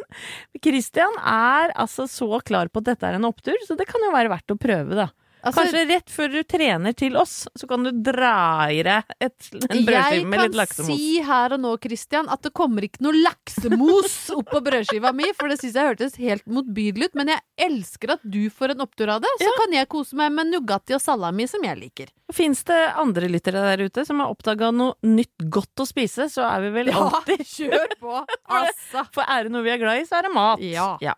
Christian 0.64 1.18
er 1.20 1.74
altså 1.76 2.08
så 2.10 2.40
klar 2.46 2.72
på 2.72 2.80
at 2.80 2.92
dette 2.92 3.08
er 3.08 3.18
en 3.18 3.28
opptur, 3.28 3.56
så 3.66 3.76
det 3.76 3.88
kan 3.88 4.04
jo 4.04 4.14
være 4.14 4.32
verdt 4.32 4.54
å 4.54 4.60
prøve, 4.60 4.96
da. 4.96 5.10
Altså, 5.46 5.62
Kanskje 5.62 5.82
rett 5.88 6.10
før 6.10 6.32
du 6.34 6.38
trener 6.50 6.92
til 6.98 7.16
oss, 7.20 7.34
så 7.54 7.68
kan 7.70 7.86
du 7.86 7.90
dra 8.04 8.66
i 8.74 8.80
deg 8.86 9.12
et, 9.22 9.48
en 9.70 9.84
brødskive 9.86 10.26
med 10.32 10.42
litt 10.42 10.58
laksemos. 10.58 10.88
Jeg 10.90 10.96
kan 10.96 10.98
si 10.98 11.22
her 11.28 11.54
og 11.56 11.62
nå, 11.62 11.74
Christian, 11.84 12.28
at 12.34 12.42
det 12.42 12.52
kommer 12.58 12.86
ikke 12.88 13.04
noe 13.06 13.14
laksemos 13.22 14.16
oppå 14.34 14.60
brødskiva 14.66 15.12
mi, 15.16 15.30
for 15.38 15.52
det 15.52 15.60
syns 15.60 15.78
jeg 15.78 15.90
hørtes 15.92 16.18
helt 16.20 16.46
motbydelig 16.50 17.10
ut. 17.12 17.18
Men 17.22 17.30
jeg 17.36 17.44
elsker 17.68 18.16
at 18.16 18.26
du 18.26 18.42
får 18.50 18.74
en 18.74 18.84
opptur 18.86 19.12
av 19.14 19.22
det. 19.22 19.30
Så 19.38 19.46
Ja. 19.46 19.54
kan 19.62 19.72
jeg 19.78 19.88
kose 19.92 20.16
meg 20.18 20.32
med 20.34 20.50
Nugatti 20.50 20.94
og 20.98 21.00
salami, 21.00 21.46
som 21.48 21.62
jeg 21.62 21.78
liker. 21.78 22.10
Fins 22.34 22.64
det 22.66 22.80
andre 22.98 23.28
lyttere 23.30 23.62
der 23.62 23.84
ute 23.86 24.04
som 24.04 24.18
har 24.18 24.32
oppdaga 24.34 24.72
noe 24.74 24.96
nytt 25.06 25.46
godt 25.48 25.78
å 25.78 25.86
spise, 25.86 26.26
så 26.32 26.42
er 26.50 26.64
vi 26.66 26.70
vel 26.74 26.90
alltid 26.90 27.44
kjør 27.46 27.94
på! 28.00 28.24
Altså. 28.56 29.02
For 29.12 29.22
er 29.28 29.44
det 29.46 29.52
noe 29.52 29.62
vi 29.66 29.70
er 29.70 29.78
glad 29.78 30.00
i, 30.00 30.04
så 30.08 30.18
er 30.18 30.26
det 30.26 30.32
mat. 30.34 30.60
Ja. 30.64 30.96
Ja. 31.02 31.14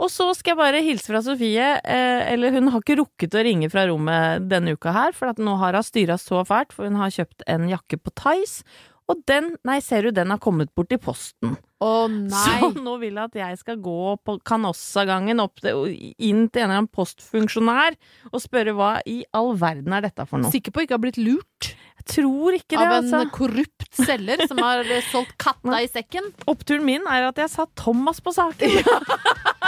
Og 0.00 0.08
så 0.08 0.30
skal 0.36 0.54
jeg 0.54 0.60
bare 0.60 0.84
hilse 0.84 1.10
fra 1.10 1.20
Sofie. 1.24 1.72
Eh, 1.84 2.22
eller 2.32 2.54
hun 2.56 2.70
har 2.72 2.82
ikke 2.82 3.00
rukket 3.02 3.36
å 3.36 3.44
ringe 3.44 3.68
fra 3.72 3.84
rommet 3.90 4.46
denne 4.50 4.76
uka 4.76 4.94
her, 4.96 5.16
for 5.16 5.32
at 5.32 5.40
nå 5.42 5.58
har 5.60 5.76
hun 5.76 5.84
styra 5.86 6.16
så 6.20 6.44
fælt, 6.48 6.72
for 6.76 6.88
hun 6.88 7.00
har 7.00 7.12
kjøpt 7.12 7.44
en 7.50 7.68
jakke 7.70 8.00
på 8.00 8.14
Tice. 8.16 8.64
Og 9.10 9.18
den, 9.26 9.56
nei, 9.66 9.80
ser 9.82 10.06
du, 10.06 10.12
den 10.14 10.30
har 10.30 10.38
kommet 10.42 10.70
bort 10.78 10.92
i 10.94 10.98
posten. 11.00 11.56
Å 11.82 11.90
nei! 12.12 12.60
Så 12.60 12.70
nå 12.76 12.94
vil 13.02 13.16
jeg 13.16 13.30
at 13.30 13.38
jeg 13.40 13.58
skal 13.62 13.80
gå 13.82 14.14
på 14.24 14.36
Kanossagangen 14.46 15.42
opp 15.42 15.62
til, 15.64 15.88
inn 16.14 16.46
til 16.46 16.62
en 16.62 16.68
eller 16.68 16.82
annen 16.82 16.90
postfunksjonær 16.94 17.96
og 18.30 18.42
spørre 18.42 18.76
hva 18.76 18.92
i 19.10 19.22
all 19.36 19.54
verden 19.58 19.96
er 19.96 20.06
dette 20.06 20.26
for 20.30 20.42
noe. 20.42 20.52
Sikker 20.54 20.74
på 20.76 20.84
ikke 20.86 20.98
har 20.98 21.02
blitt 21.02 21.20
lurt 21.20 21.72
Jeg 22.00 22.06
tror 22.14 22.56
ikke 22.56 22.76
det, 22.76 22.84
av 22.84 22.92
en 23.00 23.00
altså. 23.02 23.24
korrupt 23.34 23.88
selger 23.98 24.46
som 24.46 24.62
har 24.62 24.86
solgt 25.12 25.34
katta 25.42 25.82
i 25.82 25.90
sekken. 25.90 26.30
Oppturen 26.50 26.86
min 26.86 27.08
er 27.10 27.30
at 27.32 27.40
jeg 27.42 27.52
satt 27.56 27.74
Thomas 27.80 28.22
på 28.22 28.34
saken. 28.36 28.78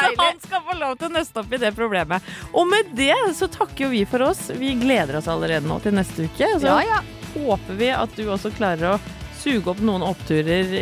så 0.00 0.24
han 0.24 0.40
skal 0.44 0.64
få 0.66 0.76
lov 0.80 0.96
til 1.00 1.10
å 1.10 1.14
nøste 1.18 1.42
opp 1.44 1.52
i 1.56 1.60
det 1.62 1.70
problemet. 1.76 2.28
Og 2.52 2.66
med 2.70 2.90
det 2.98 3.12
så 3.38 3.48
takker 3.52 3.86
jo 3.86 3.92
vi 3.94 4.02
for 4.08 4.26
oss. 4.30 4.46
Vi 4.56 4.74
gleder 4.80 5.20
oss 5.20 5.28
allerede 5.30 5.68
nå 5.68 5.78
til 5.84 5.96
neste 5.96 6.26
uke. 6.28 6.50
Så 6.60 6.66
Ja, 6.70 6.80
ja. 6.96 7.00
håper 7.36 7.78
vi 7.80 7.90
at 7.94 8.16
du 8.18 8.24
også 8.32 8.52
klarer 8.56 8.94
å 8.96 9.00
suge 9.40 9.70
opp 9.72 9.80
noen 9.80 10.02
oppturer 10.04 10.74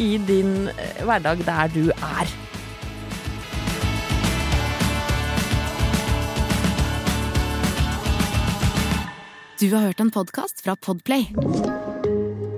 i 0.00 0.10
din 0.28 0.54
eh, 0.72 1.02
hverdag 1.04 1.42
der 1.44 1.68
du 1.74 1.82
er. 1.92 2.30
Du 9.58 9.74
har 9.74 9.80
hørt 9.82 10.00
en 10.00 10.10
podcast 10.10 10.60
fra 10.64 10.76
Podplay. 10.76 11.28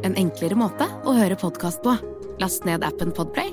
En 0.05 0.16
enklere 0.16 0.57
måte 0.57 0.86
å 1.05 1.12
høre 1.16 1.36
podcast 1.36 1.82
på. 1.84 1.97
Last 2.40 2.64
ned 2.66 2.84
appen 2.84 3.12
Podplay, 3.14 3.53